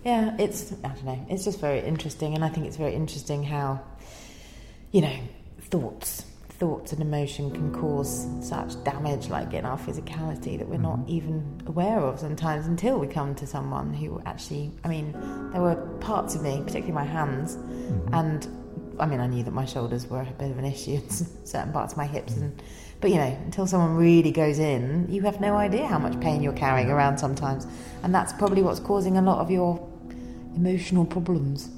Yeah, 0.04 0.36
it's 0.38 0.72
I 0.84 0.88
don't 0.88 1.04
know. 1.04 1.26
It's 1.28 1.44
just 1.44 1.58
very 1.58 1.80
interesting, 1.80 2.36
and 2.36 2.44
I 2.44 2.48
think 2.48 2.66
it's 2.66 2.76
very 2.76 2.94
interesting 2.94 3.42
how, 3.42 3.80
you 4.92 5.00
know, 5.00 5.18
thoughts, 5.62 6.24
thoughts 6.58 6.92
and 6.92 7.02
emotion 7.02 7.50
can 7.50 7.72
cause 7.72 8.26
such 8.40 8.82
damage, 8.84 9.28
like 9.28 9.52
in 9.52 9.64
our 9.64 9.78
physicality, 9.78 10.58
that 10.58 10.68
we're 10.68 10.78
not 10.78 10.98
mm-hmm. 10.98 11.10
even 11.10 11.62
aware 11.66 12.00
of 12.00 12.18
sometimes 12.18 12.66
until 12.66 12.98
we 12.98 13.06
come 13.06 13.34
to 13.34 13.46
someone 13.46 13.92
who 13.92 14.20
actually. 14.26 14.72
I 14.84 14.88
mean, 14.88 15.12
there 15.52 15.60
were 15.60 15.76
parts 16.00 16.34
of 16.34 16.42
me, 16.42 16.58
particularly 16.58 16.92
my 16.92 17.04
hands, 17.04 17.56
mm-hmm. 17.56 18.14
and 18.14 18.48
I 18.98 19.06
mean, 19.06 19.20
I 19.20 19.26
knew 19.26 19.42
that 19.42 19.52
my 19.52 19.66
shoulders 19.66 20.06
were 20.06 20.22
a 20.22 20.32
bit 20.38 20.50
of 20.50 20.58
an 20.58 20.64
issue, 20.64 20.96
and 21.02 21.12
certain 21.44 21.72
parts 21.72 21.92
of 21.92 21.98
my 21.98 22.06
hips, 22.06 22.34
mm-hmm. 22.34 22.44
and 22.44 22.62
but 23.00 23.10
you 23.10 23.16
know, 23.16 23.38
until 23.44 23.66
someone 23.66 23.94
really 23.94 24.32
goes 24.32 24.58
in, 24.58 25.06
you 25.10 25.22
have 25.22 25.40
no 25.40 25.56
idea 25.56 25.86
how 25.86 25.98
much 25.98 26.18
pain 26.20 26.42
you're 26.42 26.52
carrying 26.54 26.90
around 26.90 27.18
sometimes, 27.18 27.66
and 28.02 28.14
that's 28.14 28.32
probably 28.32 28.62
what's 28.62 28.80
causing 28.80 29.18
a 29.18 29.22
lot 29.22 29.38
of 29.38 29.50
your 29.50 29.86
emotional 30.54 31.04
problems. 31.04 31.68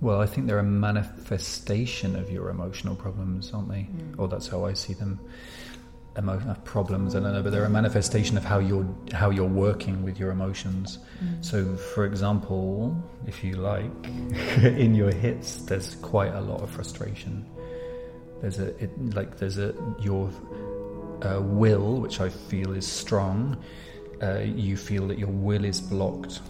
Well, 0.00 0.20
I 0.20 0.26
think 0.26 0.46
they're 0.46 0.58
a 0.58 0.62
manifestation 0.62 2.16
of 2.16 2.30
your 2.30 2.50
emotional 2.50 2.94
problems, 2.94 3.52
aren't 3.52 3.70
they? 3.70 3.88
Or 4.18 4.28
that's 4.28 4.46
how 4.46 4.64
I 4.66 4.74
see 4.74 4.92
them. 4.92 5.18
Emo- 6.18 6.40
uh, 6.48 6.54
problems, 6.64 7.14
I 7.14 7.20
don't 7.20 7.34
know, 7.34 7.42
but 7.42 7.52
they're 7.52 7.66
a 7.66 7.70
manifestation 7.70 8.38
of 8.38 8.44
how 8.44 8.58
you're 8.58 8.86
how 9.12 9.28
you're 9.28 9.44
working 9.44 10.02
with 10.02 10.18
your 10.18 10.30
emotions. 10.30 10.98
So, 11.42 11.76
for 11.76 12.06
example, 12.06 12.96
if 13.26 13.44
you 13.44 13.56
like, 13.56 13.90
in 14.62 14.94
your 14.94 15.12
hits, 15.12 15.56
there's 15.64 15.94
quite 15.96 16.34
a 16.34 16.40
lot 16.40 16.62
of 16.62 16.70
frustration. 16.70 17.44
There's 18.40 18.58
a 18.58 18.68
it, 18.82 19.14
like 19.14 19.36
there's 19.36 19.58
a 19.58 19.74
your 20.00 20.30
uh, 21.20 21.40
will, 21.42 22.00
which 22.00 22.20
I 22.20 22.30
feel 22.30 22.72
is 22.72 22.86
strong. 22.86 23.62
Uh, 24.22 24.38
you 24.38 24.78
feel 24.78 25.06
that 25.08 25.18
your 25.18 25.28
will 25.28 25.66
is 25.66 25.82
blocked 25.82 26.40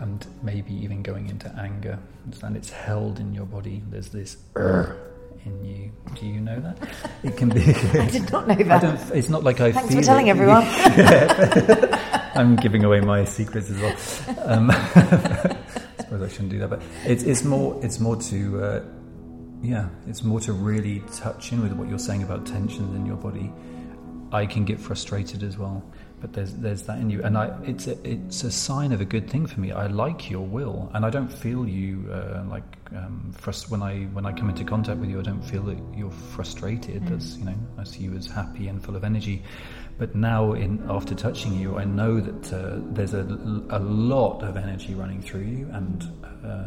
and 0.00 0.26
maybe 0.42 0.72
even 0.74 1.02
going 1.02 1.28
into 1.28 1.48
anger. 1.58 1.98
And 2.42 2.56
it's 2.56 2.70
held 2.70 3.20
in 3.20 3.32
your 3.32 3.46
body. 3.46 3.82
There's 3.90 4.08
this 4.08 4.36
"Urgh" 4.54 4.96
in 5.44 5.64
you. 5.64 5.92
Do 6.18 6.26
you 6.26 6.40
know 6.40 6.58
that? 6.60 6.76
It 7.22 7.36
can 7.36 7.50
be. 7.50 7.60
I 7.60 8.08
did 8.08 8.32
not 8.32 8.48
know 8.48 8.54
I 8.54 8.62
that. 8.62 8.82
don't. 8.82 9.16
It's 9.16 9.28
not 9.28 9.44
like 9.44 9.60
I. 9.60 9.72
Thanks 9.72 9.94
for 9.94 10.00
telling 10.02 10.28
it. 10.28 10.30
everyone. 10.30 10.64
I'm 12.34 12.56
giving 12.56 12.84
away 12.84 13.00
my 13.00 13.24
secrets 13.24 13.70
as 13.70 13.78
well. 13.78 14.46
Um, 14.46 14.70
I 14.74 15.56
suppose 15.98 16.22
I 16.22 16.28
shouldn't 16.28 16.50
do 16.50 16.58
that, 16.60 16.70
but 16.70 16.82
it's 17.04 17.22
it's 17.24 17.44
more 17.44 17.78
it's 17.84 18.00
more 18.00 18.16
to 18.16 18.62
uh, 18.64 18.82
yeah, 19.62 19.88
it's 20.06 20.22
more 20.22 20.40
to 20.40 20.52
really 20.54 21.02
touch 21.14 21.52
in 21.52 21.62
with 21.62 21.72
what 21.72 21.88
you're 21.88 21.98
saying 21.98 22.22
about 22.22 22.46
tensions 22.46 22.94
in 22.96 23.04
your 23.04 23.16
body. 23.16 23.52
I 24.32 24.46
can 24.46 24.64
get 24.64 24.80
frustrated 24.80 25.42
as 25.42 25.58
well, 25.58 25.82
but 26.20 26.32
there's 26.32 26.54
there's 26.54 26.82
that 26.82 26.98
in 26.98 27.10
you, 27.10 27.22
and 27.22 27.36
I 27.36 27.56
it's 27.64 27.86
a, 27.86 27.96
it's 28.08 28.44
a 28.44 28.50
sign 28.50 28.92
of 28.92 29.00
a 29.00 29.04
good 29.04 29.30
thing 29.30 29.46
for 29.46 29.60
me. 29.60 29.72
I 29.72 29.86
like 29.86 30.30
your 30.30 30.46
will, 30.46 30.90
and 30.94 31.04
I 31.04 31.10
don't 31.10 31.32
feel 31.32 31.66
you 31.66 32.10
uh, 32.12 32.44
like 32.48 32.62
um, 32.94 33.34
frust- 33.36 33.70
when 33.70 33.82
I 33.82 34.04
when 34.12 34.26
I 34.26 34.32
come 34.32 34.50
into 34.50 34.64
contact 34.64 34.98
with 35.00 35.08
you. 35.08 35.18
I 35.18 35.22
don't 35.22 35.42
feel 35.42 35.62
that 35.64 35.78
you're 35.96 36.10
frustrated. 36.10 37.10
As 37.10 37.38
you 37.38 37.44
know, 37.44 37.54
I 37.78 37.84
see 37.84 38.02
you 38.04 38.14
as 38.16 38.26
happy 38.26 38.68
and 38.68 38.82
full 38.82 38.96
of 38.96 39.04
energy. 39.04 39.42
But 39.98 40.14
now, 40.14 40.52
in 40.52 40.84
after 40.90 41.14
touching 41.14 41.58
you, 41.58 41.78
I 41.78 41.84
know 41.84 42.20
that 42.20 42.52
uh, 42.52 42.80
there's 42.92 43.14
a, 43.14 43.22
a 43.70 43.78
lot 43.78 44.42
of 44.42 44.56
energy 44.56 44.94
running 44.94 45.22
through 45.22 45.42
you, 45.42 45.68
and 45.72 46.04
uh, 46.44 46.66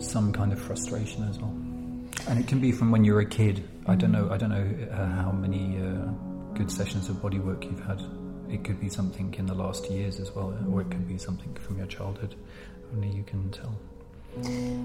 some 0.00 0.32
kind 0.32 0.52
of 0.52 0.60
frustration 0.60 1.28
as 1.28 1.38
well. 1.38 1.54
And 2.28 2.38
it 2.38 2.46
can 2.46 2.60
be 2.60 2.72
from 2.72 2.90
when 2.90 3.04
you're 3.04 3.20
a 3.20 3.26
kid. 3.26 3.68
I 3.86 3.94
don't 3.94 4.12
know. 4.12 4.28
I 4.30 4.36
don't 4.36 4.50
know 4.50 4.88
uh, 4.92 5.06
how 5.22 5.32
many 5.32 5.78
uh, 5.78 6.29
good 6.54 6.70
sessions 6.70 7.08
of 7.08 7.20
body 7.22 7.38
work 7.38 7.64
you've 7.64 7.84
had. 7.84 8.02
It 8.48 8.64
could 8.64 8.80
be 8.80 8.88
something 8.88 9.32
in 9.34 9.46
the 9.46 9.54
last 9.54 9.90
years 9.90 10.18
as 10.18 10.34
well, 10.34 10.56
or 10.72 10.80
it 10.80 10.90
could 10.90 11.06
be 11.06 11.18
something 11.18 11.54
from 11.54 11.78
your 11.78 11.86
childhood. 11.86 12.34
Only 12.92 13.08
you 13.08 13.22
can 13.22 13.50
tell. 13.50 13.74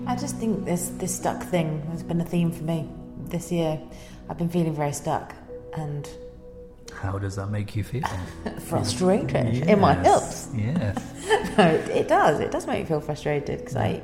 I 0.07 0.15
just 0.15 0.37
think 0.37 0.65
this 0.65 0.89
this 0.97 1.15
stuck 1.15 1.41
thing 1.43 1.81
has 1.91 2.03
been 2.03 2.19
a 2.21 2.25
theme 2.25 2.51
for 2.51 2.63
me 2.63 2.89
this 3.27 3.51
year. 3.51 3.79
I've 4.29 4.37
been 4.37 4.49
feeling 4.49 4.75
very 4.75 4.91
stuck 4.93 5.35
and 5.75 6.09
How 6.93 7.17
does 7.19 7.35
that 7.35 7.47
make 7.47 7.75
you 7.75 7.83
feel? 7.83 8.03
frustrated 8.59 9.67
in 9.67 9.79
my 9.79 9.95
hips. 9.95 10.49
Yes. 10.55 10.97
No, 11.57 11.67
it, 11.69 12.09
does. 12.09 12.41
It 12.41 12.51
does 12.51 12.67
make 12.67 12.79
me 12.79 12.85
feel 12.85 12.99
frustrated 12.99 13.59
because 13.59 13.77
I, 13.77 14.01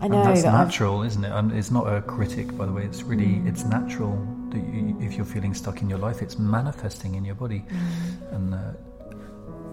I 0.00 0.06
know 0.06 0.20
And 0.20 0.28
that's 0.28 0.42
that 0.44 0.54
I've- 0.54 0.64
natural, 0.66 1.02
isn't 1.02 1.24
it? 1.24 1.32
And 1.32 1.50
it's 1.50 1.72
not 1.72 1.92
a 1.92 2.00
critic, 2.02 2.56
by 2.56 2.66
the 2.66 2.72
way. 2.72 2.84
It's 2.84 3.02
really 3.02 3.26
mm. 3.26 3.48
it's 3.48 3.64
natural 3.64 4.16
if 4.56 5.14
you're 5.14 5.26
feeling 5.26 5.54
stuck 5.54 5.82
in 5.82 5.88
your 5.88 5.98
life, 5.98 6.22
it's 6.22 6.38
manifesting 6.38 7.14
in 7.14 7.24
your 7.24 7.34
body. 7.34 7.64
And 8.30 8.54
uh, 8.54 8.72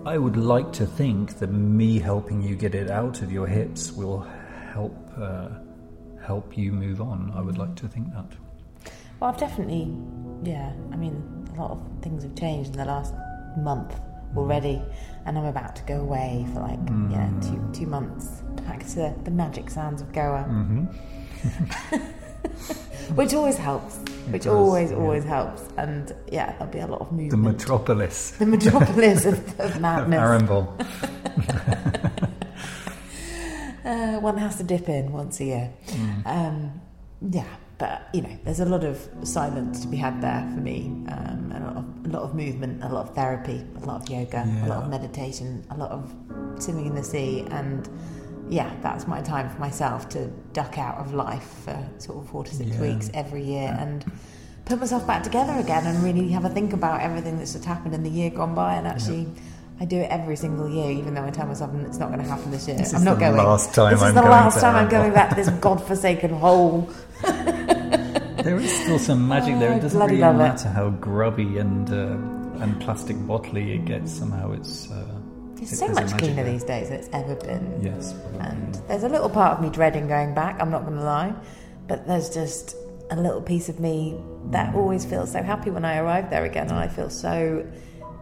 I 0.06 0.18
would 0.18 0.38
like 0.38 0.72
to 0.74 0.86
think 0.86 1.40
that 1.40 1.52
me 1.52 2.00
helping 2.00 2.42
you 2.42 2.56
get 2.56 2.74
it 2.74 2.90
out 2.90 3.22
of 3.22 3.32
your 3.32 3.48
hips 3.48 3.92
will 3.92 4.22
help 4.74 4.96
uh, 5.18 5.50
help 6.26 6.58
you 6.58 6.72
move 6.72 7.02
on. 7.02 7.32
I 7.36 7.42
would 7.42 7.58
like 7.58 7.76
to 7.78 7.88
think 7.88 8.14
that. 8.14 8.26
Well, 9.20 9.30
I've 9.30 9.38
definitely, 9.38 9.96
yeah. 10.44 10.74
I 10.92 10.96
mean, 10.96 11.48
a 11.56 11.62
lot 11.62 11.72
of 11.72 11.82
things 12.02 12.24
have 12.24 12.36
changed 12.36 12.72
in 12.72 12.78
the 12.78 12.86
last 12.86 13.14
month 13.58 14.00
already, 14.36 14.82
and 15.26 15.38
I'm 15.38 15.46
about 15.46 15.76
to 15.76 15.84
go 15.84 16.02
away 16.02 16.48
for 16.54 16.62
like 16.62 16.80
yeah 17.12 17.30
two 17.42 17.70
two 17.74 17.86
months 17.86 18.42
back 18.66 18.88
to 18.90 19.14
the 19.24 19.32
magic 19.32 19.70
sands 19.70 20.02
of 20.02 20.12
Goa, 20.14 20.44
which 23.16 23.34
always 23.34 23.58
helps. 23.58 24.00
Which 24.30 24.44
does, 24.44 24.54
always 24.54 24.92
yeah. 24.92 24.98
always 24.98 25.24
helps, 25.24 25.64
and 25.78 26.16
yeah, 26.32 26.52
there'll 26.54 26.72
be 26.72 26.80
a 26.80 26.88
lot 26.88 27.02
of 27.02 27.12
movement. 27.12 27.32
The 27.32 27.38
metropolis 27.38 28.32
The 28.32 28.46
metropolis 28.46 29.26
of, 29.26 29.60
of 29.60 29.82
madness. 29.86 30.20
Arambol. 30.20 30.68
Uh, 33.84 34.20
one 34.20 34.38
has 34.38 34.58
to 34.58 34.64
dip 34.64 34.88
in 34.90 35.12
once 35.12 35.40
a 35.40 35.46
year. 35.46 35.74
Mm. 35.88 36.28
Um, 36.28 36.82
yeah, 37.32 37.48
but 37.78 38.10
you 38.14 38.22
know, 38.22 38.38
there's 38.44 38.60
a 38.60 38.66
lot 38.66 38.84
of 38.84 39.10
silence 39.24 39.82
to 39.82 39.88
be 39.88 39.98
had 39.98 40.22
there 40.22 40.48
for 40.54 40.62
me. 40.62 40.86
Um, 41.10 41.52
a, 41.56 41.60
lot 41.60 41.78
of, 41.78 42.06
a 42.06 42.10
lot 42.10 42.22
of 42.22 42.36
movement, 42.36 42.84
a 42.84 42.90
lot 42.90 43.10
of 43.10 43.16
therapy, 43.16 43.66
a 43.82 43.86
lot 43.86 44.04
of 44.04 44.10
yoga, 44.10 44.48
a 44.64 44.68
lot 44.68 44.84
of 44.84 44.90
meditation, 44.90 45.66
a 45.72 45.78
lot 45.78 45.90
of 45.90 46.14
swimming 46.60 46.86
in 46.86 46.96
the 46.96 47.04
sea, 47.04 47.44
and 47.50 47.90
yeah, 48.52 48.70
that's 48.84 49.08
my 49.08 49.22
time 49.22 49.50
for 49.50 49.60
myself 49.60 50.08
to 50.10 50.28
duck 50.54 50.78
out 50.78 50.98
of 51.00 51.14
life 51.16 51.48
for 51.66 51.76
sort 51.98 52.20
of 52.24 52.30
four 52.30 52.44
to 52.44 52.54
six 52.54 52.70
Yeah. 52.72 52.82
weeks 52.82 53.10
every 53.14 53.44
year 53.44 53.76
and 53.80 54.06
put 54.66 54.80
myself 54.80 55.08
back 55.08 55.24
together 55.24 55.54
again 55.54 55.88
and 55.88 56.04
really 56.04 56.28
have 56.30 56.46
a 56.46 56.50
think 56.50 56.74
about 56.74 57.02
everything 57.02 57.38
that's 57.38 57.54
just 57.54 57.66
happened 57.66 57.96
in 57.96 58.04
the 58.04 58.10
year 58.10 58.30
gone 58.30 58.54
by. 58.54 58.76
And 58.76 58.86
actually, 58.88 59.28
I 59.80 59.86
do 59.86 59.98
it 59.98 60.10
every 60.12 60.36
single 60.36 60.70
year, 60.70 60.92
even 60.92 61.14
though 61.16 61.24
I 61.24 61.32
tell 61.32 61.48
myself 61.48 61.72
it's 61.88 61.98
not 61.98 62.10
going 62.10 62.22
to 62.22 62.28
happen 62.28 62.52
this 62.52 62.68
year. 62.68 62.78
This 62.78 62.94
I'm 62.94 63.00
is 63.00 63.06
not 63.06 63.16
the 63.16 63.26
going. 63.26 63.38
last 63.38 63.74
time 63.74 63.94
this 63.94 64.04
is 64.04 64.14
the 64.14 64.22
last 64.22 64.60
time 64.62 64.76
I'm 64.76 64.90
going 64.90 65.14
back 65.14 65.30
to 65.30 65.36
this 65.36 65.50
godforsaken 65.50 66.30
hole. 66.32 66.90
There 68.44 68.58
is 68.58 68.72
still 68.84 68.98
some 68.98 69.28
magic 69.28 69.60
there. 69.60 69.72
Oh, 69.72 69.78
It 69.78 69.82
doesn't 69.82 70.00
bloody 70.00 70.16
really 70.16 70.24
love 70.26 70.36
it. 70.36 70.40
matter 70.40 70.70
how 70.70 70.90
grubby 70.90 71.60
and 71.60 71.88
uh, 71.94 72.64
and 72.64 72.82
plastic 72.82 73.16
bottly 73.18 73.76
it 73.76 73.86
gets. 73.86 74.12
Somehow 74.12 74.52
it's. 74.54 74.90
Uh, 74.90 75.06
It's 75.62 75.72
it- 75.74 75.78
so 75.78 75.88
much 75.90 76.18
cleaner 76.18 76.44
there. 76.44 76.52
these 76.52 76.64
days 76.64 76.90
than 76.90 76.98
it's 77.00 77.10
ever 77.14 77.36
been. 77.36 77.80
Yes. 77.82 78.14
probably. 78.14 78.40
And 78.40 78.76
there's 78.88 79.04
a 79.04 79.10
little 79.10 79.30
part 79.30 79.58
of 79.58 79.64
me 79.64 79.70
dreading 79.70 80.08
going 80.08 80.34
back, 80.34 80.60
I'm 80.62 80.72
not 80.72 80.84
going 80.86 80.98
to 80.98 81.04
lie, 81.04 81.34
but 81.88 82.06
there's 82.08 82.30
just 82.30 82.76
a 83.12 83.16
little 83.16 83.42
piece 83.42 83.68
of 83.70 83.80
me 83.80 84.16
that 84.52 84.74
always 84.76 85.06
feels 85.06 85.32
so 85.32 85.42
happy 85.44 85.70
when 85.70 85.86
I 85.86 85.98
arrive 85.98 86.30
there 86.30 86.46
again, 86.46 86.68
and 86.70 86.78
I 86.80 86.88
feel 86.88 87.10
so 87.10 87.66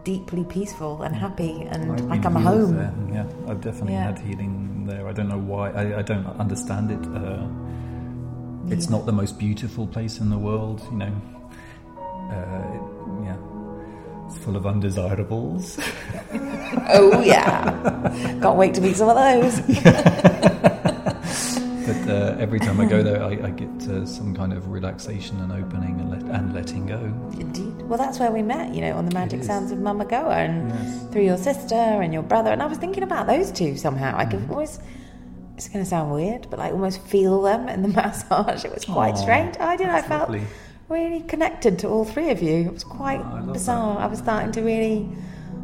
deeply 0.04 0.44
peaceful 0.44 1.02
and 1.02 1.14
happy 1.14 1.62
and 1.70 1.92
I've 1.92 2.00
like 2.06 2.24
I'm 2.24 2.34
home. 2.34 2.76
There. 2.76 2.92
Yeah, 3.12 3.26
I've 3.50 3.60
definitely 3.60 3.92
Yeah. 3.94 4.06
had 4.06 4.18
healing 4.18 4.84
there. 4.86 5.06
I 5.06 5.12
don't 5.12 5.28
know 5.28 5.38
why. 5.38 5.70
I, 5.70 5.98
I 5.98 6.02
don't 6.02 6.26
understand 6.40 6.90
it. 6.90 7.06
Uh, 7.14 7.46
it's 8.74 8.86
Yeah. 8.86 8.96
not 8.96 9.06
the 9.06 9.12
most 9.12 9.38
beautiful 9.38 9.86
place 9.86 10.18
in 10.18 10.30
the 10.30 10.38
world, 10.38 10.80
you 10.90 10.96
know. 10.96 11.12
Uh, 12.30 12.76
it, 12.76 12.82
yeah, 13.24 13.36
it's 13.36 13.49
full 14.38 14.56
of 14.56 14.66
undesirables. 14.66 15.78
Oh, 16.92 17.20
yeah. 17.24 17.70
Can't 18.40 18.56
wait 18.56 18.74
to 18.74 18.80
meet 18.80 18.96
some 18.96 19.08
of 19.08 19.16
those. 19.16 19.60
but 20.80 22.08
uh, 22.08 22.36
every 22.38 22.60
time 22.60 22.80
I 22.80 22.86
go 22.86 23.02
there, 23.02 23.22
I, 23.22 23.30
I 23.46 23.50
get 23.50 23.88
uh, 23.88 24.06
some 24.06 24.34
kind 24.34 24.52
of 24.52 24.68
relaxation 24.70 25.40
and 25.40 25.52
opening 25.52 25.98
and, 26.00 26.10
let, 26.10 26.22
and 26.40 26.54
letting 26.54 26.86
go. 26.86 26.98
Indeed. 27.38 27.82
Well, 27.82 27.98
that's 27.98 28.18
where 28.20 28.30
we 28.30 28.42
met, 28.42 28.74
you 28.74 28.80
know, 28.82 28.92
on 28.96 29.06
the 29.06 29.14
Magic. 29.14 29.42
Sounds 29.42 29.72
of 29.72 29.78
Mama 29.80 30.04
Goa 30.04 30.36
and 30.36 30.70
Yes. 30.70 31.06
through 31.10 31.22
your 31.24 31.36
sister 31.38 31.74
and 31.74 32.12
your 32.12 32.22
brother. 32.22 32.50
And 32.52 32.62
I 32.62 32.66
was 32.66 32.78
thinking 32.78 33.02
about 33.02 33.26
those 33.26 33.50
two 33.50 33.76
somehow. 33.76 34.16
I 34.16 34.24
Mm-hmm. 34.24 34.40
could 34.46 34.50
always, 34.52 34.78
it's 35.56 35.68
going 35.68 35.84
to 35.84 35.88
sound 35.88 36.12
weird, 36.12 36.46
but 36.50 36.58
like 36.58 36.72
almost 36.72 37.00
feel 37.02 37.42
them 37.42 37.68
in 37.68 37.82
the 37.82 37.88
massage. 38.00 38.64
It 38.64 38.72
was 38.72 38.84
quite 38.84 39.14
Aw, 39.14 39.22
strange. 39.22 39.56
I 39.58 39.76
did. 39.76 39.88
I 39.88 40.02
felt 40.02 40.30
lovely. 40.30 40.46
Really 40.90 41.20
connected 41.22 41.78
to 41.80 41.88
all 41.88 42.04
three 42.04 42.30
of 42.30 42.42
you. 42.42 42.66
It 42.66 42.72
was 42.72 42.84
quite 42.84 43.20
Oh, 43.20 43.36
I 43.48 43.52
bizarre. 43.52 43.98
I 43.98 44.06
was 44.06 44.18
starting 44.18 44.50
to 44.52 44.60
really. 44.62 45.08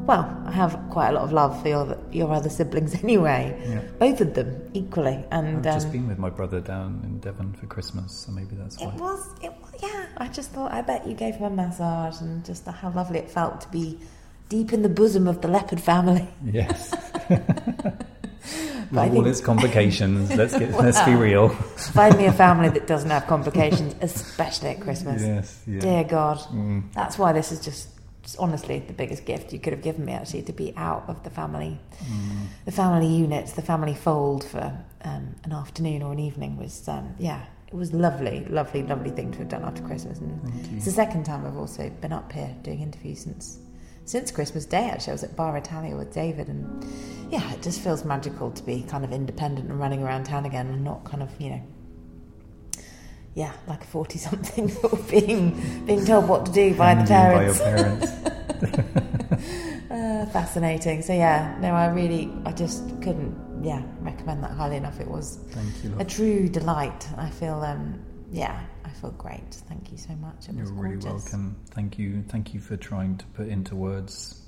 Well, 0.06 0.24
I 0.46 0.52
have 0.52 0.78
quite 0.90 1.08
a 1.08 1.12
lot 1.12 1.24
of 1.24 1.32
love 1.32 1.60
for 1.60 1.68
your 1.68 1.98
your 2.12 2.32
other 2.32 2.48
siblings 2.48 2.94
anyway, 3.02 3.60
Yeah. 3.68 3.80
both 3.98 4.20
of 4.20 4.34
them 4.34 4.70
equally, 4.72 5.24
and 5.32 5.56
I've 5.58 5.64
just 5.64 5.86
um, 5.86 5.92
been 5.92 6.06
with 6.08 6.18
my 6.18 6.30
brother 6.30 6.60
down 6.60 7.00
in 7.02 7.18
Devon 7.18 7.54
for 7.54 7.66
Christmas, 7.66 8.12
so 8.12 8.30
maybe 8.30 8.54
that's 8.54 8.78
why. 8.78 8.86
it 8.86 8.94
was, 9.00 9.28
it 9.42 9.52
was, 9.60 9.74
yeah. 9.82 10.06
I 10.16 10.28
just 10.28 10.52
thought, 10.52 10.70
I 10.72 10.80
bet 10.82 11.04
you 11.08 11.14
gave 11.14 11.34
him 11.34 11.46
a 11.52 11.56
massage 11.56 12.20
and 12.20 12.44
just 12.44 12.64
how 12.66 12.90
lovely 12.92 13.18
it 13.18 13.28
felt 13.28 13.60
to 13.62 13.68
be 13.70 13.98
deep 14.48 14.72
in 14.72 14.82
the 14.82 14.88
bosom 14.88 15.26
of 15.26 15.40
the 15.42 15.48
Leppard 15.48 15.80
family. 15.80 16.28
Yes. 16.44 16.94
With 18.90 19.14
all 19.14 19.26
its 19.26 19.40
complications, 19.40 20.34
let's 20.40 20.56
get 20.58 20.70
let's 20.72 21.00
be 21.02 21.14
real. 21.14 21.48
Find 21.48 22.16
me 22.16 22.26
a 22.26 22.32
family 22.32 22.68
that 22.70 22.86
doesn't 22.86 23.10
have 23.10 23.26
complications, 23.26 23.94
especially 24.00 24.70
at 24.70 24.80
Christmas. 24.80 25.22
Yes, 25.22 25.62
yeah. 25.66 25.80
Dear 25.80 26.04
God, 26.04 26.38
Mm. 26.38 26.92
that's 26.92 27.18
why 27.18 27.32
this 27.32 27.50
is 27.52 27.60
just, 27.60 27.88
just 28.22 28.38
honestly 28.38 28.78
the 28.80 28.92
biggest 28.92 29.24
gift 29.24 29.52
you 29.52 29.58
could 29.58 29.72
have 29.72 29.82
given 29.82 30.04
me. 30.04 30.12
Actually, 30.12 30.42
to 30.42 30.52
be 30.52 30.72
out 30.76 31.04
of 31.08 31.22
the 31.24 31.30
family, 31.30 31.78
Mm. 32.04 32.46
the 32.64 32.72
family 32.72 33.06
units, 33.08 33.52
the 33.52 33.62
family 33.62 33.94
fold 33.94 34.44
for 34.44 34.72
um, 35.02 35.34
an 35.44 35.52
afternoon 35.52 36.02
or 36.02 36.12
an 36.12 36.18
evening 36.18 36.56
was, 36.56 36.86
um, 36.88 37.14
yeah, 37.18 37.42
it 37.68 37.74
was 37.74 37.92
lovely, 37.92 38.44
lovely, 38.48 38.82
lovely 38.84 39.10
thing 39.10 39.32
to 39.32 39.38
have 39.38 39.48
done 39.48 39.64
after 39.64 39.82
Christmas. 39.82 40.18
And. 40.18 40.40
It's 40.76 40.84
the 40.84 40.90
second 40.92 41.24
time 41.24 41.44
I've 41.46 41.56
also 41.56 41.90
been 42.00 42.12
up 42.12 42.30
here 42.32 42.54
doing 42.62 42.80
interviews 42.80 43.20
since 43.20 43.58
since 44.06 44.30
Christmas 44.30 44.64
Day. 44.64 44.88
Actually, 44.88 45.10
I 45.10 45.14
was 45.14 45.24
at 45.24 45.36
Bar 45.36 45.56
Italia 45.58 45.94
with 45.94 46.14
David, 46.14 46.48
and 46.48 46.84
yeah, 47.30 47.52
it 47.52 47.60
just 47.62 47.80
feels 47.80 48.04
magical 48.04 48.50
to 48.52 48.62
be 48.62 48.82
kind 48.88 49.04
of 49.04 49.12
independent 49.12 49.68
and 49.68 49.78
running 49.78 50.02
around 50.02 50.24
town 50.24 50.46
again, 50.46 50.68
and 50.68 50.82
not 50.82 51.04
kind 51.04 51.22
of 51.22 51.30
you 51.38 51.50
know, 51.50 51.62
yeah, 53.34 53.52
like 53.66 53.82
a 53.82 53.86
forty-something 53.86 54.68
sort 54.80 55.08
being 55.10 55.84
being 55.84 56.04
told 56.06 56.28
what 56.28 56.46
to 56.46 56.52
do 56.52 56.74
by 56.74 56.94
the 56.94 57.04
parents. 57.04 57.58
By 57.60 57.68
your 57.68 57.76
parents. 57.86 59.66
Uh, 59.90 60.26
fascinating. 60.26 61.02
So 61.02 61.12
yeah, 61.12 61.56
no, 61.60 61.72
I 61.72 61.86
really, 61.86 62.30
I 62.44 62.52
just 62.52 62.88
couldn't, 63.00 63.34
yeah, 63.64 63.82
recommend 64.00 64.42
that 64.44 64.50
highly 64.50 64.76
enough. 64.76 65.00
It 65.00 65.08
was 65.08 65.38
Thank 65.50 65.84
you. 65.84 65.94
a 65.98 66.04
true 66.04 66.48
delight. 66.48 67.08
I 67.16 67.30
feel, 67.30 67.60
um, 67.60 67.98
yeah, 68.30 68.60
feel 69.00 69.10
great. 69.12 69.54
Thank 69.68 69.92
you 69.92 69.98
so 69.98 70.14
much. 70.16 70.48
It 70.48 70.54
You're 70.54 70.72
really 70.72 71.04
welcome. 71.04 71.56
Thank 71.70 71.98
you. 71.98 72.22
Thank 72.28 72.54
you 72.54 72.60
for 72.60 72.76
trying 72.76 73.16
to 73.18 73.26
put 73.26 73.48
into 73.48 73.74
words 73.74 74.42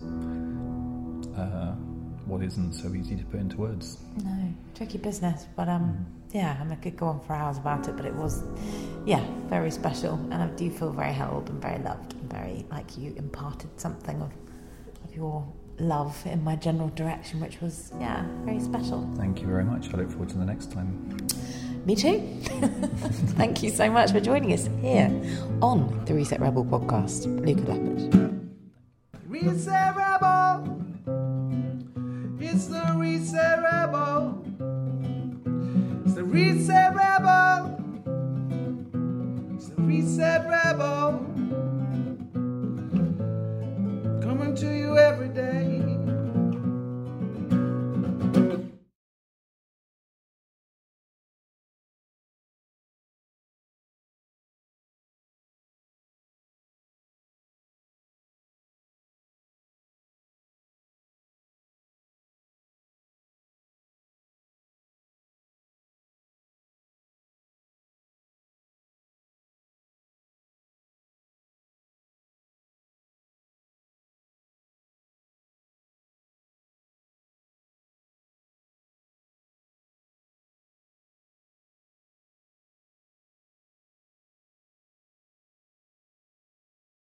uh, 1.37 1.75
what 2.27 2.43
isn't 2.43 2.73
so 2.75 2.95
easy 2.95 3.17
to 3.17 3.25
put 3.25 3.41
into 3.41 3.57
words. 3.57 3.99
No, 4.25 4.53
tricky 4.75 4.99
business, 4.99 5.47
but 5.57 5.69
um, 5.69 6.07
yeah, 6.33 6.57
I, 6.61 6.73
I 6.73 6.77
could 6.77 6.97
go 6.97 7.07
on 7.07 7.21
for 7.21 7.33
hours 7.35 7.59
about 7.59 7.89
it, 7.89 7.97
but 7.97 8.05
it 8.05 8.15
was, 8.15 8.45
yeah, 9.07 9.25
very 9.49 9.71
special, 9.71 10.15
and 10.31 10.35
I 10.35 10.47
do 10.49 10.71
feel 10.71 10.91
very 10.91 11.13
held 11.13 11.49
and 11.49 11.61
very 11.61 11.79
loved 11.79 12.15
and 12.15 12.31
very 12.31 12.67
like 12.71 12.99
you 12.99 13.15
imparted 13.17 13.71
something 13.81 14.21
of, 14.21 14.33
of 15.05 15.15
your 15.15 15.47
love 15.79 16.21
in 16.27 16.43
my 16.43 16.57
general 16.57 16.89
direction, 16.91 17.41
which 17.41 17.61
was 17.61 17.93
yeah, 18.01 18.27
very 18.45 18.61
special. 18.61 19.09
Thank 19.17 19.41
you 19.41 19.47
very 19.47 19.65
much. 19.65 19.93
I 19.95 19.99
look 19.99 20.11
forward 20.11 20.29
to 20.31 20.39
the 20.39 20.45
next 20.45 20.73
time. 20.73 21.17
Me 21.89 21.97
too. 21.97 22.19
Thank 23.39 23.63
you 23.63 23.71
so 23.71 23.91
much 23.91 24.13
for 24.13 24.21
joining 24.21 24.53
us 24.53 24.69
here 24.83 25.11
on 25.63 26.05
the 26.05 26.13
Reset 26.13 26.39
Rebel 26.39 26.63
podcast. 26.63 27.25
Louka 27.41 27.67
Leppard. 27.67 28.51
Reset 29.27 29.97
Rebel. 29.97 30.85
It's 32.39 32.67
the 32.67 32.93
Reset 32.95 33.63
Rebel. 33.63 34.45
It's 36.05 36.15
the 36.15 36.25
Reset 36.25 36.95
Rebel. 36.95 37.81
It's 39.57 39.69
the 39.71 39.81
Reset 39.81 40.47
Rebel. 40.47 41.25
Coming 44.21 44.55
to 44.57 44.77
you 44.77 44.99
every 44.99 45.31
day. 45.31 45.98